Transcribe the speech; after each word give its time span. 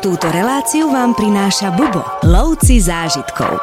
Túto 0.00 0.32
reláciu 0.32 0.88
vám 0.88 1.12
prináša 1.12 1.76
Bubo, 1.76 2.00
lovci 2.24 2.80
zážitkov. 2.80 3.60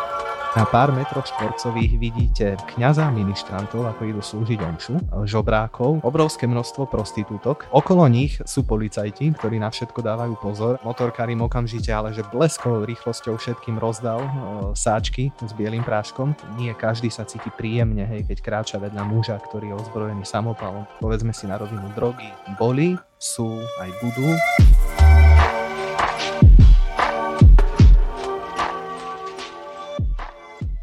Na 0.53 0.69
pár 0.69 0.93
metroch 0.93 1.25
štvorcových 1.25 1.97
vidíte 1.97 2.61
kňaza 2.77 3.09
ministrantov, 3.09 3.90
ako 3.90 4.01
idú 4.06 4.21
slúžiť 4.21 4.61
omšu, 4.61 5.01
žobrákov, 5.25 6.05
obrovské 6.05 6.45
množstvo 6.45 6.93
prostitútok. 6.93 7.65
Okolo 7.73 8.05
nich 8.05 8.38
sú 8.45 8.70
policajti, 8.70 9.34
ktorí 9.34 9.57
na 9.57 9.73
všetko 9.73 9.97
dávajú 9.97 10.38
pozor. 10.38 10.77
Motorkári 10.86 11.34
okamžite, 11.34 11.89
ale 11.89 12.14
že 12.14 12.21
bleskovou 12.30 12.86
rýchlosťou 12.86 13.34
všetkým 13.42 13.82
rozdal 13.82 14.22
e, 14.22 14.30
sáčky 14.78 15.34
s 15.42 15.58
bielým 15.58 15.82
práškom. 15.82 16.38
Nie 16.62 16.78
každý 16.78 17.10
sa 17.10 17.26
cíti 17.26 17.50
príjemne, 17.50 18.06
hej, 18.06 18.30
keď 18.30 18.38
kráča 18.46 18.78
vedľa 18.78 19.10
muža, 19.10 19.42
ktorý 19.42 19.74
je 19.74 19.78
ozbrojený 19.82 20.22
samopalom. 20.22 20.86
Povedzme 21.02 21.34
si 21.34 21.50
na 21.50 21.58
rovinu 21.58 21.90
drogy. 21.98 22.30
Boli, 22.62 22.94
sú, 23.18 23.58
aj 23.82 23.90
budú. 24.06 24.38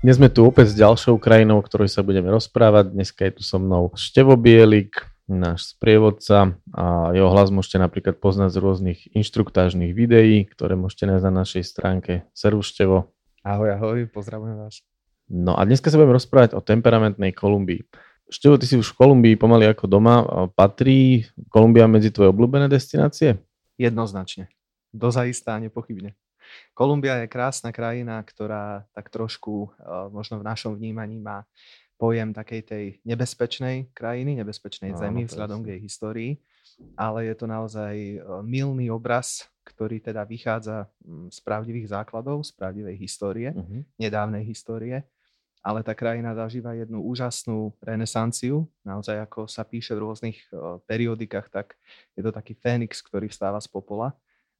Dnes 0.04 0.20
sme 0.20 0.28
tu 0.28 0.44
opäť 0.44 0.68
s 0.68 0.76
ďalšou 0.76 1.16
krajinou, 1.16 1.56
o 1.56 1.64
ktorej 1.64 1.88
sa 1.88 2.04
budeme 2.04 2.28
rozprávať. 2.28 2.92
Dneska 2.92 3.24
je 3.24 3.40
tu 3.40 3.42
so 3.48 3.56
mnou 3.56 3.88
Števo 3.96 4.36
Bielik, 4.36 5.00
náš 5.24 5.72
sprievodca 5.72 6.60
a 6.76 7.08
jeho 7.16 7.32
hlas 7.32 7.48
môžete 7.48 7.80
napríklad 7.80 8.20
poznať 8.20 8.52
z 8.52 8.58
rôznych 8.60 9.00
inštruktážnych 9.16 9.96
videí, 9.96 10.44
ktoré 10.44 10.76
môžete 10.76 11.08
nájsť 11.08 11.24
na 11.24 11.32
našej 11.40 11.64
stránke. 11.64 12.28
Servus 12.36 12.68
Števo. 12.68 13.16
Ahoj, 13.48 13.80
ahoj, 13.80 14.04
pozdravujem 14.12 14.60
vás. 14.60 14.84
No 15.32 15.56
a 15.56 15.64
dneska 15.64 15.88
sa 15.88 15.96
budeme 15.96 16.20
rozprávať 16.20 16.52
o 16.52 16.60
temperamentnej 16.60 17.32
Kolumbii. 17.32 17.88
Števo, 18.28 18.60
ty 18.60 18.68
si 18.68 18.76
už 18.76 18.92
v 18.92 19.00
Kolumbii 19.00 19.40
pomaly 19.40 19.72
ako 19.72 19.88
doma. 19.88 20.20
Patrí 20.52 21.24
Kolumbia 21.48 21.88
medzi 21.88 22.12
tvoje 22.12 22.28
obľúbené 22.28 22.68
destinácie? 22.68 23.40
Jednoznačne. 23.80 24.52
Dozaistá, 24.92 25.56
nepochybne. 25.56 26.12
Kolumbia 26.74 27.22
je 27.22 27.30
krásna 27.30 27.70
krajina, 27.70 28.18
ktorá 28.22 28.86
tak 28.90 29.08
trošku 29.10 29.70
uh, 29.70 30.10
možno 30.10 30.42
v 30.42 30.46
našom 30.46 30.74
vnímaní 30.74 31.22
má 31.22 31.46
pojem 31.94 32.34
takej 32.34 32.60
tej 32.66 32.84
nebezpečnej 33.06 33.94
krajiny, 33.94 34.34
nebezpečnej 34.42 34.92
no, 34.92 34.98
zemi 34.98 35.22
vzhľadom 35.24 35.62
k 35.62 35.78
jej 35.78 35.80
histórii, 35.80 36.32
ale 36.98 37.30
je 37.30 37.34
to 37.38 37.46
naozaj 37.46 37.94
uh, 37.94 38.42
milný 38.42 38.90
obraz, 38.90 39.46
ktorý 39.62 40.02
teda 40.02 40.26
vychádza 40.26 40.90
um, 41.06 41.30
z 41.30 41.38
pravdivých 41.40 41.94
základov, 41.94 42.42
z 42.42 42.52
pravdivej 42.52 42.98
histórie, 42.98 43.54
uh-huh. 43.54 43.86
nedávnej 43.96 44.42
histórie, 44.42 45.06
ale 45.64 45.80
tá 45.80 45.96
krajina 45.96 46.36
zažíva 46.36 46.76
jednu 46.76 47.00
úžasnú 47.00 47.72
renesanciu. 47.80 48.68
Naozaj, 48.84 49.16
ako 49.24 49.48
sa 49.48 49.64
píše 49.64 49.96
v 49.96 50.02
rôznych 50.04 50.38
uh, 50.50 50.82
periodikách, 50.84 51.48
tak 51.48 51.78
je 52.12 52.20
to 52.20 52.34
taký 52.34 52.52
Fénix, 52.58 53.00
ktorý 53.00 53.30
vstáva 53.30 53.62
z 53.62 53.70
popola 53.70 54.12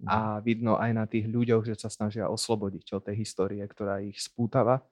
a 0.02 0.42
vidno 0.42 0.74
aj 0.74 0.90
na 0.90 1.06
tých 1.06 1.30
ľuďoch, 1.30 1.62
že 1.64 1.78
sa 1.78 1.86
snažia 1.86 2.26
oslobodiť 2.26 2.98
od 2.98 3.02
tej 3.06 3.22
histórie, 3.22 3.62
ktorá 3.62 4.02
ich 4.02 4.18
spútava 4.18 4.82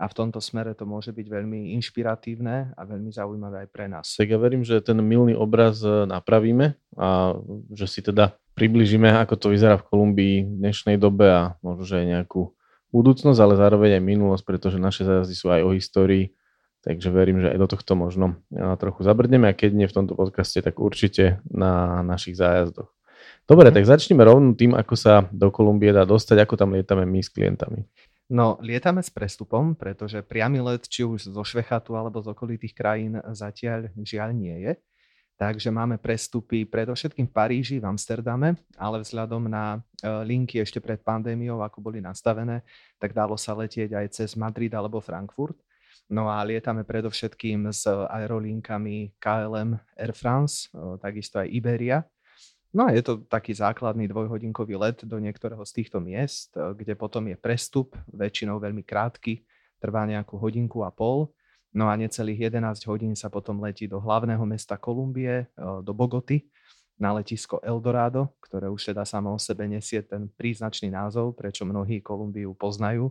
a 0.00 0.08
v 0.08 0.16
tomto 0.16 0.40
smere 0.40 0.72
to 0.72 0.88
môže 0.88 1.12
byť 1.12 1.26
veľmi 1.28 1.76
inšpiratívne 1.76 2.72
a 2.72 2.82
veľmi 2.88 3.12
zaujímavé 3.12 3.68
aj 3.68 3.68
pre 3.68 3.84
nás. 3.84 4.16
Tak 4.16 4.32
ja 4.32 4.40
verím, 4.40 4.64
že 4.64 4.80
ten 4.80 4.96
milný 4.96 5.36
obraz 5.36 5.84
e, 5.84 6.08
napravíme 6.08 6.72
a 6.96 7.36
že 7.76 7.84
si 7.84 8.00
teda 8.00 8.32
približíme, 8.56 9.12
ako 9.20 9.36
to 9.36 9.46
vyzerá 9.52 9.76
v 9.76 9.86
Kolumbii 9.92 10.36
v 10.48 10.56
dnešnej 10.56 10.96
dobe 10.96 11.28
a 11.28 11.42
možno, 11.60 11.84
že 11.84 12.00
aj 12.00 12.06
nejakú 12.16 12.56
budúcnosť, 12.96 13.38
ale 13.44 13.54
zároveň 13.60 14.00
aj 14.00 14.02
minulosť, 14.08 14.44
pretože 14.48 14.80
naše 14.80 15.04
zájazdy 15.04 15.34
sú 15.36 15.52
aj 15.52 15.62
o 15.68 15.70
histórii, 15.76 16.32
takže 16.80 17.12
verím, 17.12 17.44
že 17.44 17.52
aj 17.52 17.58
do 17.60 17.68
tohto 17.68 17.92
možno 17.92 18.40
e, 18.48 18.56
trochu 18.80 19.04
zabrdneme 19.04 19.52
a 19.52 19.56
keď 19.56 19.70
nie 19.76 19.84
v 19.84 19.96
tomto 20.00 20.16
podcaste, 20.16 20.64
tak 20.64 20.80
určite 20.80 21.44
na 21.44 22.00
našich 22.00 22.40
zájazdoch. 22.40 22.88
Dobre, 23.50 23.74
mhm. 23.74 23.74
tak 23.74 23.84
začneme 23.90 24.22
rovno 24.22 24.54
tým, 24.54 24.78
ako 24.78 24.94
sa 24.94 25.26
do 25.34 25.50
Kolumbie 25.50 25.90
dá 25.90 26.06
dostať, 26.06 26.46
ako 26.46 26.54
tam 26.54 26.70
lietame 26.78 27.02
my 27.02 27.18
s 27.18 27.34
klientami. 27.34 27.82
No, 28.30 28.54
lietame 28.62 29.02
s 29.02 29.10
prestupom, 29.10 29.74
pretože 29.74 30.22
priamy 30.22 30.62
let, 30.62 30.86
či 30.86 31.02
už 31.02 31.34
zo 31.34 31.42
Švechatu 31.42 31.98
alebo 31.98 32.22
z 32.22 32.30
okolitých 32.30 32.78
krajín 32.78 33.18
zatiaľ 33.34 33.90
žiaľ 34.06 34.30
nie 34.30 34.54
je. 34.54 34.72
Takže 35.34 35.72
máme 35.72 35.98
prestupy 35.98 36.62
predovšetkým 36.62 37.26
v 37.26 37.32
Paríži, 37.32 37.76
v 37.82 37.90
Amsterdame, 37.90 38.60
ale 38.76 39.00
vzhľadom 39.02 39.48
na 39.48 39.80
e, 39.80 40.06
linky 40.22 40.60
ešte 40.60 40.84
pred 40.84 41.00
pandémiou, 41.00 41.64
ako 41.64 41.80
boli 41.80 41.98
nastavené, 41.98 42.60
tak 43.00 43.16
dalo 43.16 43.40
sa 43.40 43.56
letieť 43.56 43.96
aj 43.96 44.06
cez 44.20 44.36
Madrid 44.36 44.70
alebo 44.70 45.00
Frankfurt. 45.00 45.56
No 46.12 46.28
a 46.28 46.44
lietame 46.44 46.84
predovšetkým 46.84 47.72
s 47.72 47.88
aerolínkami 47.88 49.16
KLM 49.16 49.80
Air 49.96 50.12
France, 50.14 50.68
e, 50.70 51.00
takisto 51.00 51.40
aj 51.40 51.48
Iberia 51.50 52.04
No 52.70 52.86
a 52.86 52.94
je 52.94 53.02
to 53.02 53.26
taký 53.26 53.50
základný 53.50 54.06
dvojhodinkový 54.06 54.78
let 54.78 55.02
do 55.02 55.18
niektorého 55.18 55.62
z 55.66 55.82
týchto 55.82 55.98
miest, 55.98 56.54
eh, 56.54 56.74
kde 56.74 56.94
potom 56.94 57.26
je 57.26 57.34
prestup, 57.34 57.98
väčšinou 58.14 58.62
veľmi 58.62 58.86
krátky, 58.86 59.42
trvá 59.82 60.06
nejakú 60.06 60.38
hodinku 60.38 60.86
a 60.86 60.94
pol. 60.94 61.34
No 61.74 61.90
a 61.90 61.94
necelých 61.98 62.50
11 62.50 62.86
hodín 62.86 63.14
sa 63.18 63.30
potom 63.30 63.58
letí 63.62 63.86
do 63.90 63.98
hlavného 63.98 64.42
mesta 64.46 64.78
Kolumbie, 64.78 65.46
eh, 65.46 65.46
do 65.82 65.90
Bogoty, 65.90 66.46
na 67.00 67.16
letisko 67.16 67.58
Eldorado, 67.64 68.36
ktoré 68.44 68.68
už 68.68 68.92
teda 68.92 69.08
samo 69.08 69.32
o 69.32 69.40
sebe 69.40 69.64
nesie 69.64 70.04
ten 70.04 70.28
príznačný 70.28 70.92
názov, 70.92 71.32
prečo 71.32 71.64
mnohí 71.64 72.04
Kolumbiu 72.04 72.52
poznajú. 72.52 73.08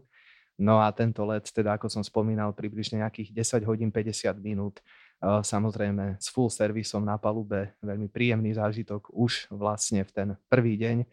No 0.61 0.77
a 0.77 0.93
tento 0.93 1.25
let, 1.25 1.49
teda 1.49 1.73
ako 1.79 1.89
som 1.89 2.03
spomínal, 2.05 2.53
približne 2.53 3.01
nejakých 3.01 3.33
10 3.33 3.65
hodín 3.65 3.89
50 3.89 4.37
minút 4.37 4.83
Samozrejme 5.19 6.15
s 6.15 6.31
full 6.31 6.47
servisom 6.47 7.03
na 7.03 7.19
palube, 7.19 7.75
veľmi 7.83 8.07
príjemný 8.07 8.55
zážitok 8.55 9.11
už 9.11 9.51
vlastne 9.51 10.07
v 10.07 10.11
ten 10.15 10.29
prvý 10.47 10.79
deň. 10.79 11.03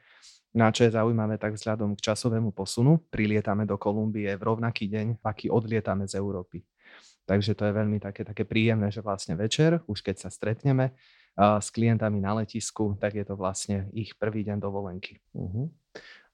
Na 0.57 0.73
čo 0.73 0.87
je 0.87 0.95
zaujímavé, 0.95 1.37
tak 1.37 1.59
vzhľadom 1.59 1.99
k 1.99 2.05
časovému 2.15 2.55
posunu 2.55 3.03
prilietame 3.13 3.69
do 3.69 3.77
Kolumbie 3.77 4.31
v 4.39 4.47
rovnaký 4.47 4.89
deň, 4.89 5.21
aký 5.21 5.53
odlietame 5.53 6.09
z 6.09 6.17
Európy. 6.17 6.65
Takže 7.27 7.59
to 7.59 7.67
je 7.67 7.75
veľmi 7.75 7.99
také, 7.99 8.23
také 8.23 8.47
príjemné, 8.47 8.89
že 8.89 9.03
vlastne 9.03 9.35
večer, 9.35 9.83
už 9.91 10.01
keď 10.01 10.17
sa 10.23 10.31
stretneme 10.31 10.95
uh, 10.95 11.59
s 11.59 11.75
klientami 11.75 12.23
na 12.23 12.39
letisku, 12.39 12.95
tak 12.97 13.19
je 13.19 13.27
to 13.27 13.35
vlastne 13.35 13.91
ich 13.91 14.15
prvý 14.15 14.47
deň 14.47 14.63
dovolenky. 14.63 15.19
Uh-huh. 15.35 15.67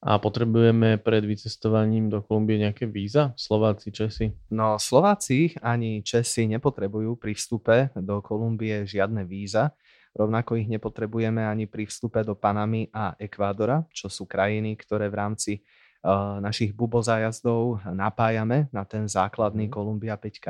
A 0.02 0.18
potrebujeme 0.18 0.98
pred 0.98 1.22
vycestovaním 1.22 2.10
do 2.10 2.26
Kolumbie 2.26 2.58
nejaké 2.58 2.90
víza? 2.90 3.30
Slováci, 3.38 3.94
Česi? 3.94 4.34
No 4.50 4.74
Slováci 4.74 5.54
ani 5.62 6.02
Česi 6.02 6.50
nepotrebujú 6.50 7.14
pri 7.14 7.38
vstupe 7.38 7.94
do 7.94 8.18
Kolumbie 8.18 8.82
žiadne 8.82 9.22
víza. 9.22 9.70
Rovnako 10.10 10.58
ich 10.58 10.66
nepotrebujeme 10.66 11.46
ani 11.46 11.70
pri 11.70 11.86
vstupe 11.86 12.18
do 12.26 12.34
Panamy 12.34 12.90
a 12.90 13.14
Ekvádora, 13.14 13.86
čo 13.94 14.10
sú 14.10 14.26
krajiny, 14.26 14.74
ktoré 14.74 15.06
v 15.06 15.16
rámci 15.22 15.52
uh, 16.02 16.42
našich 16.42 16.74
bubozájazdov 16.74 17.86
napájame 17.94 18.66
na 18.74 18.82
ten 18.82 19.06
základný 19.06 19.70
Kolumbia 19.70 20.18
mhm. 20.18 20.22
5K. 20.26 20.46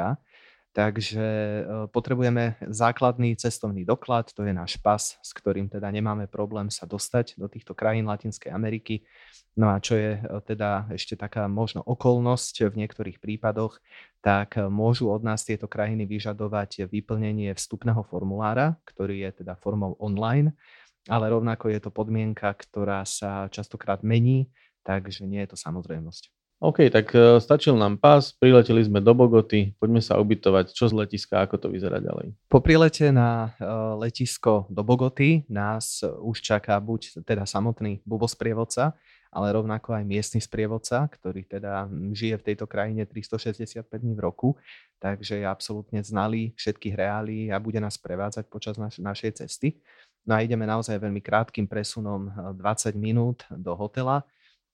Takže 0.72 1.20
uh, 1.20 1.64
potrebujeme 1.92 2.56
základný 2.64 3.36
cestovný 3.36 3.84
doklad, 3.84 4.32
to 4.32 4.40
je 4.40 4.56
náš 4.56 4.80
pas, 4.80 5.20
s 5.20 5.30
ktorým 5.36 5.68
teda 5.68 5.92
nemáme 5.92 6.24
problém 6.32 6.72
sa 6.72 6.88
dostať 6.88 7.36
do 7.36 7.44
týchto 7.44 7.76
krajín 7.76 8.08
Latinskej 8.08 8.48
Ameriky. 8.48 9.04
No 9.52 9.68
a 9.68 9.76
čo 9.84 10.00
je 10.00 10.16
e, 10.16 10.20
teda 10.48 10.88
ešte 10.88 11.12
taká 11.12 11.44
možno 11.44 11.84
okolnosť 11.84 12.72
v 12.72 12.78
niektorých 12.84 13.20
prípadoch, 13.20 13.84
tak 14.24 14.56
e, 14.56 14.64
môžu 14.64 15.12
od 15.12 15.20
nás 15.20 15.44
tieto 15.44 15.68
krajiny 15.68 16.08
vyžadovať 16.08 16.88
vyplnenie 16.88 17.52
vstupného 17.52 18.00
formulára, 18.08 18.80
ktorý 18.88 19.28
je 19.28 19.44
teda 19.44 19.60
formou 19.60 19.92
online, 20.00 20.56
ale 21.04 21.28
rovnako 21.28 21.68
je 21.68 21.80
to 21.84 21.92
podmienka, 21.92 22.48
ktorá 22.48 23.04
sa 23.04 23.52
častokrát 23.52 24.00
mení, 24.00 24.48
takže 24.88 25.28
nie 25.28 25.44
je 25.44 25.52
to 25.52 25.58
samozrejmosť. 25.60 26.41
OK, 26.62 26.94
tak 26.94 27.10
e, 27.10 27.42
stačil 27.42 27.74
nám 27.74 27.98
pás, 27.98 28.30
prileteli 28.30 28.86
sme 28.86 29.02
do 29.02 29.10
Bogoty, 29.18 29.74
poďme 29.82 29.98
sa 29.98 30.22
ubytovať. 30.22 30.70
Čo 30.70 30.94
z 30.94 30.94
letiska, 30.94 31.42
ako 31.42 31.58
to 31.58 31.66
vyzerá 31.66 31.98
ďalej? 31.98 32.38
Po 32.46 32.62
prilete 32.62 33.10
na 33.10 33.50
letisko 33.98 34.70
do 34.70 34.86
Bogoty 34.86 35.42
nás 35.50 36.06
už 36.06 36.38
čaká 36.38 36.78
buď 36.78 37.26
teda 37.26 37.50
samotný 37.50 37.98
bubosprievodca, 38.06 38.94
ale 39.34 39.58
rovnako 39.58 39.98
aj 39.98 40.06
miestny 40.06 40.38
sprievodca, 40.38 41.02
ktorý 41.10 41.42
teda 41.50 41.90
žije 42.14 42.38
v 42.38 42.46
tejto 42.54 42.70
krajine 42.70 43.10
365 43.10 43.82
dní 43.98 44.14
v 44.14 44.22
roku, 44.22 44.54
takže 45.02 45.42
je 45.42 45.46
absolútne 45.50 45.98
znalý 45.98 46.54
všetkých 46.54 46.94
reálí 46.94 47.50
a 47.50 47.58
bude 47.58 47.82
nás 47.82 47.98
prevádzať 47.98 48.46
počas 48.46 48.78
naš- 48.78 49.02
našej 49.02 49.42
cesty. 49.42 49.82
No 50.22 50.38
a 50.38 50.46
ideme 50.46 50.62
naozaj 50.62 50.94
veľmi 50.94 51.18
krátkým 51.18 51.66
presunom 51.66 52.30
20 52.54 52.94
minút 52.94 53.42
do 53.50 53.74
hotela, 53.74 54.22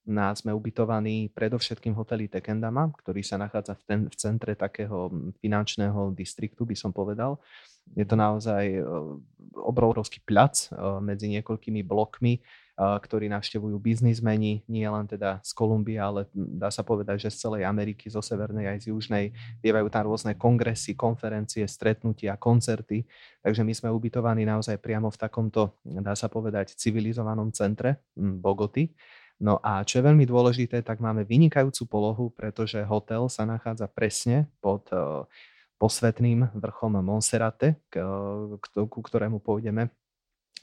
na, 0.08 0.32
sme 0.32 0.56
ubytovaní 0.56 1.28
predovšetkým 1.36 1.92
hoteli 1.92 2.32
Tekendama, 2.32 2.88
ktorý 3.04 3.20
sa 3.20 3.36
nachádza 3.36 3.76
v, 3.76 3.82
ten, 3.84 4.00
v 4.08 4.14
centre 4.16 4.56
takého 4.56 5.12
finančného 5.44 6.16
distriktu, 6.16 6.64
by 6.64 6.74
som 6.74 6.90
povedal. 6.90 7.36
Je 7.92 8.04
to 8.08 8.16
naozaj 8.16 8.84
obrovský 9.56 10.20
plac 10.24 10.68
medzi 11.00 11.28
niekoľkými 11.32 11.80
blokmi, 11.84 12.40
ktorí 12.78 13.26
navštevujú 13.26 13.74
biznismeni, 13.82 14.62
nie 14.70 14.86
len 14.86 15.02
teda 15.02 15.42
z 15.42 15.50
Kolumbie, 15.50 15.98
ale 15.98 16.30
dá 16.30 16.70
sa 16.70 16.86
povedať, 16.86 17.26
že 17.26 17.34
z 17.34 17.48
celej 17.48 17.66
Ameriky, 17.66 18.06
zo 18.06 18.22
severnej 18.22 18.70
aj 18.70 18.86
z 18.86 18.94
južnej. 18.94 19.24
Bývajú 19.58 19.90
tam 19.90 20.06
rôzne 20.06 20.38
kongresy, 20.38 20.94
konferencie, 20.94 21.66
stretnutia, 21.66 22.38
koncerty. 22.38 23.02
Takže 23.42 23.66
my 23.66 23.74
sme 23.74 23.88
ubytovaní 23.90 24.46
naozaj 24.46 24.78
priamo 24.78 25.10
v 25.10 25.18
takomto, 25.18 25.82
dá 25.82 26.14
sa 26.14 26.30
povedať, 26.30 26.78
civilizovanom 26.78 27.50
centre 27.50 28.06
Bogoty. 28.14 28.94
No 29.38 29.62
a 29.62 29.86
čo 29.86 30.02
je 30.02 30.06
veľmi 30.10 30.26
dôležité, 30.26 30.82
tak 30.82 30.98
máme 30.98 31.22
vynikajúcu 31.22 31.82
polohu, 31.86 32.26
pretože 32.34 32.82
hotel 32.82 33.30
sa 33.30 33.46
nachádza 33.46 33.86
presne 33.86 34.50
pod 34.58 34.90
posvetným 35.78 36.58
vrchom 36.58 36.98
Monserrate, 36.98 37.78
ku 38.74 39.00
ktorému 39.02 39.38
pôjdeme 39.38 39.94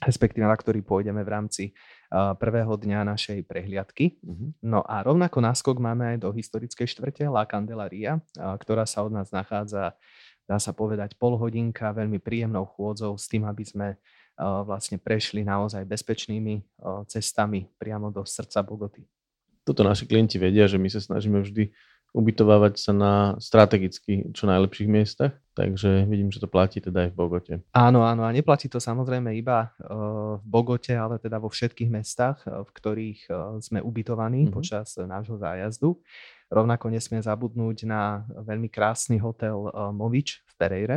respektíve 0.04 0.44
na 0.44 0.52
ktorý 0.52 0.84
pôjdeme 0.84 1.24
v 1.24 1.32
rámci 1.32 1.64
prvého 2.12 2.76
dňa 2.76 3.16
našej 3.16 3.48
prehliadky. 3.48 4.20
Mm-hmm. 4.20 4.50
No 4.68 4.84
a 4.84 5.00
rovnako 5.00 5.40
náskok 5.40 5.80
máme 5.80 6.16
aj 6.16 6.18
do 6.20 6.30
historickej 6.36 6.84
štvrte 6.84 7.24
La 7.32 7.48
Candelaria, 7.48 8.20
ktorá 8.36 8.84
sa 8.84 9.08
od 9.08 9.16
nás 9.16 9.32
nachádza, 9.32 9.96
dá 10.44 10.60
sa 10.60 10.76
povedať, 10.76 11.16
pol 11.16 11.40
hodinka 11.40 11.96
veľmi 11.96 12.20
príjemnou 12.20 12.68
chôdzou 12.68 13.16
s 13.16 13.24
tým, 13.24 13.48
aby 13.48 13.64
sme 13.64 13.88
vlastne 14.38 15.00
prešli 15.00 15.42
naozaj 15.42 15.88
bezpečnými 15.88 16.60
cestami 17.08 17.66
priamo 17.80 18.12
do 18.12 18.22
srdca 18.22 18.60
Bogoty. 18.60 19.02
Toto 19.66 19.82
naši 19.82 20.06
klienti 20.06 20.38
vedia, 20.38 20.70
že 20.70 20.78
my 20.78 20.86
sa 20.86 21.00
snažíme 21.02 21.42
vždy 21.42 21.74
ubytovávať 22.16 22.80
sa 22.80 22.92
na 22.96 23.14
strategicky 23.36 24.32
čo 24.32 24.48
najlepších 24.48 24.88
miestach, 24.88 25.36
takže 25.52 26.08
vidím, 26.08 26.32
že 26.32 26.40
to 26.40 26.48
platí 26.48 26.80
teda 26.80 27.04
aj 27.04 27.10
v 27.12 27.18
Bogote. 27.18 27.54
Áno, 27.76 28.08
áno, 28.08 28.24
a 28.24 28.32
neplatí 28.32 28.72
to 28.72 28.80
samozrejme 28.80 29.36
iba 29.36 29.74
v 30.40 30.44
Bogote, 30.46 30.96
ale 30.96 31.20
teda 31.20 31.36
vo 31.36 31.52
všetkých 31.52 31.92
mestách, 31.92 32.40
v 32.46 32.70
ktorých 32.72 33.20
sme 33.60 33.84
ubytovaní 33.84 34.48
mm-hmm. 34.48 34.56
počas 34.56 34.96
nášho 34.96 35.36
zájazdu. 35.36 36.00
Rovnako 36.48 36.94
nesmie 36.94 37.20
zabudnúť 37.20 37.84
na 37.84 38.24
veľmi 38.32 38.70
krásny 38.72 39.20
hotel 39.20 39.68
Movič 39.92 40.40
v 40.46 40.52
Pereire, 40.56 40.96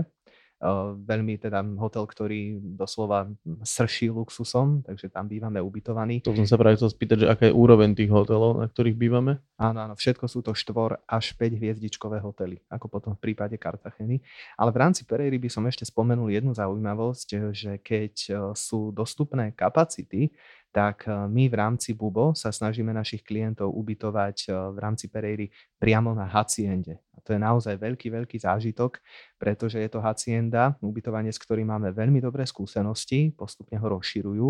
veľmi 1.07 1.39
teda 1.39 1.63
hotel, 1.79 2.03
ktorý 2.03 2.59
doslova 2.75 3.31
srší 3.63 4.11
luxusom, 4.11 4.83
takže 4.83 5.07
tam 5.07 5.31
bývame 5.31 5.63
ubytovaní. 5.63 6.19
To 6.27 6.35
som 6.35 6.43
sa 6.43 6.59
práve 6.59 6.75
chcel 6.75 6.91
spýtať, 6.91 7.17
že 7.23 7.27
aká 7.31 7.43
je 7.47 7.55
úroveň 7.55 7.95
tých 7.95 8.11
hotelov, 8.11 8.59
na 8.59 8.67
ktorých 8.67 8.99
bývame? 8.99 9.39
Áno, 9.55 9.87
áno, 9.87 9.95
všetko 9.95 10.27
sú 10.27 10.43
to 10.43 10.51
štvor 10.51 10.99
až 11.07 11.31
5 11.39 11.55
hviezdičkové 11.55 12.19
hotely, 12.19 12.59
ako 12.67 12.91
potom 12.91 13.15
v 13.15 13.31
prípade 13.31 13.55
Cartageny. 13.55 14.19
Ale 14.59 14.75
v 14.75 14.77
rámci 14.83 15.07
Pereiry 15.07 15.39
by 15.39 15.47
som 15.47 15.63
ešte 15.63 15.87
spomenul 15.87 16.27
jednu 16.27 16.51
zaujímavosť, 16.51 17.55
že 17.55 17.71
keď 17.79 18.13
sú 18.51 18.91
dostupné 18.91 19.55
kapacity, 19.55 20.35
tak 20.69 21.09
eh, 21.09 21.13
my 21.13 21.49
v 21.49 21.55
rámci 21.55 21.97
Bubo 21.97 22.37
sa 22.37 22.53
snažíme 22.53 22.93
našich 22.93 23.25
klientov 23.25 23.73
ubytovať 23.73 24.37
eh, 24.49 24.53
v 24.53 24.77
rámci 24.77 25.09
Pereiry 25.09 25.49
priamo 25.81 26.13
na 26.13 26.29
haciende. 26.29 27.01
A 27.17 27.19
to 27.25 27.33
je 27.33 27.39
naozaj 27.41 27.75
veľký, 27.75 28.13
veľký 28.13 28.37
zážitok, 28.39 29.01
pretože 29.35 29.81
je 29.81 29.89
to 29.89 29.99
hacienda, 29.99 30.77
ubytovanie, 30.79 31.33
s 31.33 31.41
ktorým 31.41 31.67
máme 31.67 31.91
veľmi 31.91 32.21
dobré 32.21 32.45
skúsenosti, 32.45 33.33
postupne 33.33 33.75
ho 33.75 33.87
rozširujú. 33.99 34.47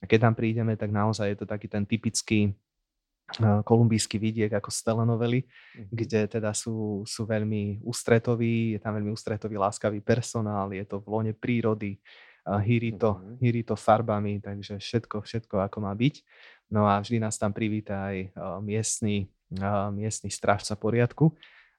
A 0.00 0.04
keď 0.06 0.30
tam 0.30 0.34
prídeme, 0.38 0.78
tak 0.78 0.94
naozaj 0.94 1.34
je 1.34 1.38
to 1.42 1.46
taký 1.50 1.66
ten 1.66 1.82
typický 1.82 2.54
eh, 3.42 3.60
kolumbijský 3.66 4.22
vidiek 4.22 4.52
ako 4.54 4.70
z 4.70 4.80
telenovely, 4.86 5.40
mm. 5.42 5.90
kde 5.90 6.20
teda 6.30 6.54
sú, 6.54 7.02
sú 7.02 7.26
veľmi 7.26 7.82
ústretoví, 7.82 8.78
je 8.78 8.80
tam 8.80 8.94
veľmi 8.94 9.10
ústretový, 9.10 9.58
láskavý 9.58 9.98
personál, 9.98 10.70
je 10.70 10.86
to 10.86 11.02
v 11.02 11.06
lone 11.10 11.32
prírody, 11.34 11.98
hýri 12.46 12.94
to, 12.94 13.18
mhm. 13.18 13.34
hýri 13.42 13.62
to 13.66 13.74
farbami, 13.74 14.38
takže 14.38 14.78
všetko, 14.78 15.26
všetko 15.26 15.54
ako 15.66 15.78
má 15.82 15.92
byť. 15.92 16.14
No 16.70 16.86
a 16.86 16.98
vždy 16.98 17.22
nás 17.22 17.38
tam 17.38 17.54
privíta 17.54 18.10
aj 18.10 18.34
miestny, 18.62 19.30
miestny 19.94 20.30
strážca 20.34 20.74
poriadku 20.74 21.30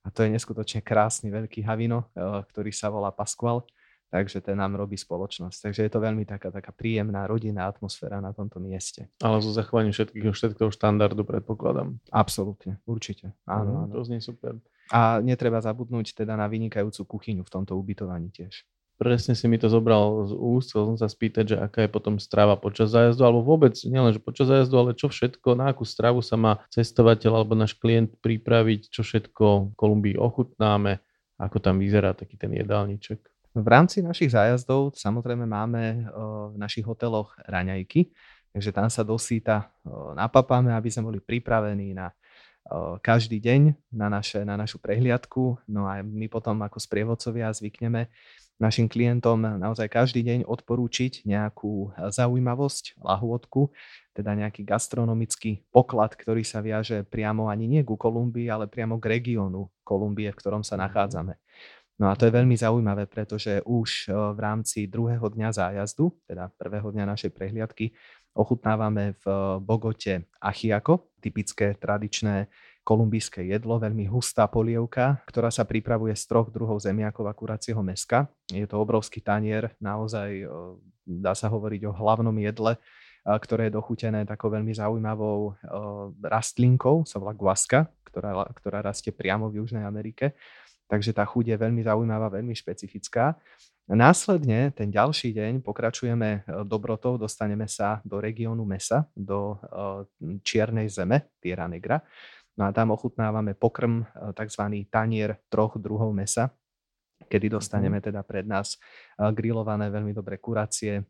a 0.04 0.08
to 0.08 0.24
je 0.24 0.32
neskutočne 0.32 0.80
krásny 0.80 1.28
veľký 1.28 1.68
havino, 1.68 2.08
ktorý 2.16 2.72
sa 2.72 2.88
volá 2.88 3.12
Pasqual, 3.12 3.68
takže 4.08 4.40
ten 4.40 4.56
nám 4.56 4.80
robí 4.80 4.96
spoločnosť. 4.96 5.68
Takže 5.68 5.84
je 5.84 5.92
to 5.92 6.00
veľmi 6.00 6.24
taká, 6.24 6.48
taká 6.48 6.72
príjemná 6.72 7.28
rodinná 7.28 7.68
atmosféra 7.68 8.24
na 8.24 8.32
tomto 8.32 8.64
mieste. 8.64 9.12
Ale 9.20 9.44
so 9.44 9.52
zachovaním 9.52 9.92
všetkých, 9.92 10.32
všetkého 10.32 10.72
štandardu 10.72 11.28
predpokladám. 11.28 12.00
Absolútne, 12.08 12.80
určite. 12.88 13.36
Áno, 13.44 13.72
mm, 13.76 13.84
áno. 13.84 13.94
To 14.00 14.08
znie 14.08 14.24
super. 14.24 14.56
A 14.96 15.20
netreba 15.20 15.60
zabudnúť 15.60 16.16
teda 16.16 16.40
na 16.40 16.48
vynikajúcu 16.48 17.04
kuchyňu 17.04 17.44
v 17.44 17.52
tomto 17.52 17.76
ubytovaní 17.76 18.32
tiež 18.32 18.64
presne 18.98 19.38
si 19.38 19.46
mi 19.46 19.62
to 19.62 19.70
zobral 19.70 20.26
z 20.26 20.34
úst, 20.34 20.74
chcel 20.74 20.90
som 20.94 20.98
sa 20.98 21.06
spýtať, 21.06 21.46
že 21.54 21.58
aká 21.62 21.86
je 21.86 21.94
potom 21.94 22.18
strava 22.18 22.58
počas 22.58 22.90
zájazdu, 22.90 23.22
alebo 23.24 23.46
vôbec 23.46 23.78
nielen, 23.86 24.18
počas 24.18 24.50
zájazdu, 24.50 24.76
ale 24.76 24.92
čo 24.98 25.08
všetko, 25.08 25.54
na 25.54 25.70
akú 25.70 25.86
stravu 25.86 26.26
sa 26.26 26.36
má 26.36 26.66
cestovateľ 26.74 27.32
alebo 27.42 27.54
náš 27.54 27.78
klient 27.78 28.18
pripraviť, 28.20 28.90
čo 28.90 29.06
všetko 29.06 29.46
v 29.72 29.76
Kolumbii 29.78 30.18
ochutnáme, 30.18 31.00
ako 31.38 31.58
tam 31.62 31.78
vyzerá 31.78 32.18
taký 32.18 32.36
ten 32.42 32.52
jedálniček. 32.58 33.22
V 33.58 33.68
rámci 33.70 34.02
našich 34.06 34.34
zájazdov 34.34 34.98
samozrejme 34.98 35.46
máme 35.46 36.10
v 36.54 36.56
našich 36.58 36.86
hoteloch 36.86 37.34
raňajky, 37.46 38.14
takže 38.54 38.70
tam 38.70 38.90
sa 38.90 39.02
dosýta 39.02 39.70
napapáme, 40.14 40.74
aby 40.74 40.90
sme 40.90 41.10
boli 41.14 41.20
pripravení 41.22 41.94
na 41.94 42.14
každý 43.02 43.40
deň 43.40 43.96
na, 43.96 44.12
naše, 44.12 44.44
na 44.44 44.60
našu 44.60 44.78
prehliadku. 44.78 45.58
No 45.72 45.88
a 45.88 46.04
my 46.04 46.28
potom 46.28 46.60
ako 46.62 46.78
sprievodcovia 46.84 47.48
zvykneme 47.56 48.12
našim 48.58 48.90
klientom 48.90 49.38
naozaj 49.38 49.86
každý 49.90 50.26
deň 50.26 50.50
odporúčiť 50.50 51.26
nejakú 51.30 51.94
eh, 51.94 52.10
zaujímavosť, 52.10 52.98
lahôdku, 53.02 53.70
teda 54.18 54.34
nejaký 54.34 54.66
gastronomický 54.66 55.62
poklad, 55.70 56.18
ktorý 56.18 56.42
sa 56.42 56.60
viaže 56.66 57.06
priamo 57.06 57.54
ani 57.54 57.70
nie 57.70 57.82
ku 57.86 57.94
Kolumbii, 57.94 58.50
ale 58.50 58.66
priamo 58.66 58.98
k 58.98 59.14
regiónu 59.18 59.70
Kolumbie, 59.86 60.34
v 60.34 60.40
ktorom 60.40 60.66
sa 60.66 60.76
mhm. 60.76 60.82
nachádzame. 60.90 61.36
No 61.98 62.14
a 62.14 62.18
to 62.18 62.30
je 62.30 62.34
veľmi 62.38 62.54
zaujímavé, 62.54 63.10
pretože 63.10 63.62
už 63.66 64.10
eh, 64.10 64.14
v 64.14 64.40
rámci 64.42 64.90
druhého 64.90 65.30
dňa 65.30 65.50
zájazdu, 65.54 66.14
teda 66.26 66.50
prvého 66.58 66.90
dňa 66.94 67.06
našej 67.14 67.32
prehliadky, 67.34 67.94
ochutnávame 68.38 69.18
v 69.22 69.26
eh, 69.26 69.38
Bogote 69.62 70.14
achiako, 70.42 71.14
typické 71.22 71.74
tradičné 71.78 72.50
kolumbijské 72.88 73.44
jedlo, 73.44 73.84
veľmi 73.84 74.08
hustá 74.08 74.48
polievka, 74.48 75.20
ktorá 75.28 75.52
sa 75.52 75.68
pripravuje 75.68 76.16
z 76.16 76.24
troch 76.24 76.48
druhov 76.48 76.80
zemiakov 76.80 77.28
a 77.28 77.36
kuracieho 77.36 77.84
meska. 77.84 78.32
Je 78.48 78.64
to 78.64 78.80
obrovský 78.80 79.20
tanier, 79.20 79.76
naozaj 79.84 80.48
dá 81.04 81.36
sa 81.36 81.52
hovoriť 81.52 81.84
o 81.84 81.92
hlavnom 81.92 82.32
jedle, 82.40 82.80
ktoré 83.28 83.68
je 83.68 83.76
dochutené 83.76 84.24
takou 84.24 84.48
veľmi 84.48 84.72
zaujímavou 84.72 85.60
rastlinkou, 86.24 87.04
sa 87.04 87.20
volá 87.20 87.36
guaska, 87.36 87.92
ktorá, 88.08 88.48
ktorá 88.56 88.80
rastie 88.80 89.12
priamo 89.12 89.52
v 89.52 89.60
Južnej 89.60 89.84
Amerike. 89.84 90.40
Takže 90.88 91.12
tá 91.12 91.28
chuť 91.28 91.52
je 91.52 91.58
veľmi 91.60 91.84
zaujímavá, 91.84 92.32
veľmi 92.32 92.56
špecifická. 92.56 93.36
Následne 93.92 94.72
ten 94.72 94.88
ďalší 94.88 95.36
deň 95.36 95.60
pokračujeme 95.60 96.48
dobrotou, 96.64 97.20
dostaneme 97.20 97.68
sa 97.68 98.00
do 98.08 98.24
regiónu 98.24 98.64
Mesa, 98.64 99.12
do 99.12 99.60
Čiernej 100.44 100.88
zeme, 100.88 101.36
Tierra 101.44 101.68
Negra, 101.68 102.00
No 102.58 102.66
a 102.66 102.74
tam 102.74 102.92
ochutnávame 102.92 103.54
pokrm, 103.54 104.02
e, 104.02 104.06
tzv. 104.34 104.90
tanier 104.90 105.38
troch 105.48 105.78
druhov 105.78 106.10
mesa, 106.10 106.50
kedy 107.30 107.54
dostaneme 107.54 108.02
mhm. 108.02 108.06
teda 108.10 108.22
pred 108.26 108.50
nás 108.50 108.76
e, 108.76 108.78
grillované 109.30 109.94
veľmi 109.94 110.12
dobré 110.12 110.42
kuracie, 110.42 110.94
e, 110.98 111.04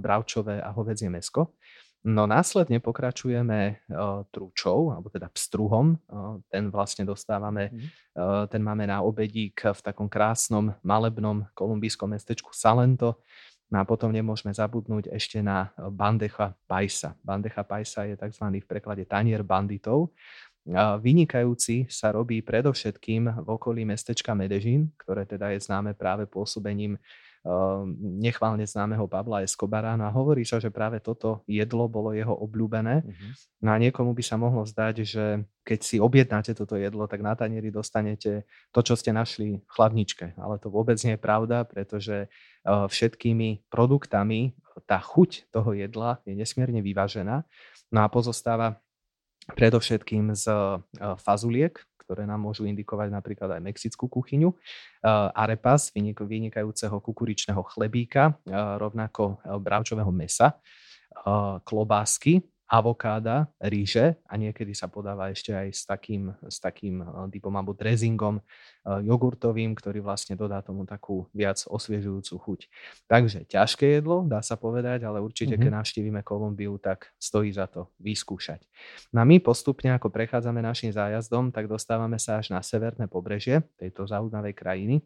bravčové 0.00 0.64
a 0.64 0.72
hovedzie 0.72 1.12
mesko. 1.12 1.52
No 2.06 2.22
následne 2.22 2.78
pokračujeme 2.78 3.82
tručou, 4.30 4.94
alebo 4.94 5.10
teda 5.10 5.26
pstruhom. 5.26 5.98
ten 6.46 6.70
vlastne 6.70 7.02
dostávame, 7.02 7.74
mm. 7.74 8.46
ten 8.46 8.62
máme 8.62 8.86
na 8.86 9.02
obedík 9.02 9.74
v 9.74 9.80
takom 9.82 10.06
krásnom 10.06 10.70
malebnom 10.86 11.50
kolumbijskom 11.50 12.14
mestečku 12.14 12.54
Salento. 12.54 13.26
No 13.66 13.82
a 13.82 13.84
potom 13.84 14.14
nemôžeme 14.14 14.54
zabudnúť 14.54 15.10
ešte 15.10 15.42
na 15.42 15.74
bandecha 15.74 16.54
paisa. 16.70 17.18
Bandecha 17.26 17.66
paisa 17.66 18.06
je 18.06 18.14
tzv. 18.14 18.62
v 18.62 18.66
preklade 18.70 19.02
tanier 19.10 19.42
banditov 19.42 20.14
vynikajúci 20.98 21.86
sa 21.86 22.10
robí 22.10 22.42
predovšetkým 22.42 23.46
v 23.46 23.48
okolí 23.48 23.86
mestečka 23.86 24.34
Medežín, 24.34 24.90
ktoré 24.98 25.22
teda 25.22 25.54
je 25.54 25.62
známe 25.62 25.94
práve 25.94 26.26
pôsobením 26.26 26.98
nechválne 28.02 28.66
známeho 28.66 29.06
Pavla 29.06 29.46
Escobara. 29.46 29.94
No 29.94 30.10
a 30.10 30.10
hovorí 30.10 30.42
sa, 30.42 30.58
že 30.58 30.74
práve 30.74 30.98
toto 30.98 31.46
jedlo 31.46 31.86
bolo 31.86 32.10
jeho 32.10 32.34
obľúbené. 32.34 33.06
Uh-huh. 33.06 33.30
No 33.62 33.70
a 33.70 33.78
niekomu 33.78 34.18
by 34.18 34.22
sa 34.26 34.34
mohlo 34.34 34.66
zdať, 34.66 35.06
že 35.06 35.46
keď 35.62 35.78
si 35.78 36.02
objednáte 36.02 36.58
toto 36.58 36.74
jedlo, 36.74 37.06
tak 37.06 37.22
na 37.22 37.38
tanieri 37.38 37.70
dostanete 37.70 38.50
to, 38.74 38.80
čo 38.82 38.98
ste 38.98 39.14
našli 39.14 39.62
v 39.62 39.70
chladničke. 39.70 40.34
Ale 40.34 40.58
to 40.58 40.74
vôbec 40.74 40.98
nie 41.06 41.14
je 41.14 41.22
pravda, 41.22 41.62
pretože 41.62 42.26
všetkými 42.66 43.70
produktami 43.70 44.58
tá 44.82 44.98
chuť 44.98 45.46
toho 45.54 45.70
jedla 45.70 46.18
je 46.26 46.34
nesmierne 46.34 46.82
vyvážená. 46.82 47.46
No 47.94 48.02
a 48.02 48.10
pozostáva 48.10 48.82
predovšetkým 49.54 50.34
z 50.34 50.46
eh, 50.50 51.14
fazuliek, 51.20 51.78
ktoré 52.02 52.22
nám 52.26 52.46
môžu 52.46 52.66
indikovať 52.66 53.10
napríklad 53.10 53.58
aj 53.58 53.62
mexickú 53.62 54.10
kuchyňu, 54.10 54.50
eh, 54.50 54.58
arepas, 55.34 55.94
vynikajúceho 56.26 56.98
kukuričného 56.98 57.62
chlebíka, 57.70 58.34
eh, 58.46 58.54
rovnako 58.80 59.38
bravčového 59.62 60.10
mesa, 60.10 60.58
klobásky, 61.64 62.44
avokáda, 62.66 63.46
ríže 63.62 64.18
a 64.26 64.34
niekedy 64.34 64.74
sa 64.74 64.90
podáva 64.90 65.30
ešte 65.30 65.54
aj 65.54 65.68
s 65.70 65.86
takým, 65.86 66.34
s 66.50 66.58
takým 66.58 66.98
typom 67.30 67.54
alebo 67.54 67.70
dressingom 67.78 68.42
jogurtovým, 68.82 69.78
ktorý 69.78 70.02
vlastne 70.02 70.34
dodá 70.34 70.58
tomu 70.66 70.82
takú 70.82 71.30
viac 71.30 71.62
osviežujúcu 71.66 72.34
chuť. 72.34 72.60
Takže 73.06 73.46
ťažké 73.46 74.02
jedlo, 74.02 74.26
dá 74.26 74.42
sa 74.42 74.58
povedať, 74.58 75.06
ale 75.06 75.22
určite, 75.22 75.54
mm-hmm. 75.54 75.62
keď 75.62 75.78
navštívime 75.78 76.20
Kolumbiu, 76.26 76.74
tak 76.82 77.14
stojí 77.22 77.54
za 77.54 77.70
to 77.70 77.94
vyskúšať. 78.02 78.66
No 79.14 79.22
a 79.22 79.24
my 79.24 79.38
postupne, 79.38 79.94
ako 79.94 80.10
prechádzame 80.10 80.58
našim 80.58 80.90
zájazdom, 80.90 81.54
tak 81.54 81.70
dostávame 81.70 82.18
sa 82.18 82.42
až 82.42 82.50
na 82.50 82.62
severné 82.66 83.06
pobrežie 83.06 83.62
tejto 83.78 84.10
zaujímavej 84.10 84.54
krajiny. 84.58 84.96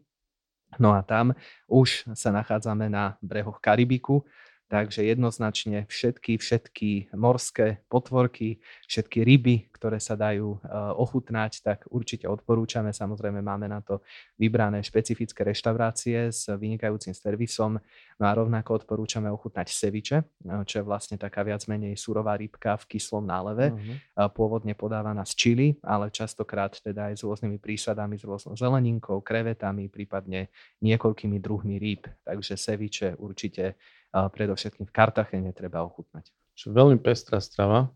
No 0.79 0.95
a 0.95 1.03
tam 1.03 1.35
už 1.67 2.07
sa 2.15 2.31
nachádzame 2.31 2.87
na 2.87 3.19
brehoch 3.19 3.59
Karibiku, 3.59 4.23
Takže 4.71 5.03
jednoznačne 5.03 5.83
všetky, 5.91 6.39
všetky 6.39 7.11
morské 7.19 7.83
potvorky, 7.91 8.63
všetky 8.87 9.19
ryby, 9.19 9.67
ktoré 9.75 9.99
sa 9.99 10.15
dajú 10.15 10.55
e, 10.55 10.59
ochutnať, 10.95 11.59
tak 11.59 11.91
určite 11.91 12.23
odporúčame. 12.31 12.95
Samozrejme 12.95 13.43
máme 13.43 13.67
na 13.67 13.83
to 13.83 13.99
vybrané 14.39 14.79
špecifické 14.79 15.43
reštaurácie 15.43 16.31
s 16.31 16.47
vynikajúcim 16.47 17.11
servisom. 17.11 17.83
No 18.15 18.23
a 18.23 18.31
rovnako 18.31 18.79
odporúčame 18.79 19.27
ochutnať 19.27 19.75
seviče, 19.75 20.23
e, 20.23 20.63
čo 20.63 20.79
je 20.79 20.87
vlastne 20.87 21.19
taká 21.19 21.43
viac 21.43 21.67
menej 21.67 21.99
surová 21.99 22.39
rybka 22.39 22.79
v 22.79 22.95
kyslom 22.95 23.27
náleve. 23.27 23.75
Uh-huh. 23.75 24.31
Pôvodne 24.31 24.71
podávaná 24.71 25.27
z 25.27 25.35
čili, 25.35 25.67
ale 25.83 26.15
častokrát 26.15 26.79
teda 26.79 27.11
aj 27.11 27.19
s 27.19 27.27
rôznymi 27.27 27.59
prísadami, 27.59 28.15
s 28.15 28.23
rôznou 28.23 28.55
zeleninkou, 28.55 29.19
krevetami, 29.19 29.91
prípadne 29.91 30.47
niekoľkými 30.79 31.43
druhmi 31.43 31.75
rýb. 31.75 32.07
Takže 32.23 32.55
seviče 32.55 33.19
určite 33.19 33.75
predovšetkým 34.11 34.85
v 34.87 34.93
Kartachene 34.93 35.51
treba 35.55 35.81
ochutnať. 35.87 36.27
Čo 36.53 36.75
veľmi 36.75 36.99
pestrá 36.99 37.39
strava. 37.39 37.89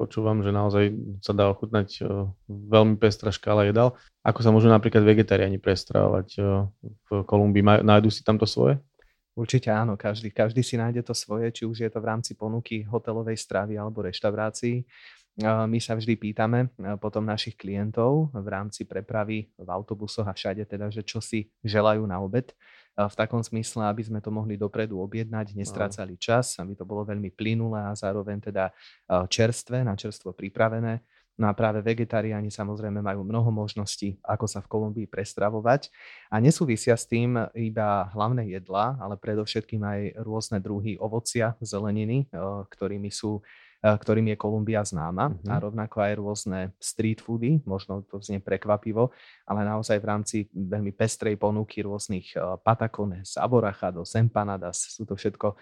Počúvam, 0.00 0.40
že 0.40 0.56
naozaj 0.56 0.84
sa 1.20 1.36
dá 1.36 1.52
ochutnať 1.52 2.00
veľmi 2.48 2.96
pestrá 2.96 3.28
škála 3.28 3.68
jedal. 3.68 3.92
Ako 4.24 4.40
sa 4.40 4.48
môžu 4.48 4.72
napríklad 4.72 5.04
vegetariáni 5.04 5.60
prestravovať 5.60 6.28
v 6.80 7.08
Kolumbii? 7.28 7.84
Nájdu 7.84 8.08
si 8.08 8.24
tam 8.24 8.40
to 8.40 8.48
svoje? 8.48 8.80
Určite 9.36 9.68
áno, 9.68 10.00
každý, 10.00 10.32
každý 10.32 10.64
si 10.64 10.80
nájde 10.80 11.04
to 11.04 11.12
svoje, 11.12 11.52
či 11.52 11.68
už 11.68 11.76
je 11.84 11.90
to 11.92 12.00
v 12.00 12.08
rámci 12.08 12.32
ponuky 12.32 12.88
hotelovej 12.88 13.36
stravy 13.36 13.76
alebo 13.76 14.00
reštaurácií. 14.00 14.80
My 15.44 15.76
sa 15.76 15.92
vždy 15.92 16.16
pýtame 16.16 16.72
potom 16.96 17.20
našich 17.28 17.52
klientov 17.60 18.32
v 18.32 18.48
rámci 18.48 18.88
prepravy 18.88 19.52
v 19.60 19.68
autobusoch 19.68 20.24
a 20.24 20.32
všade 20.32 20.64
teda, 20.64 20.88
že 20.88 21.04
čo 21.04 21.20
si 21.20 21.52
želajú 21.60 22.00
na 22.08 22.16
obed 22.24 22.56
v 22.96 23.14
takom 23.14 23.44
smysle, 23.44 23.84
aby 23.84 24.00
sme 24.00 24.24
to 24.24 24.32
mohli 24.32 24.56
dopredu 24.56 24.96
objednať, 25.04 25.52
nestrácali 25.52 26.16
čas, 26.16 26.56
aby 26.56 26.72
to 26.72 26.88
bolo 26.88 27.04
veľmi 27.04 27.28
plynulé 27.28 27.92
a 27.92 27.92
zároveň 27.92 28.40
teda 28.48 28.72
čerstvé, 29.28 29.84
na 29.84 29.92
čerstvo 29.92 30.32
pripravené. 30.32 31.04
No 31.36 31.52
a 31.52 31.52
práve 31.52 31.84
vegetariáni 31.84 32.48
samozrejme 32.48 33.04
majú 33.04 33.20
mnoho 33.20 33.52
možností, 33.52 34.16
ako 34.24 34.48
sa 34.48 34.64
v 34.64 34.72
Kolumbii 34.72 35.04
prestravovať. 35.04 35.92
A 36.32 36.40
nesúvisia 36.40 36.96
s 36.96 37.04
tým 37.04 37.36
iba 37.52 38.08
hlavné 38.16 38.48
jedlá, 38.56 38.96
ale 38.96 39.20
predovšetkým 39.20 39.84
aj 39.84 40.00
rôzne 40.24 40.64
druhy 40.64 40.96
ovocia, 40.96 41.52
zeleniny, 41.60 42.32
ktorými 42.72 43.12
sú 43.12 43.44
ktorým 43.94 44.34
je 44.34 44.36
Kolumbia 44.40 44.82
známa 44.82 45.30
mm-hmm. 45.30 45.52
a 45.52 45.54
rovnako 45.62 45.96
aj 46.02 46.12
rôzne 46.18 46.60
street 46.82 47.22
foody, 47.22 47.62
možno 47.62 48.02
to 48.02 48.18
znie 48.18 48.42
prekvapivo, 48.42 49.14
ale 49.46 49.62
naozaj 49.62 50.02
v 50.02 50.06
rámci 50.10 50.36
veľmi 50.50 50.90
pestrej 50.90 51.38
ponuky 51.38 51.86
rôznych 51.86 52.34
patacones, 52.66 53.38
aborachados, 53.38 54.18
empanadas, 54.18 54.90
sú 54.90 55.06
to 55.06 55.14
všetko 55.14 55.54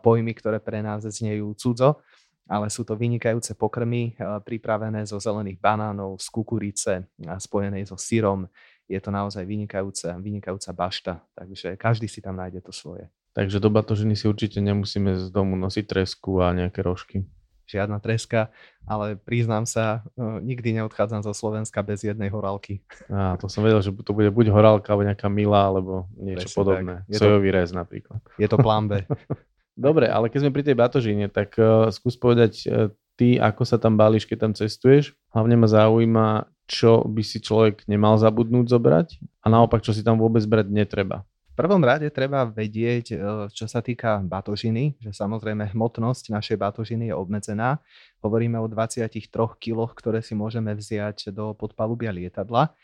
pojmy, 0.00 0.32
ktoré 0.32 0.56
pre 0.56 0.80
nás 0.80 1.04
znejú 1.04 1.52
cudzo, 1.60 2.00
ale 2.46 2.70
sú 2.70 2.86
to 2.86 2.94
vynikajúce 2.94 3.58
pokrmy 3.58 4.16
pripravené 4.46 5.02
zo 5.04 5.18
zelených 5.18 5.58
banánov, 5.58 6.22
z 6.22 6.26
kukurice, 6.30 6.94
spojenej 7.18 7.90
so 7.90 7.98
syrom. 7.98 8.46
Je 8.86 9.02
to 9.02 9.10
naozaj 9.10 9.42
vynikajúca, 9.42 10.14
vynikajúca 10.22 10.70
bašta, 10.70 11.12
takže 11.34 11.74
každý 11.74 12.06
si 12.06 12.22
tam 12.22 12.38
nájde 12.38 12.62
to 12.62 12.70
svoje. 12.70 13.10
Takže 13.34 13.58
do 13.58 13.68
batožiny 13.68 14.14
si 14.14 14.30
určite 14.30 14.62
nemusíme 14.62 15.18
z 15.18 15.28
domu 15.28 15.58
nosiť 15.58 15.84
tresku 15.90 16.38
a 16.38 16.54
nejaké 16.54 16.86
rožky 16.86 17.26
žiadna 17.66 17.98
treska, 17.98 18.48
ale 18.86 19.18
priznám 19.18 19.66
sa, 19.66 20.06
e, 20.14 20.40
nikdy 20.42 20.80
neodchádzam 20.80 21.26
zo 21.26 21.34
Slovenska 21.34 21.82
bez 21.82 22.06
jednej 22.06 22.30
horálky. 22.30 22.80
Á, 23.10 23.34
to 23.36 23.50
som 23.50 23.66
vedel, 23.66 23.82
že 23.82 23.90
to 23.90 24.14
bude 24.14 24.30
buď 24.30 24.54
horálka, 24.54 24.94
alebo 24.94 25.10
nejaká 25.10 25.26
milá, 25.26 25.68
alebo 25.68 26.06
niečo 26.16 26.48
Presne 26.48 26.58
podobné. 26.58 26.94
Sojový 27.10 27.50
rez 27.50 27.74
napríklad. 27.74 28.22
Je 28.38 28.46
to 28.46 28.56
plán 28.56 28.86
B. 28.86 29.02
Dobre, 29.76 30.08
ale 30.08 30.32
keď 30.32 30.46
sme 30.46 30.54
pri 30.54 30.64
tej 30.64 30.76
batožine, 30.78 31.26
tak 31.28 31.52
uh, 31.60 31.92
skús 31.92 32.16
povedať 32.16 32.64
uh, 32.64 32.88
ty, 33.20 33.36
ako 33.36 33.68
sa 33.68 33.76
tam 33.76 34.00
balíš, 34.00 34.24
keď 34.24 34.48
tam 34.48 34.52
cestuješ. 34.56 35.12
Hlavne 35.36 35.52
ma 35.60 35.68
zaujíma, 35.68 36.26
čo 36.64 37.04
by 37.04 37.20
si 37.20 37.44
človek 37.44 37.84
nemal 37.84 38.16
zabudnúť 38.16 38.72
zobrať 38.72 39.08
a 39.44 39.46
naopak, 39.52 39.84
čo 39.84 39.92
si 39.92 40.00
tam 40.00 40.16
vôbec 40.16 40.40
brať 40.48 40.72
netreba 40.72 41.28
prvom 41.56 41.80
rade 41.80 42.12
treba 42.12 42.44
vedieť, 42.44 43.06
e, 43.10 43.16
čo 43.48 43.64
sa 43.64 43.80
týka 43.80 44.20
batožiny, 44.20 45.00
že 45.00 45.10
samozrejme 45.16 45.72
hmotnosť 45.72 46.28
našej 46.28 46.56
batožiny 46.60 47.08
je 47.08 47.14
obmedzená. 47.16 47.80
Hovoríme 48.20 48.60
o 48.60 48.68
23 48.68 49.56
kiloch, 49.56 49.96
ktoré 49.96 50.20
si 50.20 50.36
môžeme 50.36 50.76
vziať 50.76 51.32
do 51.32 51.56
podpalubia 51.56 52.12
lietadla. 52.12 52.76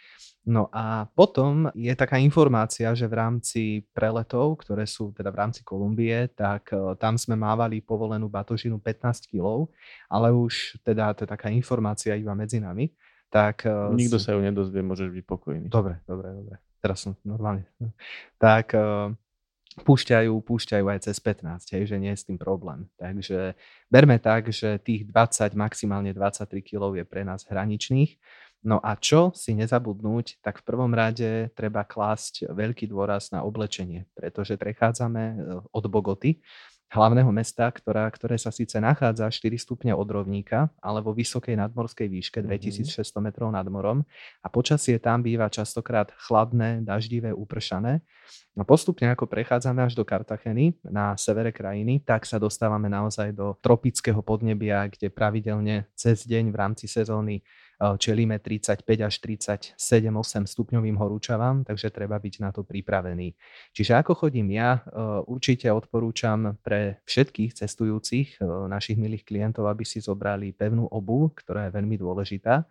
No 0.43 0.67
a 0.75 1.07
potom 1.15 1.71
je 1.77 1.95
taká 1.95 2.19
informácia, 2.19 2.91
že 2.99 3.07
v 3.07 3.15
rámci 3.15 3.63
preletov, 3.95 4.59
ktoré 4.65 4.91
sú 4.91 5.15
teda 5.15 5.31
v 5.31 5.39
rámci 5.39 5.61
Kolumbie, 5.63 6.33
tak 6.33 6.73
e, 6.73 6.97
tam 6.97 7.21
sme 7.21 7.39
mávali 7.39 7.85
povolenú 7.85 8.27
batožinu 8.27 8.81
15 8.81 9.31
kg, 9.31 9.69
ale 10.11 10.35
už 10.35 10.83
teda 10.83 11.15
to 11.15 11.23
je 11.23 11.31
taká 11.31 11.53
informácia 11.53 12.19
iba 12.19 12.35
medzi 12.35 12.59
nami. 12.59 12.91
Tak, 13.31 13.69
e, 13.69 13.95
Nikto 13.95 14.19
sa 14.19 14.35
ju 14.35 14.41
nedozvie, 14.43 14.83
môžeš 14.83 15.13
byť 15.13 15.25
pokojný. 15.29 15.67
Dobre, 15.71 16.03
dobre, 16.09 16.35
dobre 16.35 16.57
teraz 16.83 17.07
som 17.07 17.15
normálne, 17.23 17.63
tak 18.43 18.75
uh, 18.75 19.15
púšťajú, 19.81 20.33
púšťajú 20.45 20.85
aj 20.85 20.99
cez 21.09 21.17
15, 21.17 21.73
hej, 21.73 21.83
že 21.89 21.97
nie 21.97 22.13
je 22.13 22.21
s 22.21 22.27
tým 22.29 22.37
problém. 22.37 22.91
Takže 23.01 23.57
berme 23.89 24.21
tak, 24.21 24.53
že 24.53 24.77
tých 24.83 25.09
20, 25.09 25.57
maximálne 25.57 26.13
23 26.13 26.61
kg 26.61 26.93
je 27.01 27.05
pre 27.09 27.25
nás 27.25 27.49
hraničných. 27.49 28.21
No 28.63 28.79
a 28.79 28.95
čo 28.95 29.35
si 29.35 29.59
nezabudnúť, 29.59 30.39
tak 30.39 30.63
v 30.63 30.67
prvom 30.67 30.93
rade 30.95 31.51
treba 31.59 31.83
klásť 31.83 32.47
veľký 32.47 32.87
dôraz 32.87 33.35
na 33.35 33.43
oblečenie, 33.43 34.07
pretože 34.15 34.55
prechádzame 34.55 35.23
e, 35.35 35.35
od 35.67 35.85
Bogoty 35.91 36.39
hlavného 36.93 37.33
mesta, 37.33 37.73
ktorá, 37.73 38.05
ktoré 38.13 38.37
sa 38.37 38.53
síce 38.53 38.77
nachádza 38.77 39.33
4 39.33 39.57
stupne 39.57 39.97
od 39.97 40.05
rovníka, 40.05 40.69
ale 40.85 41.01
vo 41.01 41.17
vysokej 41.17 41.57
nadmorskej 41.57 42.05
výške 42.05 42.45
2600 42.45 43.17
mhm. 43.17 43.21
metrov 43.25 43.49
nad 43.49 43.65
morom 43.73 44.05
a 44.45 44.47
počasie 44.53 45.01
tam 45.01 45.25
býva 45.25 45.49
častokrát 45.49 46.13
chladné, 46.29 46.85
daždivé, 46.85 47.33
upršané. 47.33 48.05
No 48.53 48.69
postupne 48.69 49.09
ako 49.09 49.25
prechádzame 49.25 49.81
až 49.81 49.97
do 49.97 50.05
Kartacheny 50.05 50.77
na 50.85 51.17
severe 51.17 51.57
krajiny, 51.57 52.05
tak 52.05 52.29
sa 52.29 52.37
dostávame 52.37 52.93
naozaj 52.93 53.33
do 53.33 53.57
tropického 53.65 54.21
podnebia, 54.21 54.85
kde 54.93 55.09
pravidelne 55.09 55.89
cez 55.97 56.29
deň 56.29 56.53
v 56.53 56.57
rámci 56.61 56.85
sezóny 56.85 57.41
čelíme 57.99 58.39
35 58.39 58.87
až 59.03 59.15
37, 59.19 59.77
8 59.77 60.47
stupňovým 60.47 60.95
horúčavám, 60.95 61.67
takže 61.67 61.91
treba 61.91 62.19
byť 62.23 62.35
na 62.39 62.55
to 62.55 62.63
pripravený. 62.63 63.35
Čiže 63.75 63.99
ako 63.99 64.27
chodím 64.27 64.55
ja, 64.55 64.87
určite 65.27 65.67
odporúčam 65.71 66.59
pre 66.63 67.03
všetkých 67.05 67.59
cestujúcich, 67.59 68.39
našich 68.71 68.95
milých 68.95 69.27
klientov, 69.27 69.67
aby 69.67 69.83
si 69.83 69.99
zobrali 69.99 70.55
pevnú 70.55 70.87
obu, 70.87 71.35
ktorá 71.35 71.69
je 71.69 71.75
veľmi 71.75 71.97
dôležitá. 71.99 72.67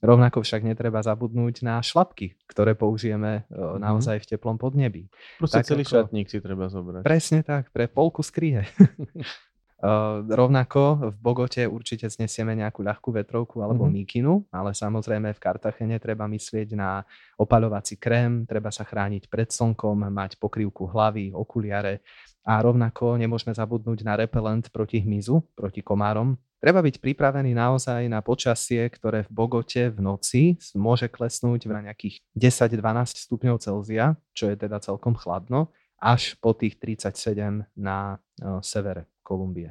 Rovnako 0.00 0.40
však 0.40 0.64
netreba 0.64 1.04
zabudnúť 1.04 1.60
na 1.60 1.80
šlapky, 1.84 2.36
ktoré 2.48 2.72
použijeme 2.72 3.44
mm-hmm. 3.48 3.80
naozaj 3.84 4.24
v 4.24 4.28
teplom 4.36 4.56
podnebí. 4.56 5.12
Proste 5.36 5.60
tak 5.60 5.68
celý 5.68 5.84
ako... 5.84 5.92
šatník 5.92 6.28
si 6.32 6.40
treba 6.40 6.72
zobrať. 6.72 7.04
Presne 7.04 7.44
tak, 7.44 7.68
pre 7.68 7.84
polku 7.84 8.24
skrie. 8.24 8.64
Uh, 9.80 10.20
rovnako 10.28 11.08
v 11.08 11.16
Bogote 11.24 11.64
určite 11.64 12.04
znesieme 12.12 12.52
nejakú 12.52 12.84
ľahkú 12.84 13.16
vetrovku 13.16 13.64
alebo 13.64 13.88
mm-hmm. 13.88 13.96
mikinu, 14.04 14.44
ale 14.52 14.76
samozrejme 14.76 15.32
v 15.32 15.40
Kartachene 15.40 15.96
treba 15.96 16.28
myslieť 16.28 16.76
na 16.76 17.00
opaľovací 17.40 17.96
krém, 17.96 18.44
treba 18.44 18.68
sa 18.68 18.84
chrániť 18.84 19.32
pred 19.32 19.48
slnkom, 19.48 20.12
mať 20.12 20.36
pokrývku 20.36 20.84
hlavy, 20.84 21.32
okuliare 21.32 22.04
a 22.44 22.60
rovnako 22.60 23.20
nemôžeme 23.20 23.56
zabudnúť 23.56 24.04
na 24.04 24.20
repelent 24.20 24.68
proti 24.68 25.00
hmyzu, 25.00 25.40
proti 25.56 25.84
komárom. 25.84 26.36
Treba 26.60 26.84
byť 26.84 27.00
pripravený 27.00 27.56
naozaj 27.56 28.04
na 28.12 28.20
počasie, 28.20 28.84
ktoré 28.84 29.24
v 29.24 29.32
Bogote 29.32 29.88
v 29.88 29.98
noci 30.04 30.42
môže 30.76 31.08
klesnúť 31.08 31.72
na 31.72 31.88
nejakých 31.88 32.20
10-12 32.36 33.16
stupňov 33.16 33.56
Celzia, 33.64 34.12
čo 34.36 34.52
je 34.52 34.60
teda 34.60 34.76
celkom 34.84 35.16
chladno, 35.16 35.72
až 35.96 36.36
po 36.36 36.52
tých 36.52 36.76
37 36.76 37.64
na 37.76 38.20
uh, 38.44 38.60
severe. 38.60 39.08
Kolumbie. 39.30 39.70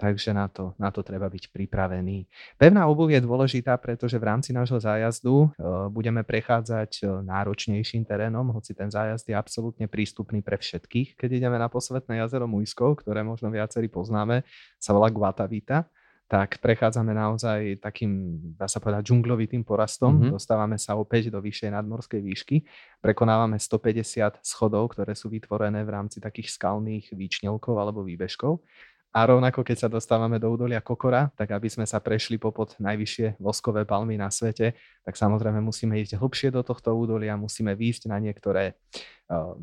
Takže 0.00 0.32
na 0.32 0.48
to, 0.48 0.72
na 0.80 0.88
to 0.88 1.04
treba 1.04 1.28
byť 1.28 1.52
pripravený. 1.52 2.24
Pevná 2.56 2.88
obuv 2.88 3.12
je 3.12 3.20
dôležitá, 3.20 3.76
pretože 3.76 4.16
v 4.16 4.32
rámci 4.32 4.56
nášho 4.56 4.80
zájazdu 4.80 5.52
uh, 5.52 5.92
budeme 5.92 6.24
prechádzať 6.24 7.04
uh, 7.04 7.20
náročnejším 7.20 8.08
terénom, 8.08 8.48
hoci 8.48 8.72
ten 8.72 8.88
zájazd 8.88 9.28
je 9.28 9.36
absolútne 9.36 9.92
prístupný 9.92 10.40
pre 10.40 10.56
všetkých. 10.56 11.20
Keď 11.20 11.44
ideme 11.44 11.60
na 11.60 11.68
posvetné 11.68 12.16
jazero 12.16 12.48
Mujsko, 12.48 12.96
ktoré 12.96 13.20
možno 13.20 13.52
viacerí 13.52 13.92
poznáme, 13.92 14.40
sa 14.80 14.96
volá 14.96 15.12
Guatavita, 15.12 15.84
tak 16.30 16.62
prechádzame 16.62 17.10
naozaj 17.10 17.82
takým, 17.82 18.38
dá 18.54 18.70
sa 18.70 18.78
povedať, 18.78 19.10
džunglovitým 19.10 19.66
porastom. 19.66 20.14
Mm-hmm. 20.14 20.38
Dostávame 20.38 20.78
sa 20.78 20.94
opäť 20.94 21.26
do 21.26 21.42
vyššej 21.42 21.74
nadmorskej 21.74 22.22
výšky. 22.22 22.62
Prekonávame 23.02 23.58
150 23.58 24.38
schodov, 24.38 24.94
ktoré 24.94 25.18
sú 25.18 25.26
vytvorené 25.26 25.82
v 25.82 25.90
rámci 25.90 26.22
takých 26.22 26.54
skalných 26.54 27.10
výčnelkov 27.18 27.74
alebo 27.74 28.06
výbežkov. 28.06 28.62
A 29.10 29.26
rovnako, 29.26 29.66
keď 29.66 29.76
sa 29.86 29.88
dostávame 29.90 30.38
do 30.38 30.46
údolia 30.46 30.78
Kokora, 30.78 31.34
tak 31.34 31.50
aby 31.50 31.66
sme 31.66 31.82
sa 31.82 31.98
prešli 31.98 32.38
popod 32.38 32.78
najvyššie 32.78 33.42
voskové 33.42 33.82
palmy 33.82 34.14
na 34.14 34.30
svete, 34.30 34.78
tak 35.02 35.18
samozrejme 35.18 35.58
musíme 35.58 35.98
ísť 35.98 36.14
hlbšie 36.14 36.54
do 36.54 36.62
tohto 36.62 36.94
údolia, 36.94 37.34
musíme 37.34 37.74
výjsť 37.74 38.06
na 38.06 38.22
niektoré, 38.22 38.78
uh, 39.26 39.58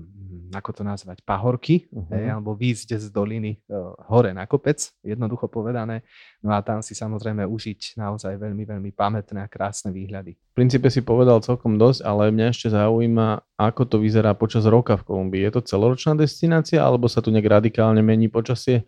ako 0.51 0.71
to 0.75 0.83
nazvať, 0.83 1.23
pahorky, 1.23 1.87
uh-huh. 1.87 2.11
hej, 2.11 2.35
alebo 2.35 2.59
výjsť 2.59 2.99
z 2.99 3.07
doliny 3.07 3.63
uh, 3.71 3.95
hore 4.11 4.35
na 4.35 4.43
kopec, 4.43 4.83
jednoducho 4.99 5.47
povedané. 5.47 6.03
No 6.43 6.51
a 6.51 6.59
tam 6.59 6.83
si 6.83 6.91
samozrejme 6.91 7.47
užiť 7.47 7.95
naozaj 7.95 8.35
veľmi, 8.35 8.67
veľmi 8.67 8.91
pamätné 8.91 9.39
a 9.39 9.47
krásne 9.47 9.95
výhľady. 9.95 10.35
V 10.35 10.55
princípe 10.59 10.91
si 10.91 10.99
povedal 10.99 11.39
celkom 11.39 11.79
dosť, 11.79 12.03
ale 12.03 12.35
mňa 12.35 12.51
ešte 12.51 12.67
zaujíma, 12.75 13.47
ako 13.55 13.95
to 13.95 14.03
vyzerá 14.03 14.35
počas 14.35 14.67
roka 14.67 14.99
v 14.99 15.07
Kolumbii. 15.07 15.39
Je 15.47 15.55
to 15.55 15.61
celoročná 15.63 16.19
destinácia, 16.19 16.83
alebo 16.83 17.07
sa 17.07 17.23
tu 17.23 17.31
nejak 17.31 17.63
radikálne 17.63 18.03
mení 18.03 18.27
počasie? 18.27 18.83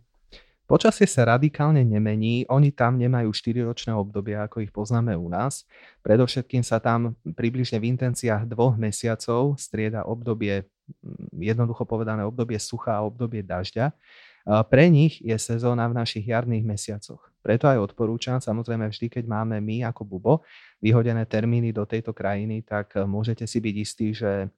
Počasie 0.70 1.10
sa 1.10 1.26
radikálne 1.26 1.82
nemení, 1.82 2.46
oni 2.46 2.70
tam 2.70 3.02
nemajú 3.02 3.34
4-ročné 3.34 3.90
obdobia, 3.90 4.46
ako 4.46 4.62
ich 4.62 4.70
poznáme 4.70 5.18
u 5.18 5.26
nás. 5.26 5.66
Predovšetkým 6.06 6.62
sa 6.62 6.78
tam 6.78 7.18
približne 7.26 7.82
v 7.82 7.98
intenciách 7.98 8.46
dvoch 8.46 8.78
mesiacov 8.78 9.58
strieda 9.58 10.06
obdobie, 10.06 10.70
mm, 11.02 11.42
jednoducho 11.42 11.90
povedané 11.90 12.22
obdobie 12.22 12.62
sucha 12.62 13.02
a 13.02 13.02
obdobie 13.02 13.42
dažďa. 13.42 13.98
Pre 14.46 14.86
nich 14.94 15.18
je 15.26 15.34
sezóna 15.42 15.90
v 15.90 15.98
našich 15.98 16.30
jarných 16.30 16.62
mesiacoch. 16.62 17.22
Preto 17.42 17.66
aj 17.66 17.90
odporúčam, 17.90 18.38
samozrejme 18.38 18.94
vždy, 18.94 19.10
keď 19.10 19.26
máme 19.26 19.58
my 19.58 19.90
ako 19.90 20.06
Bubo 20.06 20.34
vyhodené 20.86 21.26
termíny 21.26 21.74
do 21.74 21.90
tejto 21.90 22.14
krajiny, 22.14 22.62
tak 22.62 22.94
môžete 22.94 23.50
si 23.50 23.58
byť 23.58 23.76
istí, 23.78 24.14
že 24.14 24.54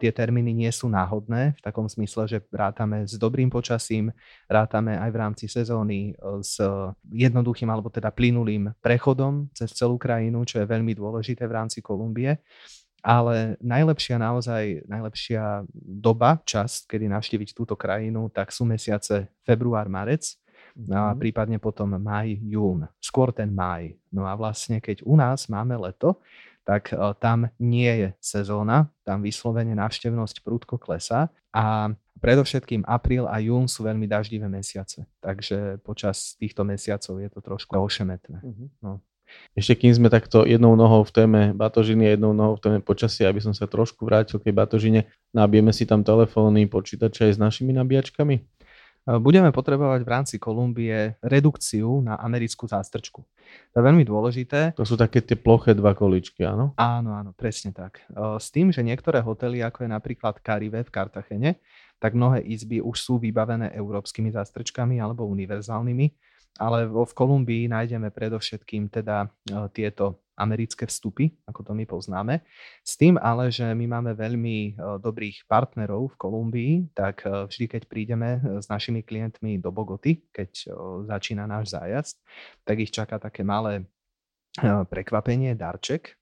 tie 0.00 0.10
termíny 0.10 0.56
nie 0.56 0.70
sú 0.72 0.88
náhodné, 0.88 1.58
v 1.58 1.60
takom 1.62 1.86
smysle, 1.86 2.24
že 2.26 2.38
rátame 2.50 3.04
s 3.04 3.14
dobrým 3.20 3.52
počasím, 3.52 4.10
rátame 4.48 4.96
aj 4.96 5.10
v 5.10 5.20
rámci 5.20 5.44
sezóny 5.46 6.12
e, 6.12 6.40
s 6.40 6.58
jednoduchým 7.12 7.68
alebo 7.68 7.92
teda 7.92 8.10
plynulým 8.10 8.72
prechodom 8.80 9.50
cez 9.52 9.72
celú 9.76 10.00
krajinu, 10.00 10.42
čo 10.48 10.62
je 10.62 10.70
veľmi 10.70 10.92
dôležité 10.96 11.44
v 11.44 11.56
rámci 11.56 11.78
Kolumbie. 11.84 12.40
Ale 13.04 13.60
najlepšia 13.60 14.16
naozaj, 14.16 14.88
najlepšia 14.88 15.68
doba, 15.76 16.40
čas, 16.48 16.88
kedy 16.88 17.12
navštíviť 17.12 17.52
túto 17.52 17.76
krajinu, 17.76 18.32
tak 18.32 18.48
sú 18.48 18.64
mesiace 18.64 19.28
február, 19.44 19.92
marec, 19.92 20.40
no 20.72 20.96
a 20.96 21.12
mhm. 21.12 21.20
prípadne 21.20 21.58
potom 21.60 22.00
maj, 22.00 22.32
jún. 22.40 22.88
Skôr 22.98 23.28
ten 23.30 23.52
maj. 23.52 23.92
No 24.08 24.24
a 24.24 24.32
vlastne, 24.32 24.80
keď 24.80 25.04
u 25.04 25.20
nás 25.20 25.52
máme 25.52 25.76
leto, 25.76 26.24
tak 26.64 26.90
e, 26.90 26.96
tam 27.20 27.52
nie 27.60 27.92
je 27.92 28.08
sezóna, 28.18 28.90
tam 29.04 29.20
vyslovene 29.20 29.76
návštevnosť 29.76 30.40
prúdko 30.40 30.80
klesá 30.80 31.28
a 31.54 31.92
predovšetkým 32.18 32.88
apríl 32.88 33.28
a 33.28 33.36
jún 33.38 33.68
sú 33.68 33.84
veľmi 33.84 34.08
daždivé 34.08 34.48
mesiace, 34.48 35.04
takže 35.20 35.78
počas 35.84 36.34
týchto 36.40 36.64
mesiacov 36.64 37.20
je 37.20 37.28
to 37.28 37.40
trošku 37.44 37.76
ošemetné. 37.76 38.40
Uh-huh. 38.40 38.68
No. 38.80 38.92
Ešte 39.54 39.74
kým 39.78 39.92
sme 39.94 40.08
takto 40.12 40.44
jednou 40.44 40.74
nohou 40.74 41.04
v 41.06 41.14
téme 41.14 41.40
batožiny 41.54 42.10
a 42.10 42.14
jednou 42.14 42.32
nohou 42.36 42.58
v 42.58 42.62
téme 42.64 42.78
počasia, 42.82 43.30
aby 43.30 43.40
som 43.40 43.54
sa 43.54 43.64
trošku 43.70 44.04
vrátil 44.04 44.38
k 44.38 44.50
batožine, 44.50 45.10
nabijeme 45.30 45.70
si 45.70 45.86
tam 45.86 46.02
telefóny, 46.02 46.66
počítače 46.66 47.30
aj 47.30 47.32
s 47.34 47.38
našimi 47.40 47.72
nabíjačkami? 47.76 48.34
Budeme 49.04 49.52
potrebovať 49.52 50.00
v 50.00 50.08
rámci 50.08 50.34
Kolumbie 50.40 51.20
redukciu 51.20 52.00
na 52.00 52.16
americkú 52.16 52.64
zástrčku. 52.64 53.20
To 53.20 53.74
je 53.76 53.84
veľmi 53.84 54.00
dôležité. 54.08 54.72
To 54.80 54.88
sú 54.88 54.96
také 54.96 55.20
tie 55.20 55.36
ploché 55.36 55.76
dva 55.76 55.92
količky, 55.92 56.42
áno? 56.48 56.72
Áno, 56.80 57.12
áno, 57.12 57.36
presne 57.36 57.76
tak. 57.76 58.00
S 58.16 58.48
tým, 58.48 58.72
že 58.72 58.80
niektoré 58.80 59.20
hotely, 59.20 59.60
ako 59.60 59.84
je 59.84 59.90
napríklad 59.92 60.40
Caribe 60.40 60.80
v 60.80 60.90
Kartachene, 60.90 61.60
tak 62.00 62.16
mnohé 62.16 62.40
izby 62.48 62.80
už 62.80 62.96
sú 62.96 63.14
vybavené 63.20 63.76
európskymi 63.76 64.32
zástrčkami 64.32 64.96
alebo 65.00 65.28
univerzálnymi, 65.28 66.06
ale 66.64 66.88
v 66.88 67.12
Kolumbii 67.12 67.68
nájdeme 67.68 68.08
predovšetkým 68.08 68.88
teda 68.88 69.28
tieto 69.76 70.23
americké 70.34 70.86
vstupy, 70.86 71.30
ako 71.46 71.60
to 71.62 71.72
my 71.72 71.84
poznáme. 71.86 72.42
S 72.82 72.98
tým 72.98 73.16
ale, 73.18 73.54
že 73.54 73.64
my 73.70 73.86
máme 73.86 74.12
veľmi 74.18 74.58
e, 74.58 74.72
dobrých 74.98 75.46
partnerov 75.46 76.14
v 76.14 76.18
Kolumbii, 76.18 76.74
tak 76.94 77.22
e, 77.26 77.46
vždy, 77.46 77.64
keď 77.70 77.82
prídeme 77.86 78.30
e, 78.38 78.40
s 78.58 78.66
našimi 78.66 79.06
klientmi 79.06 79.62
do 79.62 79.70
Bogoty, 79.70 80.26
keď 80.34 80.74
začína 81.06 81.46
náš 81.46 81.74
zájazd, 81.74 82.18
tak 82.66 82.76
ich 82.82 82.90
čaká 82.90 83.18
také 83.22 83.46
malé 83.46 83.86
prekvapenie, 84.62 85.58
darček. 85.58 86.14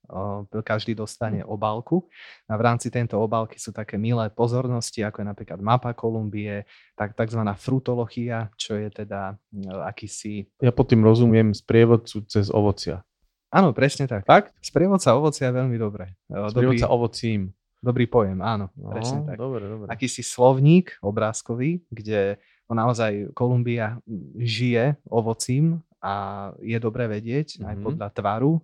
Každý 0.48 0.96
dostane 0.96 1.44
obálku 1.44 2.08
a 2.48 2.56
v 2.56 2.64
rámci 2.64 2.88
tejto 2.88 3.20
obálky 3.20 3.60
sú 3.60 3.76
také 3.76 4.00
milé 4.00 4.32
pozornosti, 4.32 5.04
ako 5.04 5.20
je 5.20 5.26
napríklad 5.28 5.60
mapa 5.60 5.92
Kolumbie, 5.92 6.64
tak 6.96 7.12
tzv. 7.12 7.44
frutolochia, 7.60 8.48
čo 8.56 8.80
je 8.80 8.88
teda 8.88 9.36
akýsi... 9.84 10.48
Ja 10.64 10.72
pod 10.72 10.88
tým 10.88 11.04
rozumiem 11.04 11.52
sprievodcu 11.52 12.24
cez 12.24 12.48
ovocia. 12.48 13.04
Áno, 13.52 13.76
presne 13.76 14.08
tak. 14.08 14.24
Fakt? 14.24 14.56
Sprievodca 14.64 15.12
ovocia 15.12 15.52
je 15.52 15.54
veľmi 15.60 15.76
dobré. 15.76 16.16
Sprievodca 16.26 16.88
dobrý, 16.88 16.96
ovocím. 16.96 17.40
Dobrý 17.82 18.06
pojem, 18.06 18.38
áno, 18.40 18.70
no, 18.78 18.94
presne 18.94 19.26
tak. 19.26 19.36
Dobre, 19.36 19.66
dobre. 19.66 19.86
Akýsi 19.90 20.22
slovník 20.22 21.02
obrázkový, 21.02 21.82
kde 21.90 22.38
naozaj 22.72 23.34
Kolumbia 23.36 24.00
žije 24.38 24.96
ovocím 25.10 25.84
a 26.02 26.14
je 26.58 26.74
dobre 26.82 27.06
vedieť 27.06 27.62
mm-hmm. 27.62 27.68
aj 27.70 27.74
mhm. 27.78 27.82
podľa 27.86 28.08
tvaru, 28.10 28.52
eh, 28.58 28.62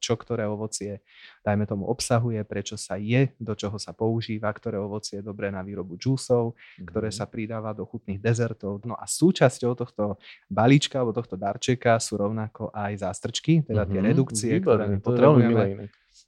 čo 0.00 0.16
ktoré 0.16 0.48
ovocie, 0.48 1.04
dajme 1.44 1.68
tomu, 1.68 1.84
obsahuje, 1.84 2.40
prečo 2.48 2.80
sa 2.80 2.96
je, 2.96 3.28
do 3.36 3.52
čoho 3.52 3.76
sa 3.76 3.92
používa, 3.92 4.48
ktoré 4.48 4.80
ovocie 4.80 5.20
je 5.20 5.24
dobré 5.24 5.52
na 5.52 5.60
výrobu 5.60 6.00
džúsov, 6.00 6.56
mm-hmm. 6.56 6.88
ktoré 6.88 7.12
sa 7.12 7.28
pridáva 7.28 7.76
do 7.76 7.84
chutných 7.84 8.18
dezertov. 8.18 8.80
No 8.88 8.96
a 8.96 9.04
súčasťou 9.04 9.76
tohto 9.76 10.16
balíčka 10.48 11.04
alebo 11.04 11.12
tohto 11.12 11.36
darčeka 11.36 12.00
sú 12.00 12.16
rovnako 12.16 12.72
aj 12.72 13.04
zástrčky, 13.04 13.60
teda 13.68 13.84
tie 13.84 14.00
mm-hmm. 14.00 14.08
redukcie, 14.08 14.52
Výborné, 14.56 14.64
ktoré 14.64 14.84
my 14.88 14.98
potrebujeme. 15.04 15.84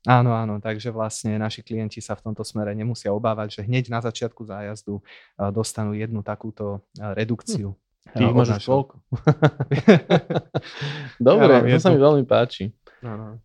Áno, 0.08 0.32
áno, 0.32 0.56
takže 0.64 0.88
vlastne 0.88 1.36
naši 1.36 1.60
klienti 1.60 2.00
sa 2.00 2.16
v 2.16 2.32
tomto 2.32 2.40
smere 2.40 2.72
nemusia 2.72 3.12
obávať, 3.12 3.60
že 3.60 3.66
hneď 3.68 3.92
na 3.92 4.00
začiatku 4.00 4.44
zájazdu 4.48 5.00
eh, 5.00 5.48
dostanú 5.52 5.92
jednu 5.92 6.24
takúto 6.24 6.84
eh, 6.96 7.12
redukciu. 7.16 7.76
Hm. 7.76 7.89
Ty 8.10 8.26
ich 8.26 8.34
máš 8.34 8.66
koľko? 8.66 8.98
Dobre, 11.22 11.52
ja 11.70 11.78
to 11.78 11.84
sa 11.84 11.94
mi 11.94 12.00
veľmi 12.00 12.24
páči. 12.26 12.74
Ano. 13.04 13.38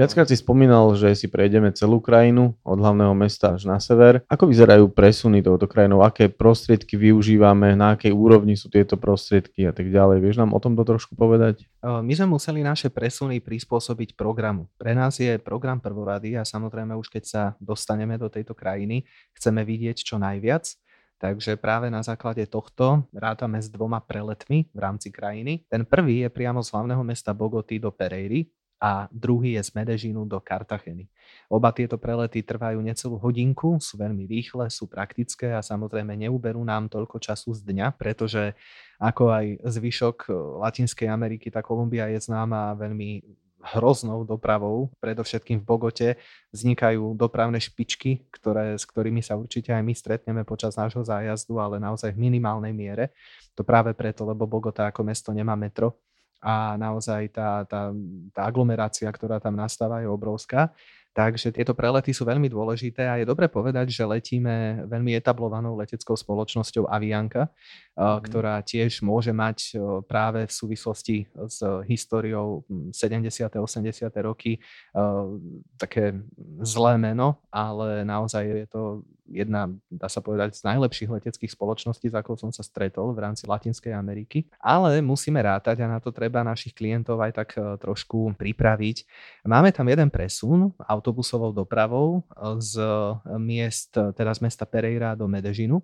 Viackrát 0.00 0.24
si 0.24 0.38
spomínal, 0.38 0.96
že 0.96 1.12
si 1.12 1.28
prejdeme 1.28 1.76
celú 1.76 2.00
krajinu 2.00 2.56
od 2.64 2.78
hlavného 2.80 3.12
mesta 3.12 3.58
až 3.58 3.68
na 3.68 3.76
sever. 3.76 4.24
Ako 4.32 4.48
vyzerajú 4.48 4.88
presuny 4.88 5.44
touto 5.44 5.68
krajinou? 5.68 6.00
Aké 6.00 6.32
prostriedky 6.32 6.96
využívame? 6.96 7.76
Na 7.76 7.98
akej 7.98 8.08
úrovni 8.08 8.56
sú 8.56 8.72
tieto 8.72 8.96
prostriedky 8.96 9.68
a 9.68 9.76
tak 9.76 9.92
ďalej? 9.92 10.24
Vieš 10.24 10.40
nám 10.40 10.56
o 10.56 10.60
tomto 10.62 10.88
trošku 10.88 11.20
povedať? 11.20 11.68
My 11.84 12.16
sme 12.16 12.32
museli 12.32 12.64
naše 12.64 12.88
presuny 12.88 13.44
prispôsobiť 13.44 14.16
programu. 14.16 14.72
Pre 14.80 14.96
nás 14.96 15.20
je 15.20 15.36
program 15.36 15.82
prvorady 15.82 16.38
a 16.38 16.48
samozrejme 16.48 16.96
už 16.96 17.12
keď 17.12 17.24
sa 17.28 17.42
dostaneme 17.60 18.16
do 18.16 18.32
tejto 18.32 18.56
krajiny, 18.56 19.04
chceme 19.36 19.60
vidieť 19.68 20.00
čo 20.00 20.16
najviac. 20.16 20.64
Takže 21.20 21.60
práve 21.60 21.92
na 21.92 22.00
základe 22.00 22.40
tohto 22.48 23.04
rátame 23.12 23.60
s 23.60 23.68
dvoma 23.68 24.00
preletmi 24.00 24.72
v 24.72 24.78
rámci 24.80 25.12
krajiny. 25.12 25.68
Ten 25.68 25.84
prvý 25.84 26.24
je 26.24 26.32
priamo 26.32 26.64
z 26.64 26.72
hlavného 26.72 27.04
mesta 27.04 27.36
Bogoty 27.36 27.76
do 27.76 27.92
Pereiry 27.92 28.48
a 28.80 29.04
druhý 29.12 29.60
je 29.60 29.62
z 29.68 29.70
Medežinu 29.76 30.24
do 30.24 30.40
Kartacheny. 30.40 31.04
Oba 31.52 31.68
tieto 31.76 32.00
prelety 32.00 32.40
trvajú 32.40 32.80
necelú 32.80 33.20
hodinku, 33.20 33.76
sú 33.76 34.00
veľmi 34.00 34.24
rýchle, 34.24 34.72
sú 34.72 34.88
praktické 34.88 35.52
a 35.52 35.60
samozrejme 35.60 36.16
neuberú 36.16 36.64
nám 36.64 36.88
toľko 36.88 37.20
času 37.20 37.52
z 37.52 37.68
dňa, 37.68 37.92
pretože 38.00 38.56
ako 38.96 39.28
aj 39.28 39.46
zvyšok 39.68 40.32
Latinskej 40.64 41.12
Ameriky, 41.12 41.52
tá 41.52 41.60
Kolumbia 41.60 42.08
je 42.08 42.24
známa 42.24 42.72
veľmi 42.80 43.20
hroznou 43.60 44.24
dopravou, 44.24 44.88
predovšetkým 45.04 45.60
v 45.60 45.66
Bogote, 45.68 46.08
vznikajú 46.52 47.12
dopravné 47.14 47.60
špičky, 47.60 48.24
ktoré, 48.32 48.76
s 48.76 48.88
ktorými 48.88 49.20
sa 49.20 49.36
určite 49.36 49.76
aj 49.76 49.82
my 49.84 49.94
stretneme 49.94 50.42
počas 50.48 50.74
nášho 50.80 51.04
zájazdu, 51.04 51.60
ale 51.60 51.76
naozaj 51.76 52.16
v 52.16 52.22
minimálnej 52.30 52.72
miere. 52.72 53.12
To 53.54 53.62
práve 53.62 53.92
preto, 53.92 54.24
lebo 54.24 54.48
Bogota 54.48 54.88
ako 54.88 55.04
mesto 55.04 55.30
nemá 55.36 55.54
metro 55.54 56.00
a 56.40 56.74
naozaj 56.80 57.36
tá, 57.36 57.68
tá, 57.68 57.92
tá 58.32 58.42
aglomerácia, 58.48 59.06
ktorá 59.12 59.36
tam 59.36 59.60
nastáva, 59.60 60.00
je 60.00 60.08
obrovská. 60.08 60.72
Takže 61.10 61.50
tieto 61.50 61.74
prelety 61.74 62.14
sú 62.14 62.22
veľmi 62.22 62.46
dôležité 62.46 63.10
a 63.10 63.18
je 63.18 63.26
dobre 63.26 63.50
povedať, 63.50 63.90
že 63.90 64.06
letíme 64.06 64.86
veľmi 64.86 65.18
etablovanou 65.18 65.74
leteckou 65.74 66.14
spoločnosťou 66.14 66.86
Avianka, 66.86 67.50
mm. 67.98 68.22
ktorá 68.30 68.62
tiež 68.62 69.02
môže 69.02 69.34
mať 69.34 69.74
práve 70.06 70.46
v 70.46 70.52
súvislosti 70.54 71.26
s 71.50 71.66
históriou 71.90 72.62
70. 72.94 73.26
80. 73.26 74.06
roky 74.22 74.62
také 75.74 76.14
zlé 76.62 76.94
meno, 76.94 77.42
ale 77.50 78.06
naozaj 78.06 78.42
je 78.46 78.66
to 78.70 78.82
jedna, 79.30 79.70
dá 79.86 80.10
sa 80.10 80.18
povedať, 80.18 80.58
z 80.58 80.66
najlepších 80.66 81.06
leteckých 81.06 81.54
spoločností, 81.54 82.10
s 82.10 82.18
akou 82.18 82.34
som 82.34 82.50
sa 82.50 82.66
stretol 82.66 83.14
v 83.14 83.22
rámci 83.22 83.46
Latinskej 83.46 83.94
Ameriky. 83.94 84.50
Ale 84.58 84.98
musíme 84.98 85.38
rátať 85.38 85.86
a 85.86 85.90
na 85.90 86.02
to 86.02 86.10
treba 86.10 86.42
našich 86.42 86.74
klientov 86.74 87.22
aj 87.22 87.32
tak 87.38 87.50
trošku 87.78 88.34
pripraviť. 88.34 89.06
Máme 89.46 89.70
tam 89.70 89.86
jeden 89.86 90.10
presun 90.10 90.74
autobusovou 91.00 91.56
dopravou 91.56 92.20
e, 92.20 92.60
z 92.60 92.76
miest, 93.40 93.96
teda 93.96 94.36
z 94.36 94.40
mesta 94.44 94.68
Pereira 94.68 95.16
do 95.16 95.24
Medežinu. 95.24 95.80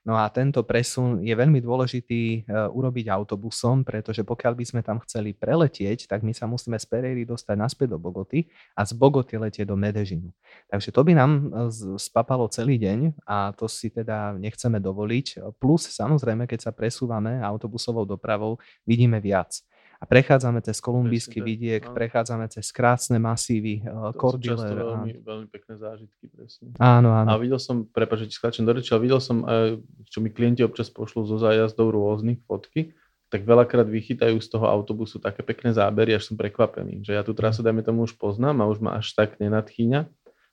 No 0.00 0.16
a 0.16 0.24
tento 0.32 0.64
presun 0.64 1.20
je 1.20 1.36
veľmi 1.36 1.60
dôležitý 1.60 2.48
urobiť 2.48 3.12
autobusom, 3.12 3.84
pretože 3.84 4.24
pokiaľ 4.24 4.56
by 4.56 4.64
sme 4.64 4.80
tam 4.80 4.96
chceli 5.04 5.36
preletieť, 5.36 6.08
tak 6.08 6.24
my 6.24 6.32
sa 6.32 6.48
musíme 6.48 6.80
z 6.80 6.88
Pereiry 6.88 7.28
dostať 7.28 7.52
naspäť 7.52 7.92
do 7.92 7.98
Bogoty 8.00 8.48
a 8.72 8.88
z 8.88 8.96
Bogoty 8.96 9.36
letieť 9.36 9.68
do 9.68 9.76
Medežinu. 9.76 10.32
Takže 10.72 10.88
to 10.88 11.04
by 11.04 11.12
nám 11.12 11.52
spapalo 12.00 12.48
celý 12.48 12.80
deň 12.80 13.12
a 13.28 13.52
to 13.52 13.68
si 13.68 13.92
teda 13.92 14.40
nechceme 14.40 14.80
dovoliť. 14.80 15.52
Plus 15.60 15.92
samozrejme, 15.92 16.48
keď 16.48 16.72
sa 16.72 16.72
presúvame 16.72 17.36
autobusovou 17.44 18.08
dopravou, 18.08 18.56
vidíme 18.88 19.20
viac 19.20 19.60
a 20.00 20.04
prechádzame 20.08 20.64
cez 20.64 20.80
kolumbijský 20.80 21.44
vidiek, 21.44 21.84
no. 21.84 21.92
prechádzame 21.92 22.48
cez 22.48 22.72
krásne 22.72 23.20
masívy, 23.20 23.84
uh, 23.84 24.16
Cordillera. 24.16 24.96
veľmi, 24.96 25.20
veľmi 25.20 25.46
pekné 25.52 25.76
zážitky, 25.76 26.24
presne. 26.32 26.72
Áno, 26.80 27.12
áno. 27.12 27.28
A 27.28 27.36
videl 27.36 27.60
som, 27.60 27.84
prepáč, 27.84 28.24
že 28.24 28.32
ti 28.32 28.36
skáčem 28.40 28.64
do 28.64 28.72
reči, 28.72 28.96
ale 28.96 29.04
videl 29.04 29.20
som, 29.20 29.44
uh, 29.44 29.76
čo 30.08 30.24
mi 30.24 30.32
klienti 30.32 30.64
občas 30.64 30.88
pošlú 30.88 31.28
zo 31.28 31.36
zájazdov 31.36 31.92
rôznych 31.92 32.40
fotky, 32.48 32.96
tak 33.28 33.44
veľakrát 33.44 33.86
vychytajú 33.86 34.40
z 34.40 34.48
toho 34.48 34.66
autobusu 34.66 35.20
také 35.20 35.44
pekné 35.44 35.76
zábery, 35.76 36.16
až 36.16 36.32
som 36.32 36.36
prekvapený. 36.40 37.04
Že 37.04 37.20
ja 37.20 37.22
tú 37.22 37.36
trasu, 37.36 37.60
dajme 37.60 37.84
tomu, 37.84 38.08
už 38.08 38.16
poznám 38.16 38.64
a 38.64 38.72
už 38.72 38.80
ma 38.80 38.96
až 38.96 39.12
tak 39.12 39.36
nenadchýňa. 39.36 40.08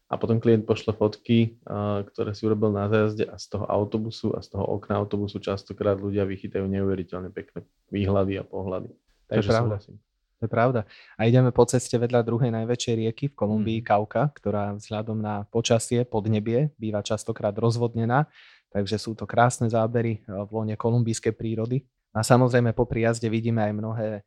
A 0.07 0.15
potom 0.15 0.39
klient 0.39 0.63
pošle 0.63 0.95
fotky, 0.95 1.59
uh, 1.67 2.03
ktoré 2.03 2.35
si 2.35 2.43
urobil 2.43 2.71
na 2.71 2.91
zájazde 2.91 3.27
a 3.27 3.35
z 3.39 3.47
toho 3.55 3.63
autobusu 3.67 4.35
a 4.35 4.43
z 4.43 4.55
toho 4.55 4.63
okna 4.63 4.99
autobusu 4.99 5.39
častokrát 5.39 5.99
ľudia 5.99 6.27
vychytajú 6.27 6.63
neuveriteľne 6.63 7.31
pekné 7.31 7.63
výhľady 7.91 8.39
a 8.39 8.43
pohľady. 8.43 8.91
To 9.27 9.35
je 9.35 9.43
pravda. 9.43 9.77
Súhlasím. 9.79 9.97
To 10.37 10.45
je 10.45 10.51
pravda. 10.53 10.81
A 11.17 11.25
ideme 11.25 11.49
po 11.49 11.65
ceste 11.65 11.97
vedľa 11.97 12.21
druhej 12.21 12.53
najväčšej 12.53 12.93
rieky 12.93 13.25
v 13.33 13.37
Kolumbii, 13.37 13.81
mm. 13.81 13.85
Kauka, 13.89 14.29
ktorá 14.37 14.77
vzhľadom 14.77 15.17
na 15.17 15.49
počasie, 15.49 16.05
podnebie, 16.05 16.69
býva 16.77 17.01
častokrát 17.01 17.57
rozvodnená. 17.57 18.29
Takže 18.69 19.01
sú 19.01 19.17
to 19.17 19.25
krásne 19.25 19.65
zábery 19.65 20.21
eh, 20.21 20.29
v 20.29 20.49
lone 20.53 20.75
kolumbijskej 20.77 21.33
prírody. 21.33 21.81
A 22.15 22.25
samozrejme 22.25 22.73
po 22.73 22.87
jazde 22.89 23.29
vidíme 23.29 23.65
aj 23.65 23.73
mnohé 23.73 24.07
eh, 24.13 24.21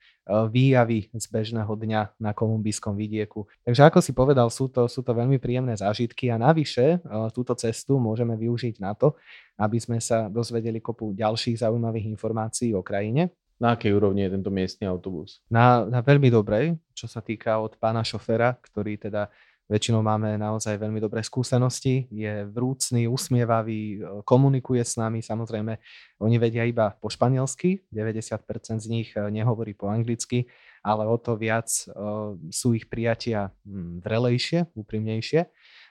výjavy 0.50 1.14
z 1.14 1.26
bežného 1.30 1.70
dňa 1.70 2.18
na 2.18 2.34
kolumbijskom 2.34 2.98
vidieku. 2.98 3.46
Takže 3.62 3.86
ako 3.86 3.98
si 4.02 4.10
povedal, 4.10 4.50
sú 4.50 4.66
to, 4.66 4.90
sú 4.90 5.06
to 5.06 5.14
veľmi 5.14 5.38
príjemné 5.38 5.78
zážitky 5.78 6.26
a 6.34 6.42
navyše 6.42 6.98
eh, 6.98 7.00
túto 7.30 7.54
cestu 7.54 8.02
môžeme 8.02 8.34
využiť 8.34 8.82
na 8.82 8.98
to, 8.98 9.14
aby 9.62 9.78
sme 9.78 10.02
sa 10.02 10.26
dozvedeli 10.26 10.82
kopu 10.82 11.14
ďalších 11.14 11.62
zaujímavých 11.62 12.10
informácií 12.10 12.74
o 12.74 12.82
krajine 12.82 13.30
na 13.60 13.76
akej 13.76 13.92
úrovni 13.92 14.24
je 14.24 14.32
tento 14.34 14.48
miestny 14.48 14.88
autobus? 14.88 15.44
Na, 15.52 15.84
na 15.84 16.00
veľmi 16.00 16.32
dobrej, 16.32 16.80
čo 16.96 17.04
sa 17.04 17.20
týka 17.20 17.60
od 17.60 17.76
pána 17.76 18.00
šoféra, 18.00 18.56
ktorý 18.56 18.96
teda 18.96 19.28
väčšinou 19.70 20.02
máme 20.02 20.34
naozaj 20.34 20.74
veľmi 20.82 20.98
dobré 20.98 21.22
skúsenosti, 21.22 22.10
je 22.10 22.42
vrúcný, 22.50 23.06
usmievavý, 23.06 24.02
komunikuje 24.26 24.82
s 24.82 24.98
nami, 24.98 25.22
samozrejme 25.22 25.78
oni 26.18 26.36
vedia 26.42 26.66
iba 26.66 26.90
po 26.98 27.06
španielsky, 27.06 27.86
90% 27.94 28.82
z 28.82 28.88
nich 28.90 29.14
e, 29.14 29.22
nehovorí 29.30 29.78
po 29.78 29.86
anglicky, 29.86 30.50
ale 30.82 31.06
o 31.06 31.14
to 31.20 31.36
viac 31.36 31.68
uh, 31.92 32.34
sú 32.48 32.72
ich 32.72 32.88
prijatia 32.88 33.52
hm, 33.68 34.00
vrelejšie, 34.00 34.72
úprimnejšie. 34.72 35.44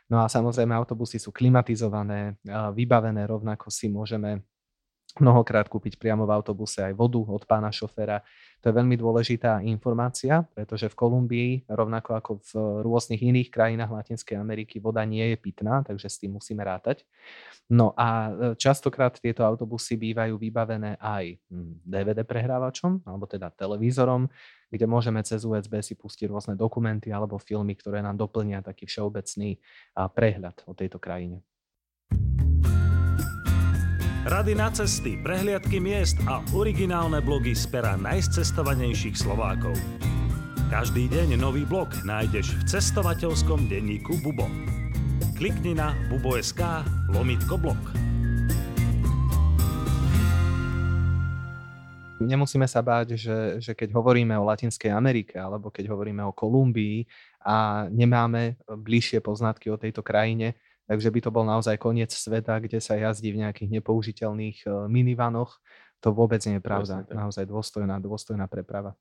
No 0.10 0.26
a 0.26 0.28
samozrejme 0.28 0.74
autobusy 0.74 1.22
sú 1.22 1.30
klimatizované, 1.30 2.42
uh, 2.50 2.74
vybavené, 2.74 3.30
rovnako 3.30 3.70
si 3.70 3.86
môžeme 3.86 4.42
mnohokrát 5.18 5.66
kúpiť 5.66 5.98
priamo 5.98 6.30
v 6.30 6.38
autobuse 6.38 6.86
aj 6.86 6.94
vodu 6.94 7.18
od 7.18 7.42
pána 7.50 7.74
šoféra. 7.74 8.22
To 8.62 8.70
je 8.70 8.78
veľmi 8.78 8.94
dôležitá 8.94 9.66
informácia, 9.66 10.46
pretože 10.54 10.92
v 10.92 10.96
Kolumbii, 11.00 11.52
rovnako 11.66 12.10
ako 12.14 12.32
v 12.44 12.52
rôznych 12.86 13.24
iných 13.24 13.50
krajinách 13.50 13.90
Latinskej 13.90 14.38
Ameriky, 14.38 14.78
voda 14.78 15.02
nie 15.08 15.34
je 15.34 15.38
pitná, 15.40 15.82
takže 15.82 16.12
s 16.12 16.20
tým 16.22 16.38
musíme 16.38 16.62
rátať. 16.62 17.08
No 17.72 17.96
a 17.98 18.08
e, 18.30 18.32
častokrát 18.60 19.18
tieto 19.18 19.42
autobusy 19.42 19.98
bývajú 19.98 20.38
vybavené 20.38 21.00
aj 21.02 21.40
DVD 21.88 22.22
hm, 22.22 22.30
prehrávačom, 22.30 22.92
alebo 23.08 23.26
teda 23.26 23.50
televízorom, 23.50 24.30
kde 24.70 24.86
môžeme 24.86 25.24
cez 25.26 25.42
USB 25.42 25.82
si 25.82 25.98
pustiť 25.98 26.30
rôzne 26.30 26.54
dokumenty 26.54 27.10
alebo 27.10 27.42
filmy, 27.42 27.74
ktoré 27.74 28.06
nám 28.06 28.20
doplnia 28.20 28.62
taký 28.62 28.86
všeobecný 28.86 29.58
prehľad 29.96 30.68
o 30.70 30.78
tejto 30.78 31.02
krajine. 31.02 31.42
Rady 34.30 34.54
na 34.54 34.70
cesty, 34.70 35.18
prehliadky 35.18 35.82
miest 35.82 36.22
a 36.30 36.46
originálne 36.54 37.18
blogy 37.18 37.58
z 37.58 37.66
pera 37.66 37.98
najcestovanejších 37.98 39.18
Slovákov. 39.18 39.74
Každý 40.70 41.10
deň 41.10 41.34
nový 41.34 41.66
blog 41.66 41.90
nájdeš 42.06 42.54
v 42.54 42.62
cestovateľskom 42.70 43.66
denníku 43.66 44.22
Bubo. 44.22 44.46
Klikni 45.34 45.74
na 45.74 45.98
bubo.sk 46.14 46.62
lomitko 47.10 47.58
blog. 47.58 47.82
Nemusíme 52.22 52.70
sa 52.70 52.86
báť, 52.86 53.18
že, 53.18 53.58
že 53.58 53.74
keď 53.74 53.98
hovoríme 53.98 54.38
o 54.38 54.46
Latinskej 54.46 54.94
Amerike 54.94 55.42
alebo 55.42 55.74
keď 55.74 55.90
hovoríme 55.90 56.22
o 56.22 56.38
Kolumbii 56.38 57.02
a 57.50 57.90
nemáme 57.90 58.62
bližšie 58.70 59.26
poznatky 59.26 59.74
o 59.74 59.82
tejto 59.82 60.06
krajine, 60.06 60.54
takže 60.90 61.14
by 61.14 61.20
to 61.22 61.30
bol 61.30 61.46
naozaj 61.46 61.78
koniec 61.78 62.10
sveta, 62.10 62.58
kde 62.58 62.82
sa 62.82 62.98
jazdí 62.98 63.30
v 63.30 63.46
nejakých 63.46 63.70
nepoužiteľných 63.78 64.66
e, 64.66 64.90
minivanoch. 64.90 65.62
To 66.02 66.10
vôbec 66.10 66.42
nie 66.50 66.58
je 66.58 66.64
pravda. 66.66 67.06
Naozaj 67.14 67.46
dôstojná, 67.46 68.02
dôstojná 68.02 68.50
preprava. 68.50 68.98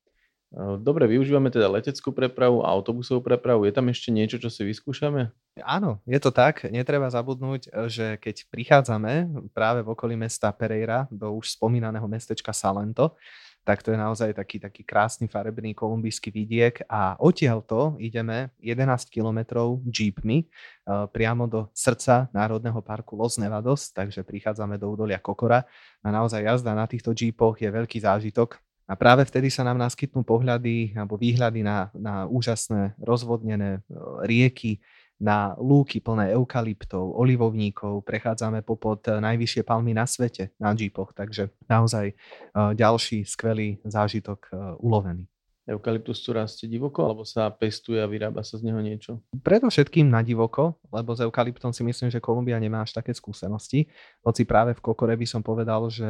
E, 0.53 0.77
dobre, 0.77 1.09
využívame 1.09 1.49
teda 1.49 1.65
leteckú 1.65 2.13
prepravu 2.13 2.61
a 2.61 2.69
autobusovú 2.69 3.25
prepravu. 3.25 3.65
Je 3.65 3.73
tam 3.73 3.89
ešte 3.89 4.13
niečo, 4.13 4.37
čo 4.37 4.53
si 4.53 4.61
vyskúšame? 4.61 5.33
Áno, 5.65 5.97
je 6.05 6.19
to 6.21 6.29
tak. 6.29 6.69
Netreba 6.69 7.09
zabudnúť, 7.09 7.73
že 7.89 8.21
keď 8.21 8.45
prichádzame 8.53 9.13
práve 9.57 9.81
v 9.81 9.89
okolí 9.89 10.13
mesta 10.13 10.53
Pereira 10.53 11.09
do 11.09 11.33
už 11.33 11.57
spomínaného 11.57 12.05
mestečka 12.05 12.53
Salento, 12.53 13.17
tak 13.63 13.85
to 13.85 13.93
je 13.93 13.99
naozaj 13.99 14.33
taký, 14.33 14.57
taký 14.57 14.81
krásny 14.81 15.29
farebný 15.29 15.77
kolumbijský 15.77 16.33
vidiek 16.33 16.81
a 16.89 17.19
odtiaľto 17.21 17.99
ideme 18.01 18.49
11 18.63 19.09
kilometrov 19.13 19.83
jeepmi 19.85 20.45
uh, 20.45 21.05
priamo 21.05 21.45
do 21.45 21.69
srdca 21.75 22.31
Národného 22.33 22.81
parku 22.81 23.13
Los 23.13 23.37
Nevados, 23.37 23.93
takže 23.93 24.25
prichádzame 24.25 24.81
do 24.81 24.89
údolia 24.89 25.21
Kokora 25.21 25.67
a 26.01 26.07
naozaj 26.09 26.41
jazda 26.43 26.73
na 26.73 26.89
týchto 26.89 27.13
jeepoch 27.13 27.61
je 27.61 27.69
veľký 27.69 28.01
zážitok. 28.01 28.57
A 28.89 28.97
práve 28.97 29.21
vtedy 29.21 29.53
sa 29.53 29.61
nám 29.61 29.77
naskytnú 29.77 30.25
pohľady 30.25 30.97
alebo 30.97 31.13
výhľady 31.13 31.61
na, 31.61 31.93
na 31.93 32.25
úžasné 32.25 32.97
rozvodnené 32.97 33.85
rieky, 34.25 34.81
na 35.19 35.53
lúky 35.59 35.99
plné 35.99 36.31
eukalyptov, 36.31 37.19
olivovníkov, 37.19 38.07
prechádzame 38.07 38.63
popod 38.63 39.03
najvyššie 39.03 39.67
palmy 39.67 39.91
na 39.91 40.07
svete 40.07 40.55
na 40.55 40.71
džípoch, 40.71 41.11
takže 41.11 41.51
naozaj 41.67 42.15
uh, 42.15 42.71
ďalší 42.71 43.27
skvelý 43.27 43.83
zážitok 43.83 44.39
uh, 44.49 44.79
ulovený. 44.79 45.27
Eukalyptus 45.69 46.25
tu 46.25 46.33
rastie 46.33 46.65
divoko, 46.65 47.05
alebo 47.05 47.21
sa 47.21 47.45
pestuje 47.53 48.01
a 48.01 48.09
vyrába 48.09 48.41
sa 48.41 48.57
z 48.57 48.65
neho 48.65 48.81
niečo? 48.81 49.21
Predovšetkým 49.37 50.09
na 50.09 50.25
divoko, 50.25 50.81
lebo 50.89 51.13
s 51.13 51.21
eukalyptom 51.21 51.69
si 51.69 51.85
myslím, 51.85 52.09
že 52.09 52.17
Kolumbia 52.17 52.57
nemá 52.57 52.81
až 52.81 52.97
také 52.97 53.13
skúsenosti. 53.13 53.85
Hoci 54.25 54.49
práve 54.49 54.73
v 54.73 54.81
Kokore 54.81 55.13
by 55.13 55.27
som 55.29 55.45
povedal, 55.45 55.85
že 55.93 56.09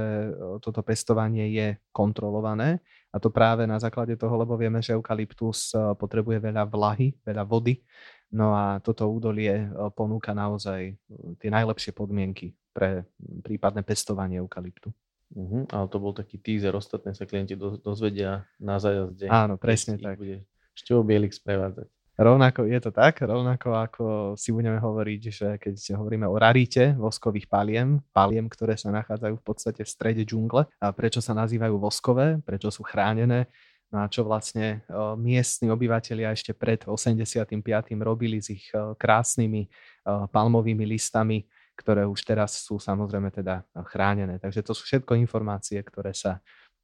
toto 0.63 0.79
pestovanie 0.79 1.51
je 1.51 1.67
kontrolované 1.91 2.79
a 3.11 3.19
to 3.19 3.27
práve 3.35 3.67
na 3.67 3.75
základe 3.75 4.15
toho, 4.15 4.31
lebo 4.39 4.55
vieme, 4.55 4.79
že 4.79 4.95
eukalyptus 4.95 5.75
potrebuje 5.99 6.39
veľa 6.39 6.63
vlahy, 6.63 7.11
veľa 7.27 7.43
vody 7.43 7.83
No 8.29 8.53
a 8.53 8.77
toto 8.79 9.09
údolie 9.09 9.65
e, 9.65 9.67
ponúka 9.93 10.37
naozaj 10.37 10.93
e, 10.93 10.93
tie 11.41 11.49
najlepšie 11.49 11.97
podmienky 11.97 12.53
pre 12.69 13.09
prípadné 13.41 13.81
pestovanie 13.81 14.37
eukalyptu. 14.37 14.93
Uh-huh, 15.29 15.65
ale 15.69 15.85
to 15.89 15.97
bol 16.01 16.13
taký 16.13 16.41
teaser, 16.41 16.73
ostatné 16.73 17.13
sa 17.13 17.25
klienti 17.25 17.53
dozvedia 17.57 18.49
na 18.57 18.81
zajazde. 18.81 19.29
Áno, 19.29 19.61
presne 19.61 19.97
tak. 20.01 20.17
Bude 20.17 20.45
Števo 20.73 21.05
Bielik 21.05 21.33
sprevádzať. 21.33 21.85
Rovnako 22.19 22.67
je 22.67 22.79
to 22.83 22.91
tak, 22.91 23.23
rovnako 23.23 23.79
ako 23.79 24.05
si 24.35 24.51
budeme 24.51 24.75
hovoriť, 24.75 25.21
že 25.31 25.47
keď 25.55 25.95
hovoríme 25.95 26.27
o 26.27 26.35
rarite 26.35 26.91
voskových 26.99 27.47
paliem, 27.47 28.03
paliem, 28.11 28.51
ktoré 28.51 28.75
sa 28.75 28.91
nachádzajú 28.91 29.39
v 29.39 29.45
podstate 29.47 29.87
v 29.87 29.93
strede 29.95 30.23
džungle 30.27 30.67
a 30.67 30.87
prečo 30.91 31.23
sa 31.23 31.31
nazývajú 31.31 31.79
voskové, 31.79 32.43
prečo 32.43 32.75
sú 32.75 32.83
chránené, 32.83 33.47
No 33.89 34.05
a 34.05 34.05
čo 34.05 34.21
vlastne 34.21 34.85
miestni 35.17 35.73
obyvateľia 35.73 36.29
ešte 36.37 36.53
pred 36.53 36.85
85. 36.85 37.57
robili 38.05 38.37
s 38.37 38.53
ich 38.53 38.69
krásnymi 38.73 39.65
palmovými 40.05 40.85
listami, 40.85 41.49
ktoré 41.73 42.05
už 42.05 42.21
teraz 42.21 42.61
sú 42.61 42.77
samozrejme 42.77 43.33
teda 43.33 43.65
chránené. 43.89 44.37
Takže 44.37 44.61
to 44.61 44.77
sú 44.77 44.85
všetko 44.85 45.17
informácie, 45.17 45.81
ktoré 45.81 46.13
sa 46.13 46.37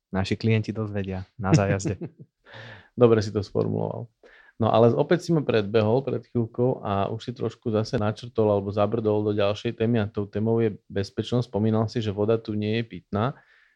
naši 0.10 0.34
klienti 0.34 0.74
dozvedia 0.74 1.30
na 1.38 1.54
zájazde. 1.54 2.00
Dobre 2.98 3.22
si 3.22 3.30
to 3.30 3.46
sformuloval. 3.46 4.10
No 4.56 4.72
ale 4.72 4.96
opäť 4.96 5.28
si 5.28 5.36
ma 5.36 5.44
predbehol 5.44 6.00
pred 6.00 6.24
chvíľkou 6.32 6.80
a 6.80 7.12
už 7.12 7.28
si 7.28 7.32
trošku 7.36 7.76
zase 7.76 8.00
načrtol 8.00 8.48
alebo 8.48 8.72
zabrdol 8.72 9.20
do 9.28 9.36
ďalšej 9.36 9.76
témy 9.76 10.00
a 10.00 10.08
tou 10.08 10.24
témou 10.24 10.64
je 10.64 10.80
bezpečnosť. 10.88 11.52
Spomínal 11.52 11.92
si, 11.92 12.00
že 12.00 12.16
voda 12.16 12.40
tu 12.40 12.56
nie 12.56 12.80
je 12.80 12.84
pitná. 12.88 13.36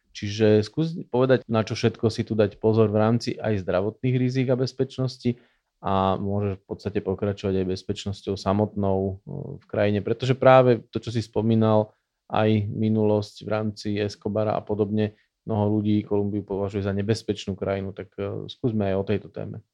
Čiže 0.10 0.66
skús 0.66 0.98
povedať, 1.14 1.46
na 1.46 1.62
čo 1.62 1.78
všetko 1.78 2.10
si 2.10 2.26
tu 2.26 2.34
dať 2.34 2.58
pozor 2.58 2.90
v 2.90 2.98
rámci 2.98 3.30
aj 3.38 3.62
zdravotných 3.62 4.16
rizik 4.18 4.48
a 4.50 4.60
bezpečnosti 4.60 5.38
a 5.80 6.20
môžeš 6.20 6.60
v 6.60 6.66
podstate 6.68 7.00
pokračovať 7.00 7.64
aj 7.64 7.70
bezpečnosťou 7.72 8.36
samotnou 8.36 9.24
v 9.60 9.66
krajine, 9.70 10.04
pretože 10.04 10.36
práve 10.36 10.84
to, 10.92 11.00
čo 11.00 11.14
si 11.14 11.24
spomínal, 11.24 11.96
aj 12.30 12.68
minulosť 12.68 13.36
v 13.42 13.50
rámci 13.50 13.88
Escobara 13.98 14.54
a 14.54 14.62
podobne, 14.62 15.18
mnoho 15.48 15.80
ľudí 15.80 16.06
Kolumbiu 16.06 16.46
považuje 16.46 16.86
za 16.86 16.94
nebezpečnú 16.94 17.58
krajinu, 17.58 17.96
tak 17.96 18.14
skúsme 18.52 18.92
aj 18.92 18.96
o 19.02 19.08
tejto 19.08 19.30
téme. 19.34 19.66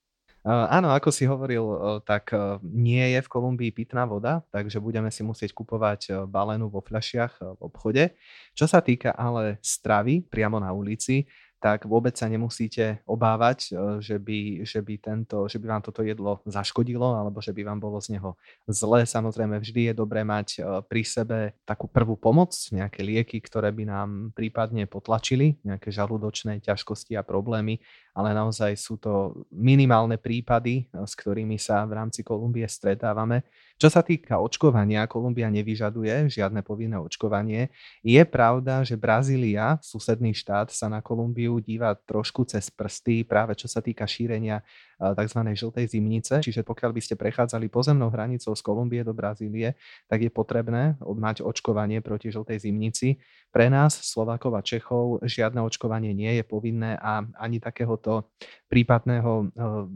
Áno, 0.45 0.93
ako 0.93 1.09
si 1.09 1.25
hovoril, 1.25 1.65
tak 2.05 2.29
nie 2.61 3.01
je 3.17 3.19
v 3.25 3.31
Kolumbii 3.33 3.73
pitná 3.73 4.05
voda, 4.05 4.45
takže 4.53 4.77
budeme 4.77 5.09
si 5.09 5.25
musieť 5.25 5.57
kupovať 5.57 6.29
balenú 6.29 6.69
vo 6.69 6.85
fľašiach 6.85 7.57
v 7.57 7.61
obchode. 7.65 8.13
Čo 8.53 8.69
sa 8.69 8.77
týka 8.85 9.09
ale 9.17 9.57
stravy 9.65 10.21
priamo 10.21 10.61
na 10.61 10.69
ulici, 10.69 11.25
tak 11.65 11.89
vôbec 11.89 12.13
sa 12.13 12.29
nemusíte 12.29 13.01
obávať, 13.09 13.73
e, 13.73 13.97
že 13.97 14.21
by, 14.21 14.61
že 14.61 14.85
by, 14.85 15.01
tento, 15.01 15.49
že 15.49 15.57
by 15.57 15.65
vám 15.65 15.81
toto 15.81 16.05
jedlo 16.05 16.45
zaškodilo 16.45 17.17
alebo 17.17 17.41
že 17.41 17.57
by 17.57 17.65
vám 17.65 17.81
bolo 17.81 17.97
z 17.97 18.13
neho 18.13 18.37
zle. 18.69 19.01
Samozrejme, 19.01 19.57
vždy 19.57 19.89
je 19.89 19.93
dobré 19.97 20.21
mať 20.21 20.61
e, 20.61 20.85
pri 20.85 21.01
sebe 21.01 21.57
takú 21.65 21.89
prvú 21.89 22.21
pomoc, 22.21 22.53
nejaké 22.69 23.01
lieky, 23.01 23.41
ktoré 23.41 23.73
by 23.73 23.81
nám 23.89 24.09
prípadne 24.37 24.85
potlačili, 24.85 25.57
nejaké 25.65 25.89
žalúdočné 25.89 26.61
ťažkosti 26.61 27.17
a 27.17 27.25
problémy, 27.25 27.81
ale 28.13 28.37
naozaj 28.37 28.77
sú 28.77 29.01
to 29.01 29.43
minimálne 29.49 30.21
prípady, 30.21 30.85
e, 30.85 31.01
s 31.01 31.17
ktorými 31.17 31.57
sa 31.57 31.81
v 31.89 31.97
rámci 31.97 32.21
Kolumbie 32.21 32.69
stretávame. 32.69 33.41
Čo 33.75 33.91
sa 33.91 33.99
týka 33.99 34.39
očkovania, 34.39 35.03
Kolumbia 35.03 35.51
nevyžaduje 35.51 36.31
žiadne 36.31 36.63
povinné 36.63 36.95
očkovanie. 36.95 37.75
Je 38.07 38.23
pravda, 38.23 38.87
že 38.87 38.95
Brazília, 38.95 39.75
susedný 39.83 40.31
štát, 40.31 40.71
sa 40.71 40.87
na 40.87 41.03
Kolumbiu 41.03 41.54
díva 41.59 41.95
trošku 41.95 42.47
cez 42.47 42.71
prsty, 42.71 43.27
práve 43.27 43.55
čo 43.55 43.67
sa 43.67 43.83
týka 43.83 44.07
šírenia 44.07 44.63
tzv. 44.99 45.39
žltej 45.55 45.85
zimnice. 45.91 46.39
Čiže 46.39 46.63
pokiaľ 46.63 46.91
by 46.95 47.01
ste 47.03 47.15
prechádzali 47.19 47.67
pozemnou 47.67 48.07
hranicou 48.07 48.55
z 48.55 48.61
Kolumbie 48.63 49.03
do 49.03 49.11
Brazílie, 49.11 49.75
tak 50.07 50.23
je 50.23 50.31
potrebné 50.31 50.95
mať 51.03 51.43
očkovanie 51.43 51.99
proti 51.99 52.31
žltej 52.31 52.63
zimnici. 52.63 53.19
Pre 53.51 53.67
nás, 53.67 53.95
Slovákov 53.95 54.55
a 54.55 54.61
Čechov, 54.63 55.23
žiadne 55.23 55.63
očkovanie 55.63 56.11
nie 56.11 56.39
je 56.39 56.43
povinné 56.43 56.99
a 56.99 57.23
ani 57.39 57.59
takéhoto 57.63 58.31
prípadného 58.67 59.31
e, 59.31 59.45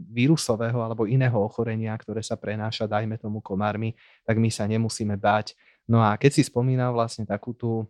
vírusového 0.08 0.80
alebo 0.80 1.04
iného 1.04 1.36
ochorenia, 1.36 1.92
ktoré 1.96 2.24
sa 2.24 2.40
prenáša, 2.40 2.88
dajme 2.88 3.20
tomu 3.20 3.44
komármi, 3.44 3.92
tak 4.24 4.40
my 4.40 4.48
sa 4.48 4.64
nemusíme 4.64 5.16
báť. 5.20 5.52
No 5.90 6.00
a 6.00 6.14
keď 6.14 6.40
si 6.40 6.42
spomínal 6.46 6.94
vlastne 6.94 7.26
takú 7.26 7.52
tú 7.52 7.84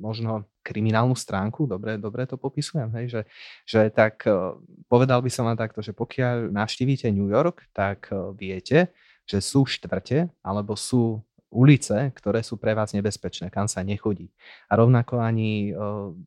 možno 0.00 0.44
kriminálnu 0.68 1.16
stránku, 1.16 1.64
dobre, 1.64 1.96
dobre 1.96 2.28
to 2.28 2.36
popisujem, 2.36 2.92
hej, 3.00 3.06
že, 3.08 3.22
že 3.64 3.80
tak 3.88 4.20
e, 4.28 4.52
povedal 4.84 5.24
by 5.24 5.30
som 5.32 5.48
vám 5.48 5.56
takto, 5.56 5.80
že 5.80 5.96
pokiaľ 5.96 6.52
navštívite 6.52 7.08
New 7.08 7.32
York, 7.32 7.64
tak 7.72 8.12
e, 8.12 8.36
viete, 8.36 8.92
že 9.24 9.40
sú 9.40 9.64
štvrte 9.64 10.28
alebo 10.44 10.76
sú 10.76 11.24
ulice, 11.48 12.12
ktoré 12.12 12.44
sú 12.44 12.60
pre 12.60 12.76
vás 12.76 12.92
nebezpečné, 12.92 13.48
kam 13.48 13.64
sa 13.64 13.80
nechodí. 13.80 14.28
A 14.68 14.76
rovnako 14.76 15.16
ani 15.24 15.72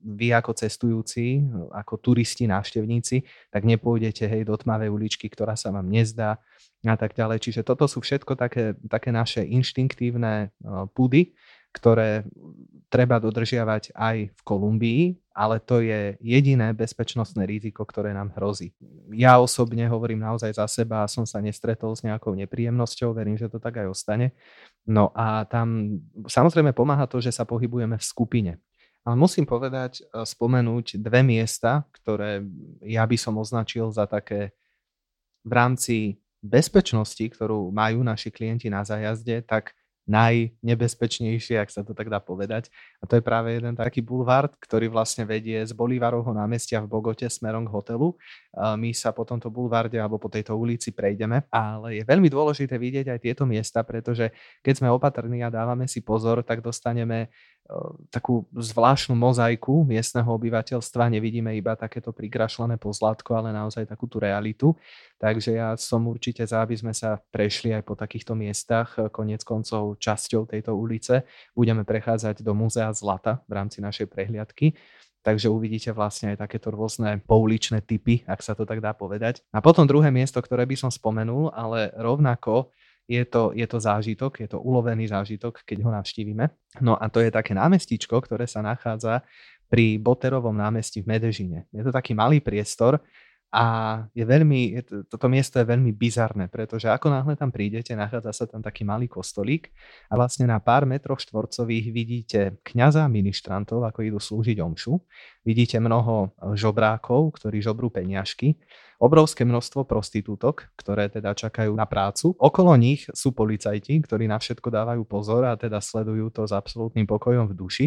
vy 0.02 0.34
ako 0.34 0.58
cestujúci, 0.58 1.46
ako 1.70 2.02
turisti, 2.02 2.50
návštevníci, 2.50 3.22
tak 3.54 3.62
nepôjdete 3.70 4.26
hej 4.26 4.42
do 4.50 4.58
tmavej 4.58 4.90
uličky, 4.90 5.30
ktorá 5.30 5.54
sa 5.54 5.70
vám 5.70 5.86
nezdá 5.86 6.42
a 6.82 6.98
tak 6.98 7.14
ďalej. 7.14 7.38
Čiže 7.38 7.62
toto 7.62 7.86
sú 7.86 8.02
všetko 8.02 8.34
také, 8.34 8.74
také 8.90 9.14
naše 9.14 9.46
inštinktívne 9.46 10.50
pudy, 10.98 11.38
ktoré 11.72 12.28
treba 12.92 13.24
dodržiavať 13.24 13.96
aj 13.96 14.18
v 14.36 14.42
Kolumbii, 14.44 15.04
ale 15.32 15.64
to 15.64 15.80
je 15.80 16.20
jediné 16.20 16.76
bezpečnostné 16.76 17.48
riziko, 17.48 17.88
ktoré 17.88 18.12
nám 18.12 18.36
hrozí. 18.36 18.76
Ja 19.16 19.40
osobne 19.40 19.88
hovorím 19.88 20.20
naozaj 20.20 20.60
za 20.60 20.68
seba 20.68 21.08
a 21.08 21.12
som 21.12 21.24
sa 21.24 21.40
nestretol 21.40 21.96
s 21.96 22.04
nejakou 22.04 22.36
nepríjemnosťou, 22.36 23.16
verím, 23.16 23.40
že 23.40 23.48
to 23.48 23.64
tak 23.64 23.80
aj 23.80 23.88
ostane. 23.88 24.36
No 24.84 25.16
a 25.16 25.48
tam 25.48 25.98
samozrejme 26.28 26.76
pomáha 26.76 27.08
to, 27.08 27.24
že 27.24 27.32
sa 27.32 27.48
pohybujeme 27.48 27.96
v 27.96 28.04
skupine. 28.04 28.52
Ale 29.02 29.16
musím 29.18 29.48
povedať, 29.50 30.04
e, 30.04 30.28
spomenúť 30.28 31.02
dve 31.02 31.26
miesta, 31.26 31.88
ktoré 31.96 32.46
ja 32.86 33.02
by 33.08 33.18
som 33.18 33.40
označil 33.40 33.90
za 33.90 34.06
také 34.06 34.54
v 35.42 35.52
rámci 35.58 35.98
bezpečnosti, 36.44 37.22
ktorú 37.22 37.74
majú 37.74 38.06
naši 38.06 38.30
klienti 38.30 38.70
na 38.70 38.86
zájazde, 38.86 39.42
tak 39.42 39.74
najnebezpečnejšie, 40.12 41.56
ak 41.64 41.72
sa 41.72 41.88
to 41.88 41.96
tak 41.96 42.12
dá 42.12 42.20
povedať. 42.20 42.68
A 43.00 43.08
to 43.08 43.16
je 43.16 43.24
práve 43.24 43.56
jeden 43.56 43.80
taký 43.80 44.04
bulvár, 44.04 44.52
ktorý 44.60 44.92
vlastne 44.92 45.24
vedie 45.24 45.64
z 45.64 45.72
Bolívarovho 45.72 46.36
námestia 46.36 46.84
v 46.84 46.92
Bogote 46.92 47.32
smerom 47.32 47.64
k 47.64 47.72
hotelu. 47.72 48.12
My 48.76 48.92
sa 48.92 49.16
po 49.16 49.24
tomto 49.24 49.48
bulvárde 49.48 49.96
alebo 49.96 50.20
po 50.20 50.28
tejto 50.28 50.60
ulici 50.60 50.92
prejdeme, 50.92 51.48
ale 51.48 51.98
je 51.98 52.04
veľmi 52.04 52.28
dôležité 52.28 52.76
vidieť 52.76 53.16
aj 53.16 53.20
tieto 53.24 53.48
miesta, 53.48 53.88
pretože 53.88 54.36
keď 54.60 54.74
sme 54.84 54.92
opatrní 54.92 55.40
a 55.48 55.50
dávame 55.50 55.88
si 55.88 56.04
pozor, 56.04 56.44
tak 56.44 56.60
dostaneme 56.60 57.32
takú 58.12 58.44
zvláštnu 58.52 59.16
mozaiku 59.16 59.88
miestneho 59.88 60.28
obyvateľstva. 60.28 61.08
Nevidíme 61.08 61.56
iba 61.56 61.78
takéto 61.80 62.12
prigrašlené 62.12 62.76
pozlátko, 62.76 63.32
ale 63.40 63.56
naozaj 63.56 63.88
takú 63.88 64.12
tú 64.12 64.20
realitu. 64.20 64.76
Takže 65.16 65.56
ja 65.56 65.72
som 65.80 66.04
určite 66.10 66.44
za, 66.44 66.60
aby 66.60 66.76
sme 66.76 66.92
sa 66.92 67.22
prešli 67.32 67.72
aj 67.72 67.84
po 67.88 67.96
takýchto 67.96 68.36
miestach. 68.36 69.00
Konec 69.16 69.48
koncov 69.48 69.96
časťou 70.04 70.52
tejto 70.52 70.76
ulice 70.76 71.24
budeme 71.56 71.88
prechádzať 71.88 72.44
do 72.44 72.52
Múzea 72.52 72.92
Zlata 72.92 73.40
v 73.48 73.52
rámci 73.56 73.80
našej 73.80 74.12
prehliadky. 74.12 74.76
Takže 75.22 75.54
uvidíte 75.54 75.94
vlastne 75.94 76.34
aj 76.34 76.42
takéto 76.42 76.74
rôzne 76.74 77.22
pouličné 77.30 77.86
typy, 77.86 78.26
ak 78.26 78.42
sa 78.42 78.58
to 78.58 78.66
tak 78.66 78.82
dá 78.82 78.98
povedať. 78.98 79.46
A 79.54 79.62
potom 79.62 79.86
druhé 79.86 80.10
miesto, 80.10 80.42
ktoré 80.42 80.66
by 80.66 80.74
som 80.74 80.90
spomenul, 80.90 81.54
ale 81.54 81.94
rovnako 81.94 82.74
je 83.12 83.24
to, 83.28 83.52
je 83.52 83.68
to 83.68 83.78
zážitok, 83.84 84.40
je 84.40 84.48
to 84.48 84.64
ulovený 84.64 85.12
zážitok, 85.12 85.68
keď 85.68 85.84
ho 85.84 85.92
navštívime. 85.92 86.48
No 86.80 86.96
a 86.96 87.12
to 87.12 87.20
je 87.20 87.28
také 87.28 87.52
námestičko, 87.52 88.16
ktoré 88.24 88.48
sa 88.48 88.64
nachádza 88.64 89.28
pri 89.68 90.00
Boterovom 90.00 90.56
námestí 90.56 91.04
v 91.04 91.12
Medežine. 91.12 91.68
Je 91.76 91.84
to 91.84 91.92
taký 91.92 92.16
malý 92.16 92.40
priestor, 92.40 93.04
a 93.52 93.66
je 94.16 94.24
veľmi, 94.24 94.80
je 94.80 94.82
to, 94.88 94.96
toto 95.12 95.28
miesto 95.28 95.60
je 95.60 95.68
veľmi 95.68 95.92
bizarné, 95.92 96.48
pretože 96.48 96.88
ako 96.88 97.12
náhle 97.12 97.36
tam 97.36 97.52
prídete, 97.52 97.92
nachádza 98.00 98.32
sa 98.32 98.46
tam 98.48 98.64
taký 98.64 98.88
malý 98.88 99.12
kostolík 99.12 99.76
a 100.08 100.16
vlastne 100.16 100.48
na 100.48 100.64
pár 100.64 100.88
metroch 100.88 101.20
štvorcových 101.20 101.86
vidíte 101.92 102.40
kňaza 102.64 103.04
ministrantov, 103.12 103.84
ako 103.84 104.08
idú 104.08 104.20
slúžiť 104.24 104.56
omšu. 104.56 104.96
Vidíte 105.44 105.84
mnoho 105.84 106.32
žobrákov, 106.56 107.36
ktorí 107.44 107.60
žobrú 107.60 107.92
peniažky, 107.92 108.56
obrovské 109.04 109.44
množstvo 109.44 109.84
prostitútok, 109.84 110.72
ktoré 110.80 111.12
teda 111.12 111.36
čakajú 111.36 111.76
na 111.76 111.84
prácu. 111.84 112.32
Okolo 112.40 112.72
nich 112.80 113.04
sú 113.12 113.36
policajti, 113.36 114.00
ktorí 114.00 114.32
na 114.32 114.40
všetko 114.40 114.72
dávajú 114.72 115.04
pozor 115.04 115.44
a 115.44 115.60
teda 115.60 115.84
sledujú 115.84 116.32
to 116.32 116.48
s 116.48 116.56
absolútnym 116.56 117.04
pokojom 117.04 117.52
v 117.52 117.58
duši. 117.58 117.86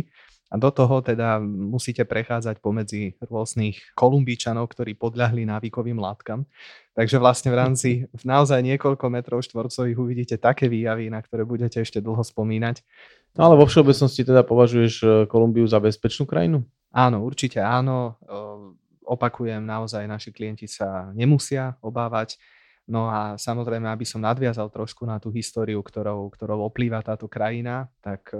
A 0.54 0.56
do 0.56 0.70
toho 0.70 1.02
teda 1.02 1.42
musíte 1.42 2.06
prechádzať 2.06 2.62
pomedzi 2.62 3.18
rôznych 3.18 3.98
kolumbíčanov, 3.98 4.70
ktorí 4.70 4.94
podľahli 4.94 5.42
návykovým 5.50 5.98
látkam. 5.98 6.46
Takže 6.94 7.18
vlastne 7.18 7.50
v 7.50 7.58
rámci 7.58 7.90
naozaj 8.22 8.62
niekoľko 8.62 9.10
metrov 9.10 9.42
štvorcových 9.42 9.98
uvidíte 9.98 10.38
také 10.38 10.70
výjavy, 10.70 11.10
na 11.10 11.18
ktoré 11.18 11.42
budete 11.42 11.82
ešte 11.82 11.98
dlho 11.98 12.22
spomínať. 12.22 12.86
No 13.34 13.50
ale 13.50 13.58
vo 13.58 13.66
všeobecnosti 13.66 14.22
teda 14.22 14.46
považuješ 14.46 14.94
eh, 15.02 15.08
Kolumbiu 15.26 15.66
za 15.66 15.82
bezpečnú 15.82 16.22
krajinu? 16.22 16.62
Áno, 16.94 17.26
určite 17.26 17.58
áno. 17.58 18.14
Opakujem, 19.04 19.58
naozaj 19.58 20.06
naši 20.06 20.30
klienti 20.30 20.70
sa 20.70 21.10
nemusia 21.10 21.74
obávať. 21.82 22.38
No 22.86 23.10
a 23.10 23.34
samozrejme, 23.34 23.90
aby 23.90 24.06
som 24.06 24.22
nadviazal 24.22 24.70
trošku 24.70 25.02
na 25.02 25.18
tú 25.18 25.34
históriu, 25.34 25.82
ktorou, 25.82 26.30
ktorou 26.30 26.62
oplýva 26.62 27.02
táto 27.02 27.26
krajina, 27.26 27.90
tak 27.98 28.30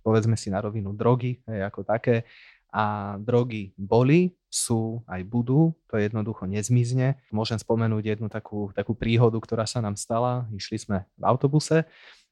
povedzme 0.00 0.34
si 0.34 0.48
na 0.52 0.60
rovinu 0.60 0.92
drogy 0.92 1.40
hej, 1.46 1.60
ako 1.64 1.84
také. 1.84 2.24
A 2.70 3.16
drogy 3.18 3.74
boli, 3.74 4.38
sú, 4.46 5.02
aj 5.06 5.22
budú, 5.26 5.74
to 5.90 5.98
jednoducho 5.98 6.46
nezmizne. 6.46 7.18
Môžem 7.34 7.58
spomenúť 7.58 8.18
jednu 8.18 8.30
takú, 8.30 8.70
takú 8.74 8.94
príhodu, 8.94 9.38
ktorá 9.38 9.66
sa 9.66 9.82
nám 9.82 9.98
stala. 9.98 10.46
Išli 10.54 10.78
sme 10.78 10.98
v 11.18 11.24
autobuse, 11.26 11.86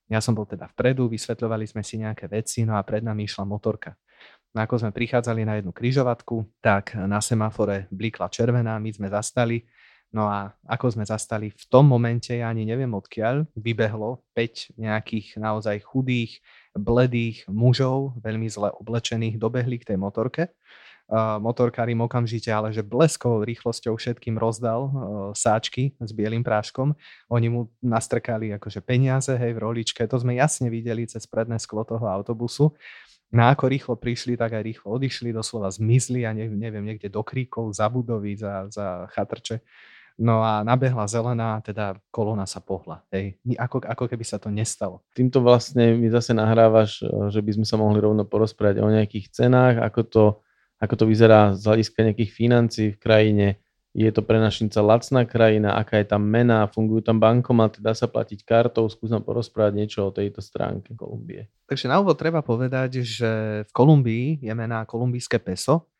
ja 0.08 0.24
som 0.24 0.32
bol 0.32 0.48
teda 0.48 0.72
vpredu, 0.72 1.04
vysvetľovali 1.04 1.68
sme 1.68 1.84
si 1.84 2.00
nejaké 2.00 2.32
veci, 2.32 2.64
no 2.64 2.80
a 2.80 2.82
pred 2.82 3.04
nami 3.04 3.28
išla 3.28 3.44
motorka. 3.44 3.92
No 4.56 4.64
ako 4.64 4.80
sme 4.80 4.90
prichádzali 4.90 5.44
na 5.44 5.60
jednu 5.60 5.76
kryžovatku, 5.76 6.64
tak 6.64 6.96
na 6.96 7.20
semafore 7.20 7.84
blikla 7.92 8.32
červená, 8.32 8.80
my 8.80 8.88
sme 8.88 9.12
zastali. 9.12 9.68
No 10.08 10.24
a 10.24 10.56
ako 10.64 10.96
sme 10.96 11.04
zastali, 11.04 11.52
v 11.52 11.64
tom 11.68 11.84
momente, 11.84 12.32
ja 12.32 12.48
ani 12.48 12.64
neviem 12.64 12.88
odkiaľ, 12.88 13.44
vybehlo 13.52 14.24
5 14.32 14.80
nejakých 14.80 15.36
naozaj 15.36 15.84
chudých, 15.84 16.40
bledých 16.78 17.44
mužov, 17.50 18.16
veľmi 18.22 18.46
zle 18.46 18.70
oblečených, 18.72 19.36
dobehli 19.36 19.82
k 19.82 19.94
tej 19.94 19.98
motorke 19.98 20.54
Uh, 21.08 21.40
motorkárím 21.40 22.04
okamžite, 22.04 22.52
ale 22.52 22.68
že 22.68 22.84
bleskovou 22.84 23.40
rýchlosťou 23.40 23.96
všetkým 23.96 24.36
rozdal 24.36 24.80
uh, 24.84 24.92
sáčky 25.32 25.96
s 25.96 26.12
bielým 26.12 26.44
práškom. 26.44 26.92
Oni 27.32 27.48
mu 27.48 27.72
nastrkali 27.80 28.52
akože 28.52 28.84
peniaze, 28.84 29.32
hej, 29.32 29.56
v 29.56 29.62
roličke. 29.64 30.04
To 30.04 30.20
sme 30.20 30.36
jasne 30.36 30.68
videli 30.68 31.08
cez 31.08 31.24
predné 31.24 31.56
sklo 31.56 31.88
toho 31.88 32.04
autobusu. 32.04 32.76
No 33.32 33.48
ako 33.48 33.72
rýchlo 33.72 33.94
prišli, 33.96 34.36
tak 34.36 34.52
aj 34.52 34.60
rýchlo 34.60 35.00
odišli, 35.00 35.32
doslova 35.32 35.72
zmizli 35.72 36.28
a 36.28 36.36
neviem 36.36 36.84
niekde 36.84 37.08
do 37.08 37.24
kríkov, 37.24 37.72
za 37.72 37.88
budovy, 37.88 38.36
za, 38.36 38.68
za 38.68 39.08
chatrče. 39.08 39.64
No 40.18 40.42
a 40.42 40.66
nabehla 40.66 41.06
zelená, 41.06 41.62
teda 41.62 41.94
kolona 42.10 42.42
sa 42.42 42.58
pohla. 42.58 43.06
Hej. 43.14 43.38
Ako, 43.54 43.86
ako 43.86 44.04
keby 44.10 44.24
sa 44.26 44.42
to 44.42 44.50
nestalo. 44.50 45.06
Týmto 45.14 45.38
vlastne 45.38 45.94
mi 45.94 46.10
zase 46.10 46.34
nahrávaš, 46.34 47.06
že 47.30 47.38
by 47.38 47.62
sme 47.62 47.66
sa 47.66 47.78
mohli 47.78 48.02
rovno 48.02 48.26
porozprávať 48.26 48.82
o 48.82 48.90
nejakých 48.90 49.30
cenách, 49.30 49.78
ako 49.78 50.02
to 50.02 50.24
ako 50.78 50.94
to 50.94 51.04
vyzerá 51.10 51.58
z 51.58 51.62
hľadiska 51.66 52.06
nejakých 52.06 52.30
financií 52.30 52.88
v 52.94 53.02
krajine, 53.02 53.46
je 53.98 54.06
to 54.14 54.22
pre 54.22 54.38
našinca 54.38 54.78
lacná 54.78 55.26
krajina, 55.26 55.74
aká 55.74 55.98
je 55.98 56.06
tam 56.06 56.22
mena, 56.22 56.70
fungujú 56.70 57.02
tam 57.02 57.18
bankomaty, 57.18 57.82
dá 57.82 57.96
sa 57.98 58.06
platiť 58.06 58.46
kartou, 58.46 58.86
skús 58.86 59.10
nám 59.10 59.26
porozprávať 59.26 59.72
niečo 59.74 60.06
o 60.06 60.14
tejto 60.14 60.38
stránke 60.38 60.94
Kolumbie. 60.94 61.50
Takže 61.66 61.90
na 61.90 61.98
úvod 61.98 62.14
treba 62.14 62.44
povedať, 62.44 63.02
že 63.02 63.30
v 63.66 63.70
Kolumbii 63.74 64.44
je 64.44 64.52
mená 64.54 64.86
kolumbijské 64.86 65.42
peso, 65.42 65.90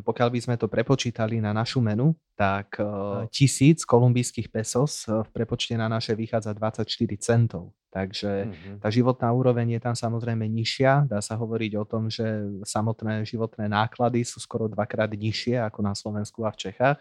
pokiaľ 0.00 0.28
by 0.32 0.40
sme 0.40 0.56
to 0.56 0.64
prepočítali 0.64 1.44
na 1.44 1.52
našu 1.52 1.84
menu, 1.84 2.16
tak 2.32 2.80
uh, 2.80 3.28
tisíc 3.28 3.84
kolumbijských 3.84 4.48
pesos 4.48 5.04
e, 5.04 5.20
v 5.26 5.28
prepočte 5.28 5.76
na 5.76 5.92
naše 5.92 6.16
vychádza 6.16 6.56
24 6.56 6.88
centov. 7.20 7.76
Takže 7.92 8.48
mm-hmm. 8.48 8.76
tá 8.80 8.88
životná 8.88 9.28
úroveň 9.32 9.76
je 9.76 9.80
tam 9.82 9.92
samozrejme 9.92 10.46
nižšia. 10.48 11.10
Dá 11.10 11.20
sa 11.20 11.36
hovoriť 11.36 11.72
o 11.76 11.84
tom, 11.84 12.08
že 12.08 12.24
samotné 12.64 13.28
životné 13.28 13.68
náklady 13.68 14.24
sú 14.24 14.40
skoro 14.40 14.72
dvakrát 14.72 15.12
nižšie 15.12 15.60
ako 15.60 15.80
na 15.84 15.92
Slovensku 15.92 16.48
a 16.48 16.52
v 16.54 16.60
Čechách. 16.68 17.00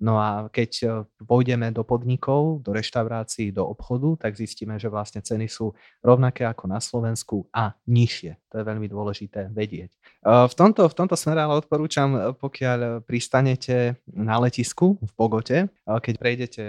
No 0.00 0.16
a 0.16 0.48
keď 0.48 0.70
e, 0.80 0.86
pôjdeme 1.22 1.70
do 1.76 1.84
podnikov, 1.84 2.64
do 2.64 2.72
reštaurácií, 2.72 3.52
do 3.52 3.68
obchodu, 3.68 4.26
tak 4.26 4.34
zistíme, 4.34 4.80
že 4.80 4.88
vlastne 4.88 5.20
ceny 5.20 5.44
sú 5.46 5.76
rovnaké 6.00 6.48
ako 6.48 6.64
na 6.66 6.80
Slovensku 6.80 7.44
a 7.52 7.76
nižšie. 7.84 8.39
To 8.50 8.58
je 8.58 8.64
veľmi 8.66 8.86
dôležité 8.90 9.50
vedieť. 9.54 9.94
E, 9.94 9.98
v 10.26 10.54
tomto, 10.54 10.86
v 10.90 10.94
tomto 10.94 11.14
smere 11.14 11.42
ale 11.42 11.62
odporúčam, 11.62 12.10
e, 12.12 12.18
pokiaľ 12.34 13.06
pristanete 13.06 13.98
na 14.10 14.36
letisku 14.42 14.98
v 14.98 15.10
Bogote, 15.14 15.58
keď 15.86 16.14
prejdete 16.18 16.64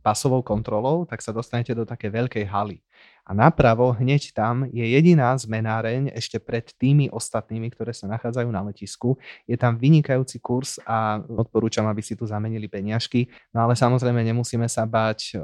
pasovou 0.00 0.40
kontrolou, 0.40 1.04
tak 1.04 1.20
sa 1.20 1.32
dostanete 1.32 1.76
do 1.76 1.84
také 1.84 2.08
veľkej 2.08 2.44
haly. 2.48 2.80
A 3.26 3.34
napravo, 3.34 3.90
hneď 3.90 4.30
tam, 4.30 4.70
je 4.70 4.86
jediná 4.86 5.34
zmenáreň 5.34 6.14
ešte 6.14 6.38
pred 6.38 6.62
tými 6.78 7.10
ostatnými, 7.10 7.74
ktoré 7.74 7.90
sa 7.90 8.06
nachádzajú 8.06 8.48
na 8.54 8.62
letisku. 8.62 9.18
Je 9.50 9.58
tam 9.58 9.74
vynikajúci 9.74 10.38
kurz 10.38 10.78
a 10.86 11.18
odporúčam, 11.26 11.90
aby 11.90 12.06
si 12.06 12.14
tu 12.14 12.22
zamenili 12.22 12.70
peniažky. 12.70 13.26
No 13.50 13.66
ale 13.66 13.74
samozrejme 13.74 14.22
nemusíme 14.22 14.70
sa 14.70 14.86
báť, 14.86 15.42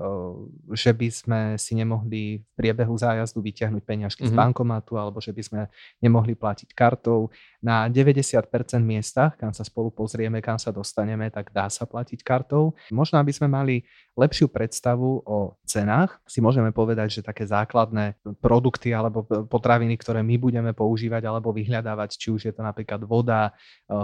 že 0.70 0.94
by 0.94 1.08
sme 1.10 1.40
si 1.58 1.74
nemohli 1.74 2.46
v 2.46 2.50
priebehu 2.54 2.94
zájazdu 2.94 3.42
vyťahnuť 3.42 3.82
peniažky 3.82 4.30
mm-hmm. 4.30 4.30
z 4.30 4.38
mhm. 4.38 4.42
bankomatu 4.46 4.94
alebo 4.94 5.18
že 5.18 5.34
by 5.34 5.42
sme 5.42 5.61
nemohli 6.00 6.38
platiť 6.38 6.72
kartou. 6.72 7.28
Na 7.62 7.86
90% 7.86 8.42
miestach, 8.82 9.38
kam 9.38 9.54
sa 9.54 9.62
spolu 9.62 9.94
pozrieme, 9.94 10.42
kam 10.42 10.58
sa 10.58 10.74
dostaneme, 10.74 11.30
tak 11.30 11.54
dá 11.54 11.70
sa 11.70 11.86
platiť 11.86 12.22
kartou. 12.26 12.74
Možno, 12.90 13.22
aby 13.22 13.30
sme 13.30 13.46
mali 13.46 13.86
lepšiu 14.12 14.52
predstavu 14.52 15.24
o 15.24 15.56
cenách, 15.64 16.20
si 16.28 16.44
môžeme 16.44 16.68
povedať, 16.68 17.20
že 17.20 17.20
také 17.24 17.48
základné 17.48 18.20
produkty 18.44 18.92
alebo 18.92 19.24
potraviny, 19.48 19.96
ktoré 19.96 20.20
my 20.20 20.36
budeme 20.36 20.72
používať 20.76 21.24
alebo 21.24 21.48
vyhľadávať, 21.54 22.20
či 22.20 22.28
už 22.28 22.50
je 22.50 22.52
to 22.52 22.60
napríklad 22.60 23.00
voda, 23.08 23.48
e, 23.48 23.52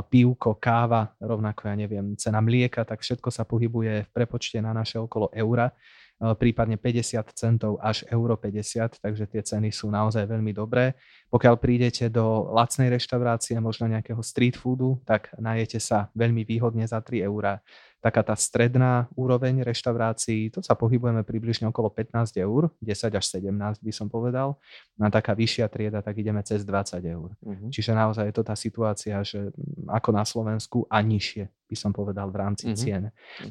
pivko, 0.09 0.57
káva, 0.57 1.12
rovnako 1.21 1.68
ja 1.68 1.77
neviem, 1.77 2.16
cena 2.16 2.40
mlieka, 2.40 2.88
tak 2.88 3.05
všetko 3.05 3.29
sa 3.29 3.44
pohybuje 3.44 4.09
v 4.09 4.11
prepočte 4.12 4.57
na 4.64 4.73
naše 4.73 4.97
okolo 4.97 5.29
eura 5.37 5.68
e, 5.68 6.33
prípadne 6.40 6.81
50 6.81 7.37
centov 7.37 7.77
až 7.85 8.09
euro 8.09 8.40
50, 8.40 9.05
takže 9.05 9.25
tie 9.29 9.42
ceny 9.44 9.68
sú 9.68 9.92
naozaj 9.92 10.25
veľmi 10.25 10.57
dobré. 10.57 10.97
Pokiaľ 11.29 11.55
prídete 11.61 12.09
do 12.09 12.49
lacnej 12.53 12.88
reštaurácie, 12.88 13.61
možno 13.61 13.88
nejakého 13.88 14.21
street 14.25 14.57
foodu, 14.57 14.97
tak 15.05 15.29
najete 15.37 15.77
sa 15.77 16.09
veľmi 16.17 16.45
výhodne 16.49 16.88
za 16.88 17.01
3 17.05 17.29
eurá 17.29 17.61
taká 17.99 18.23
tá 18.23 18.35
stredná 18.38 19.11
úroveň 19.19 19.67
reštaurácií, 19.67 20.55
to 20.55 20.62
sa 20.62 20.79
pohybujeme 20.79 21.27
približne 21.27 21.67
okolo 21.67 21.91
15 21.91 22.38
eur, 22.38 22.71
10 22.79 23.19
až 23.19 23.25
17 23.27 23.83
by 23.83 23.93
som 23.93 24.07
povedal. 24.07 24.55
Na 24.95 25.11
taká 25.11 25.35
vyššia 25.35 25.67
trieda, 25.67 25.99
tak 25.99 26.14
ideme 26.23 26.43
cez 26.47 26.62
20 26.62 27.03
eur. 27.03 27.35
Uh-huh. 27.43 27.69
Čiže 27.75 27.99
naozaj 27.99 28.31
je 28.31 28.35
to 28.35 28.43
tá 28.47 28.55
situácia, 28.55 29.19
že 29.27 29.51
ako 29.91 30.11
na 30.14 30.23
Slovensku 30.23 30.87
a 30.87 31.03
nižšie 31.03 31.51
by 31.69 31.77
som 31.77 31.93
povedal, 31.93 32.33
v 32.33 32.41
rámci 32.41 32.64
mm-hmm. 32.73 32.81
cien. 32.81 33.03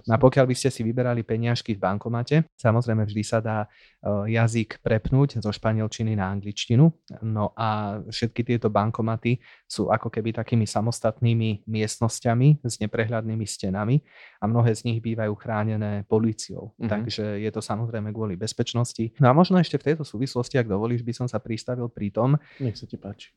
No 0.10 0.12
a 0.16 0.18
pokiaľ 0.18 0.50
by 0.50 0.56
ste 0.58 0.74
si 0.74 0.82
vyberali 0.82 1.22
peniažky 1.22 1.78
v 1.78 1.84
bankomate, 1.86 2.50
samozrejme 2.58 3.06
vždy 3.06 3.24
sa 3.24 3.38
dá 3.38 3.70
uh, 3.70 4.26
jazyk 4.26 4.82
prepnúť 4.82 5.38
zo 5.38 5.52
španielčiny 5.54 6.18
na 6.18 6.34
angličtinu. 6.34 6.90
No 7.22 7.54
a 7.54 7.67
všetky 8.08 8.42
tieto 8.44 8.68
bankomaty 8.68 9.40
sú 9.66 9.90
ako 9.90 10.12
keby 10.12 10.36
takými 10.36 10.68
samostatnými 10.68 11.66
miestnosťami 11.66 12.62
s 12.62 12.76
neprehľadnými 12.84 13.46
stenami 13.46 14.04
a 14.42 14.46
mnohé 14.46 14.76
z 14.76 14.92
nich 14.92 15.00
bývajú 15.02 15.34
chránené 15.40 16.06
políciou. 16.06 16.76
Mm-hmm. 16.78 16.90
Takže 16.90 17.26
je 17.42 17.52
to 17.54 17.62
samozrejme 17.64 18.12
kvôli 18.12 18.38
bezpečnosti. 18.38 19.16
No 19.18 19.32
a 19.32 19.34
možno 19.34 19.58
ešte 19.58 19.80
v 19.80 19.94
tejto 19.94 20.04
súvislosti, 20.06 20.60
ak 20.60 20.68
dovolíš, 20.70 21.02
by 21.02 21.14
som 21.14 21.28
sa 21.30 21.42
pristavil 21.42 21.88
pri 21.90 22.12
tom, 22.14 22.36
Nech 22.60 22.78
sa 22.78 22.86
ti 22.86 23.00
páči 23.00 23.32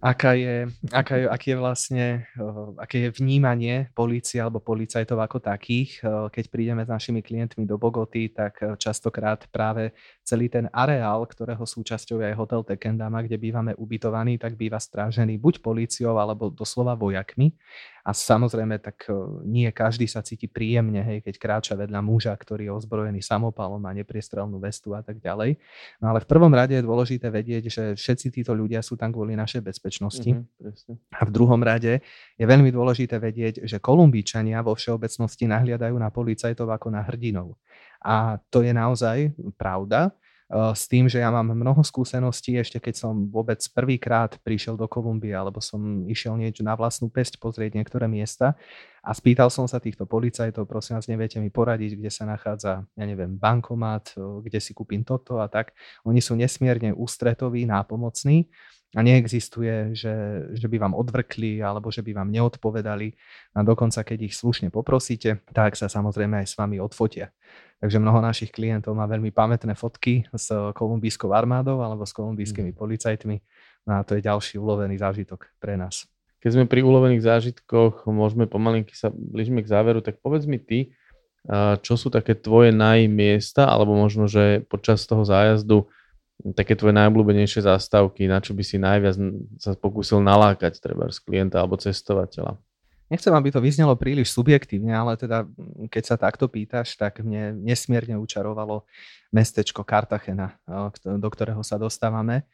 aká 0.00 0.32
je, 0.32 0.66
aká 0.90 1.14
je, 1.16 1.26
aký 1.28 1.46
je 1.52 1.58
vlastne, 1.60 2.06
aké 2.80 2.96
je 3.06 3.10
vnímanie 3.20 3.92
polície 3.92 4.40
alebo 4.40 4.58
policajtov 4.58 5.20
ako 5.20 5.38
takých. 5.44 6.00
Keď 6.32 6.44
prídeme 6.48 6.82
s 6.82 6.90
našimi 6.90 7.20
klientmi 7.20 7.68
do 7.68 7.76
Bogoty, 7.76 8.32
tak 8.32 8.60
častokrát 8.80 9.44
práve 9.52 9.92
celý 10.24 10.48
ten 10.48 10.72
areál, 10.72 11.28
ktorého 11.28 11.62
súčasťou 11.62 12.24
je 12.24 12.32
aj 12.32 12.36
hotel 12.40 12.64
Tekendama, 12.64 13.20
kde 13.20 13.36
bývame 13.36 13.72
ubytovaní, 13.76 14.40
tak 14.40 14.56
býva 14.56 14.80
strážený 14.80 15.36
buď 15.36 15.60
políciou 15.60 16.16
alebo 16.16 16.48
doslova 16.48 16.96
vojakmi. 16.96 17.52
A 18.04 18.16
samozrejme, 18.16 18.80
tak 18.80 19.08
e, 19.08 19.14
nie 19.44 19.68
každý 19.70 20.08
sa 20.08 20.24
cíti 20.24 20.48
príjemne, 20.48 21.04
hej, 21.04 21.18
keď 21.20 21.34
kráča 21.36 21.74
vedľa 21.76 22.00
muža, 22.00 22.32
ktorý 22.32 22.68
je 22.68 22.72
ozbrojený 22.72 23.20
samopalom, 23.20 23.82
a 23.84 23.92
nepriestrelnú 23.92 24.56
vestu 24.60 24.96
a 24.96 25.04
tak 25.04 25.20
ďalej. 25.20 25.60
No 26.00 26.12
ale 26.12 26.24
v 26.24 26.28
prvom 26.28 26.52
rade 26.52 26.76
je 26.76 26.84
dôležité 26.84 27.28
vedieť, 27.28 27.68
že 27.68 27.82
všetci 27.96 28.40
títo 28.40 28.52
ľudia 28.56 28.80
sú 28.80 28.96
tam 28.96 29.12
kvôli 29.12 29.36
našej 29.36 29.60
bezpečnosti. 29.64 30.30
Mm-hmm, 30.32 31.16
a 31.16 31.20
v 31.26 31.30
druhom 31.30 31.60
rade 31.60 32.00
je 32.36 32.44
veľmi 32.44 32.72
dôležité 32.72 33.20
vedieť, 33.20 33.64
že 33.64 33.82
Kolumbíčania 33.82 34.64
vo 34.64 34.72
všeobecnosti 34.72 35.44
nahliadajú 35.48 35.96
na 35.96 36.08
policajtov 36.08 36.68
ako 36.72 36.88
na 36.92 37.04
hrdinov. 37.04 37.56
A 38.00 38.40
to 38.48 38.64
je 38.64 38.72
naozaj 38.72 39.36
pravda. 39.60 40.16
Eh, 40.50 40.74
s 40.74 40.90
tým, 40.90 41.06
že 41.06 41.22
ja 41.22 41.30
mám 41.30 41.54
mnoho 41.54 41.78
skúseností, 41.86 42.58
ešte 42.58 42.82
keď 42.82 42.94
som 42.98 43.30
vôbec 43.30 43.62
prvýkrát 43.70 44.34
prišiel 44.42 44.74
do 44.74 44.90
Kolumbie, 44.90 45.30
alebo 45.30 45.62
som 45.62 46.02
išiel 46.10 46.34
niečo 46.34 46.66
na 46.66 46.74
vlastnú 46.74 47.06
pesť 47.06 47.38
pozrieť 47.38 47.78
niektoré 47.78 48.10
miesta 48.10 48.58
a 48.98 49.14
spýtal 49.14 49.46
som 49.46 49.70
sa 49.70 49.78
týchto 49.78 50.10
policajtov, 50.10 50.66
prosím 50.66 50.98
vás, 50.98 51.06
neviete 51.06 51.38
mi 51.38 51.54
poradiť, 51.54 52.02
kde 52.02 52.10
sa 52.10 52.26
nachádza, 52.26 52.82
ja 52.82 53.04
neviem, 53.06 53.38
bankomat, 53.38 54.18
eh, 54.18 54.22
kde 54.42 54.58
si 54.58 54.74
kúpim 54.74 55.06
toto 55.06 55.38
a 55.38 55.46
tak. 55.46 55.70
Oni 56.02 56.18
sú 56.18 56.34
nesmierne 56.34 56.98
ústretoví, 56.98 57.62
nápomocní 57.70 58.50
a 58.98 59.06
neexistuje, 59.06 59.94
že, 59.94 60.14
že 60.50 60.66
by 60.66 60.82
vám 60.82 60.98
odvrkli 60.98 61.62
alebo 61.62 61.94
že 61.94 62.02
by 62.02 62.10
vám 62.10 62.34
neodpovedali 62.34 63.14
a 63.54 63.62
dokonca 63.62 64.02
keď 64.02 64.18
ich 64.26 64.34
slušne 64.34 64.74
poprosíte, 64.74 65.46
tak 65.54 65.78
sa 65.78 65.86
samozrejme 65.86 66.42
aj 66.42 66.46
s 66.50 66.58
vami 66.58 66.82
odfotia. 66.82 67.30
Takže 67.80 67.96
mnoho 67.96 68.20
našich 68.20 68.52
klientov 68.52 68.92
má 68.92 69.08
veľmi 69.08 69.32
pamätné 69.32 69.72
fotky 69.72 70.28
s 70.36 70.52
kolumbijskou 70.76 71.32
armádou 71.32 71.80
alebo 71.80 72.04
s 72.04 72.12
kolumbijskými 72.12 72.76
mm. 72.76 72.78
policajtmi 72.78 73.36
no 73.88 74.00
a 74.00 74.04
to 74.04 74.16
je 74.18 74.24
ďalší 74.24 74.60
ulovený 74.60 75.00
zážitok 75.00 75.48
pre 75.56 75.76
nás. 75.76 76.04
Keď 76.40 76.50
sme 76.56 76.64
pri 76.64 76.80
ulovených 76.80 77.24
zážitkoch, 77.24 78.08
môžeme 78.08 78.48
pomalinky 78.48 78.96
sa 78.96 79.12
blížime 79.12 79.60
k 79.60 79.70
záveru, 79.72 80.00
tak 80.00 80.24
povedz 80.24 80.48
mi 80.48 80.56
ty, 80.56 80.96
čo 81.84 81.94
sú 82.00 82.08
také 82.08 82.32
tvoje 82.32 82.72
najmiesta, 82.72 83.68
alebo 83.68 83.92
možno, 83.92 84.24
že 84.24 84.64
počas 84.68 85.04
toho 85.04 85.20
zájazdu 85.24 85.84
také 86.56 86.72
tvoje 86.72 86.96
najobľúbenejšie 86.96 87.68
zástavky, 87.68 88.24
na 88.24 88.40
čo 88.40 88.56
by 88.56 88.64
si 88.64 88.80
najviac 88.80 89.20
sa 89.60 89.76
pokúsil 89.76 90.24
nalákať 90.24 90.80
treba 90.80 91.12
z 91.12 91.20
klienta 91.20 91.60
alebo 91.60 91.76
cestovateľa? 91.76 92.56
Nechcem, 93.10 93.34
aby 93.34 93.50
to 93.50 93.58
vyznelo 93.58 93.98
príliš 93.98 94.30
subjektívne, 94.30 94.94
ale 94.94 95.18
teda 95.18 95.42
keď 95.90 96.02
sa 96.06 96.16
takto 96.16 96.46
pýtaš, 96.46 96.94
tak 96.94 97.20
mne 97.26 97.58
nesmierne 97.58 98.14
učarovalo 98.14 98.86
mestečko 99.34 99.82
Cartagena, 99.82 100.54
do 101.02 101.28
ktorého 101.28 101.66
sa 101.66 101.74
dostávame. 101.74 102.46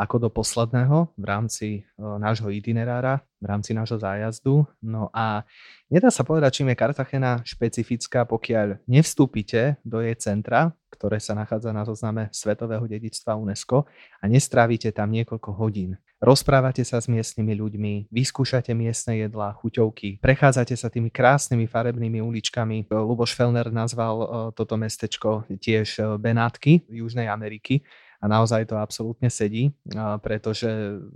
ako 0.00 0.16
do 0.16 0.28
posledného 0.32 1.12
v 1.18 1.24
rámci 1.28 1.68
nášho 1.98 2.48
itinerára, 2.48 3.20
v 3.36 3.46
rámci 3.46 3.76
nášho 3.76 3.98
zájazdu. 4.00 4.64
No 4.80 5.12
a 5.12 5.44
nedá 5.92 6.08
sa 6.08 6.24
povedať, 6.24 6.62
čím 6.62 6.72
je 6.72 6.80
Cartagena 6.80 7.44
špecifická, 7.44 8.24
pokiaľ 8.24 8.80
nevstúpite 8.88 9.76
do 9.84 10.00
jej 10.00 10.16
centra, 10.16 10.72
ktoré 10.88 11.20
sa 11.20 11.36
nachádza 11.36 11.76
na 11.76 11.84
zozname 11.84 12.32
Svetového 12.32 12.88
dedičstva 12.88 13.36
UNESCO 13.36 13.84
a 14.20 14.24
nestrávite 14.24 14.88
tam 14.94 15.12
niekoľko 15.12 15.50
hodín. 15.52 16.00
Rozprávate 16.20 16.84
sa 16.84 17.00
s 17.00 17.08
miestnymi 17.08 17.56
ľuďmi, 17.56 17.92
vyskúšate 18.12 18.76
miestne 18.76 19.24
jedlá, 19.24 19.56
chuťovky, 19.56 20.20
prechádzate 20.20 20.76
sa 20.76 20.92
tými 20.92 21.08
krásnymi 21.08 21.64
farebnými 21.64 22.20
uličkami. 22.20 22.92
Luboš 22.92 23.32
Felner 23.32 23.72
nazval 23.72 24.52
toto 24.52 24.76
mestečko 24.76 25.48
tiež 25.48 26.20
Benátky 26.20 26.92
Južnej 26.92 27.24
Ameriky 27.24 27.80
a 28.20 28.28
naozaj 28.28 28.68
to 28.68 28.76
absolútne 28.76 29.32
sedí, 29.32 29.72
pretože 30.20 30.68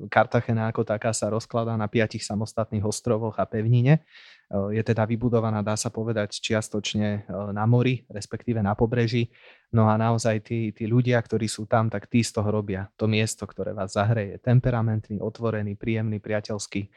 Kartachena 0.08 0.72
ako 0.72 0.88
taká 0.88 1.12
sa 1.12 1.28
rozkladá 1.28 1.76
na 1.76 1.84
piatich 1.84 2.24
samostatných 2.24 2.80
ostrovoch 2.80 3.36
a 3.36 3.44
pevnine. 3.44 4.00
Je 4.52 4.82
teda 4.84 5.08
vybudovaná, 5.08 5.64
dá 5.64 5.74
sa 5.74 5.88
povedať, 5.88 6.36
čiastočne 6.38 7.24
na 7.50 7.64
mori, 7.64 8.04
respektíve 8.12 8.60
na 8.60 8.76
pobreží. 8.76 9.32
No 9.72 9.88
a 9.90 9.98
naozaj 9.98 10.44
tí, 10.44 10.70
tí 10.70 10.84
ľudia, 10.84 11.18
ktorí 11.18 11.48
sú 11.48 11.64
tam, 11.66 11.88
tak 11.90 12.06
tí 12.06 12.20
z 12.22 12.38
toho 12.38 12.52
robia 12.52 12.86
to 12.94 13.08
miesto, 13.10 13.48
ktoré 13.48 13.72
vás 13.72 13.96
zahreje. 13.96 14.38
Temperamentný, 14.38 15.18
otvorený, 15.18 15.74
príjemný, 15.74 16.20
priateľský. 16.22 16.92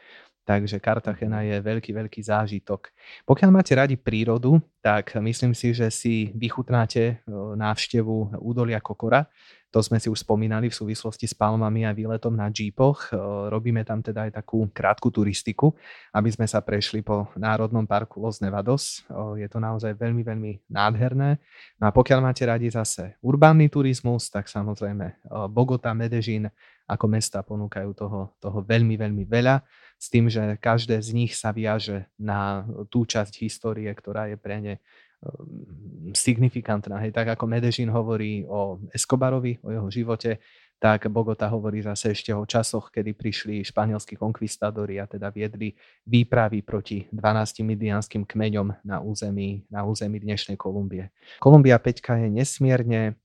Takže 0.48 0.80
Kartachena 0.80 1.44
je 1.44 1.60
veľký, 1.60 1.92
veľký 1.92 2.24
zážitok. 2.24 2.88
Pokiaľ 3.28 3.50
máte 3.52 3.76
radi 3.76 4.00
prírodu, 4.00 4.56
tak 4.80 5.12
myslím 5.20 5.52
si, 5.52 5.76
že 5.76 5.92
si 5.92 6.32
vychutnáte 6.32 7.20
návštevu 7.52 8.40
údolia 8.40 8.80
Kokora, 8.80 9.28
to 9.68 9.84
sme 9.84 10.00
si 10.00 10.08
už 10.08 10.24
spomínali 10.24 10.72
v 10.72 10.78
súvislosti 10.80 11.28
s 11.28 11.36
palmami 11.36 11.84
a 11.84 11.92
výletom 11.92 12.32
na 12.32 12.48
jeepoch. 12.48 13.12
Robíme 13.52 13.84
tam 13.84 14.00
teda 14.00 14.24
aj 14.24 14.40
takú 14.40 14.64
krátku 14.72 15.12
turistiku, 15.12 15.76
aby 16.16 16.32
sme 16.32 16.48
sa 16.48 16.64
prešli 16.64 17.04
po 17.04 17.28
Národnom 17.36 17.84
parku 17.84 18.16
Los 18.16 18.40
Nevados. 18.40 19.04
Je 19.36 19.44
to 19.52 19.60
naozaj 19.60 19.92
veľmi, 19.92 20.24
veľmi 20.24 20.72
nádherné. 20.72 21.36
No 21.76 21.84
a 21.84 21.92
pokiaľ 21.92 22.24
máte 22.24 22.48
radi 22.48 22.72
zase 22.72 23.20
urbánny 23.20 23.68
turizmus, 23.68 24.32
tak 24.32 24.48
samozrejme 24.48 25.28
Bogota, 25.52 25.92
Medellín 25.92 26.48
ako 26.88 27.06
mesta 27.06 27.44
ponúkajú 27.44 27.92
toho, 27.92 28.32
toho 28.40 28.58
veľmi, 28.64 28.96
veľmi 28.96 29.28
veľa 29.28 29.60
s 30.00 30.08
tým, 30.08 30.32
že 30.32 30.56
každé 30.56 30.96
z 31.04 31.10
nich 31.12 31.36
sa 31.36 31.52
viaže 31.52 32.08
na 32.16 32.64
tú 32.88 33.04
časť 33.04 33.44
histórie, 33.44 33.92
ktorá 33.92 34.32
je 34.32 34.36
pre 34.40 34.56
ne 34.64 34.74
Ehm, 35.18 36.14
signifikantná. 36.14 37.02
Hej, 37.02 37.10
tak 37.10 37.34
ako 37.34 37.50
Medellín 37.50 37.90
hovorí 37.90 38.46
o 38.46 38.78
Escobarovi, 38.94 39.58
o 39.66 39.74
jeho 39.74 39.88
živote, 39.90 40.38
tak 40.78 41.10
Bogota 41.10 41.50
hovorí 41.50 41.82
zase 41.82 42.14
ešte 42.14 42.30
o 42.30 42.46
časoch, 42.46 42.94
kedy 42.94 43.18
prišli 43.18 43.66
španielskí 43.66 44.14
konkvistádori 44.14 45.02
a 45.02 45.10
teda 45.10 45.34
viedli 45.34 45.74
výpravy 46.06 46.62
proti 46.62 47.02
12 47.10 47.66
midianským 47.66 48.22
kmeňom 48.22 48.86
na 48.86 49.02
území, 49.02 49.66
na 49.66 49.82
území 49.82 50.22
dnešnej 50.22 50.54
Kolumbie. 50.54 51.10
Kolumbia 51.42 51.82
5 51.82 51.98
je 52.22 52.30
nesmierne 52.30 53.18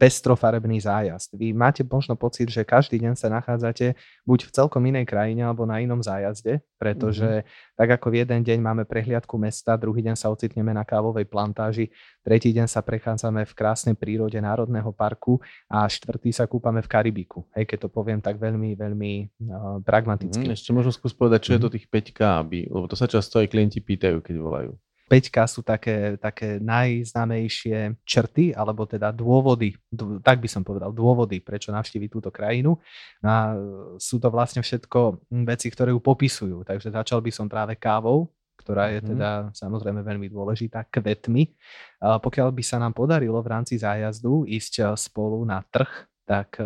pestrofarebný 0.00 0.80
zájazd. 0.80 1.36
Vy 1.36 1.52
máte 1.52 1.84
možno 1.84 2.16
pocit, 2.16 2.48
že 2.48 2.64
každý 2.64 2.96
deň 2.96 3.20
sa 3.20 3.28
nachádzate 3.28 3.92
buď 4.24 4.48
v 4.48 4.50
celkom 4.56 4.80
inej 4.88 5.04
krajine 5.04 5.44
alebo 5.44 5.68
na 5.68 5.76
inom 5.76 6.00
zájazde, 6.00 6.64
pretože 6.80 7.44
mm-hmm. 7.44 7.76
tak 7.76 7.88
ako 8.00 8.06
v 8.08 8.24
jeden 8.24 8.40
deň 8.40 8.58
máme 8.64 8.82
prehliadku 8.88 9.36
mesta, 9.36 9.76
druhý 9.76 10.00
deň 10.00 10.16
sa 10.16 10.32
ocitneme 10.32 10.72
na 10.72 10.88
kávovej 10.88 11.28
plantáži, 11.28 11.92
tretí 12.24 12.48
deň 12.52 12.64
sa 12.64 12.80
prechádzame 12.80 13.44
v 13.44 13.52
krásnej 13.52 13.92
prírode 13.92 14.40
Národného 14.40 14.88
parku 14.92 15.36
a 15.68 15.84
štvrtý 15.84 16.32
sa 16.32 16.48
kúpame 16.48 16.80
v 16.80 16.88
Karibiku. 16.88 17.44
Hej, 17.52 17.68
keď 17.68 17.78
to 17.84 17.88
poviem 17.92 18.24
tak 18.24 18.40
veľmi, 18.40 18.80
veľmi 18.80 19.12
uh, 19.52 19.84
pragmaticky. 19.84 20.48
Mm, 20.48 20.56
ešte 20.56 20.72
možno 20.72 20.96
skús 20.96 21.12
povedať, 21.12 21.44
čo 21.44 21.50
mm-hmm. 21.52 21.60
je 21.60 21.64
to 21.68 21.74
tých 21.76 21.86
5K, 21.92 22.20
aby, 22.40 22.58
lebo 22.72 22.88
to 22.88 22.96
sa 22.96 23.04
často 23.04 23.36
aj 23.36 23.52
klienti 23.52 23.84
pýtajú, 23.84 24.24
keď 24.24 24.36
volajú. 24.40 24.72
Peťka 25.10 25.42
sú 25.50 25.66
také, 25.66 26.14
také 26.22 26.62
najznámejšie 26.62 27.98
črty, 28.06 28.54
alebo 28.54 28.86
teda 28.86 29.10
dôvody, 29.10 29.74
tak 30.22 30.38
by 30.38 30.46
som 30.46 30.62
povedal, 30.62 30.94
dôvody, 30.94 31.42
prečo 31.42 31.74
navštíviť 31.74 32.08
túto 32.14 32.30
krajinu. 32.30 32.78
A 33.26 33.58
sú 33.98 34.22
to 34.22 34.30
vlastne 34.30 34.62
všetko 34.62 35.26
veci, 35.42 35.66
ktoré 35.66 35.90
ju 35.90 35.98
popisujú. 35.98 36.62
Takže 36.62 36.94
začal 36.94 37.18
by 37.26 37.30
som 37.34 37.50
práve 37.50 37.74
kávou, 37.74 38.30
ktorá 38.62 38.94
je 38.94 39.02
mhm. 39.02 39.08
teda 39.10 39.30
samozrejme 39.50 40.06
veľmi 40.06 40.30
dôležitá, 40.30 40.86
kvetmi. 40.86 41.58
Pokiaľ 41.98 42.48
by 42.54 42.62
sa 42.62 42.78
nám 42.78 42.94
podarilo 42.94 43.42
v 43.42 43.50
rámci 43.50 43.82
zájazdu 43.82 44.46
ísť 44.46 44.94
spolu 44.94 45.42
na 45.42 45.58
trh, 45.66 45.90
tak 46.22 46.62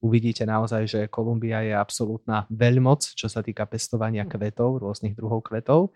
uvidíte 0.00 0.48
naozaj, 0.48 0.82
že 0.88 1.00
Kolumbia 1.12 1.60
je 1.60 1.76
absolútna 1.76 2.48
veľmoc, 2.48 3.12
čo 3.12 3.28
sa 3.28 3.44
týka 3.44 3.68
pestovania 3.68 4.24
kvetov, 4.24 4.80
rôznych 4.80 5.12
druhov 5.12 5.44
kvetov. 5.44 5.92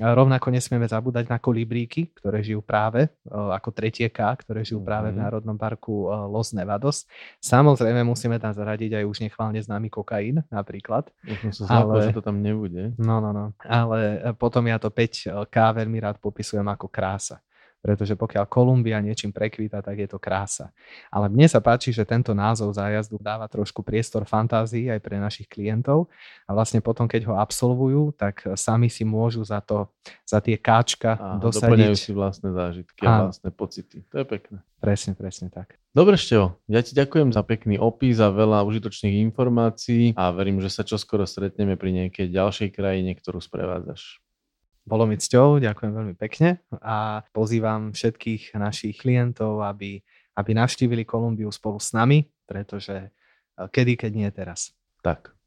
Rovnako 0.00 0.48
nesmieme 0.48 0.88
zabúdať 0.88 1.28
na 1.28 1.36
kolibríky, 1.36 2.16
ktoré 2.16 2.40
žijú 2.40 2.64
práve 2.64 3.12
ako 3.28 3.68
tretie 3.76 4.08
K, 4.08 4.40
ktoré 4.40 4.64
žijú 4.64 4.80
práve 4.80 5.12
v 5.12 5.20
mhm. 5.20 5.22
Národnom 5.24 5.56
parku 5.60 6.08
Los 6.32 6.56
Nevados. 6.56 7.04
Samozrejme 7.44 8.00
musíme 8.00 8.40
tam 8.40 8.56
zaradiť 8.56 9.02
aj 9.02 9.04
už 9.04 9.16
nechválne 9.28 9.60
známy 9.60 9.92
kokain 9.92 10.40
napríklad. 10.48 11.12
Už 11.44 11.60
sa 11.60 11.84
ale... 11.84 12.08
že 12.08 12.16
to 12.16 12.24
tam 12.24 12.40
nebude. 12.40 12.96
No, 12.96 13.20
no, 13.20 13.36
no. 13.36 13.52
Ale 13.60 14.32
potom 14.40 14.64
ja 14.64 14.80
to 14.80 14.88
5K 14.88 15.56
veľmi 15.84 16.00
rád 16.00 16.16
popisujem 16.16 16.64
ako 16.64 16.88
krása 16.88 17.44
pretože 17.82 18.14
pokiaľ 18.14 18.46
Kolumbia 18.46 19.02
niečím 19.02 19.34
prekvíta, 19.34 19.82
tak 19.82 19.98
je 19.98 20.06
to 20.06 20.22
krása. 20.22 20.70
Ale 21.10 21.26
mne 21.26 21.50
sa 21.50 21.58
páči, 21.58 21.90
že 21.90 22.06
tento 22.06 22.30
názov 22.30 22.78
zájazdu 22.78 23.18
dáva 23.18 23.50
trošku 23.50 23.82
priestor 23.82 24.22
fantázii 24.22 24.86
aj 24.94 25.02
pre 25.02 25.18
našich 25.18 25.50
klientov 25.50 26.06
a 26.46 26.54
vlastne 26.54 26.78
potom, 26.78 27.10
keď 27.10 27.26
ho 27.26 27.34
absolvujú, 27.34 28.14
tak 28.14 28.46
sami 28.54 28.86
si 28.86 29.02
môžu 29.02 29.42
za 29.42 29.58
to, 29.58 29.90
za 30.22 30.38
tie 30.38 30.54
káčka 30.54 31.18
a, 31.18 31.42
dosadiť. 31.42 31.98
si 31.98 32.14
vlastné 32.14 32.54
zážitky 32.54 33.02
a, 33.02 33.10
a 33.10 33.18
vlastné 33.26 33.50
pocity. 33.50 34.06
To 34.14 34.22
je 34.22 34.26
pekné. 34.30 34.62
Presne, 34.78 35.18
presne 35.18 35.50
tak. 35.50 35.78
Dobre, 35.90 36.14
Števo, 36.14 36.62
ja 36.70 36.80
ti 36.86 36.94
ďakujem 36.94 37.34
za 37.34 37.42
pekný 37.42 37.82
opis 37.82 38.22
a 38.22 38.30
veľa 38.30 38.62
užitočných 38.62 39.26
informácií 39.26 40.14
a 40.14 40.30
verím, 40.30 40.62
že 40.62 40.70
sa 40.70 40.86
čoskoro 40.86 41.26
stretneme 41.26 41.74
pri 41.74 41.90
nejakej 41.92 42.30
ďalšej 42.30 42.68
krajine, 42.72 43.12
ktorú 43.18 43.42
sprevádzaš. 43.42 44.21
Bolo 44.82 45.06
mi 45.06 45.14
cťou, 45.14 45.62
ďakujem 45.62 45.92
veľmi 45.94 46.14
pekne 46.18 46.58
a 46.82 47.22
pozývam 47.30 47.94
všetkých 47.94 48.58
našich 48.58 48.98
klientov, 48.98 49.62
aby, 49.62 50.02
aby 50.34 50.50
navštívili 50.58 51.06
Kolumbiu 51.06 51.54
spolu 51.54 51.78
s 51.78 51.94
nami, 51.94 52.26
pretože 52.46 52.96
eh, 52.98 53.68
kedy, 53.70 53.94
keď 53.94 54.12
nie 54.12 54.30
teraz. 54.34 54.74
Tak. 55.06 55.41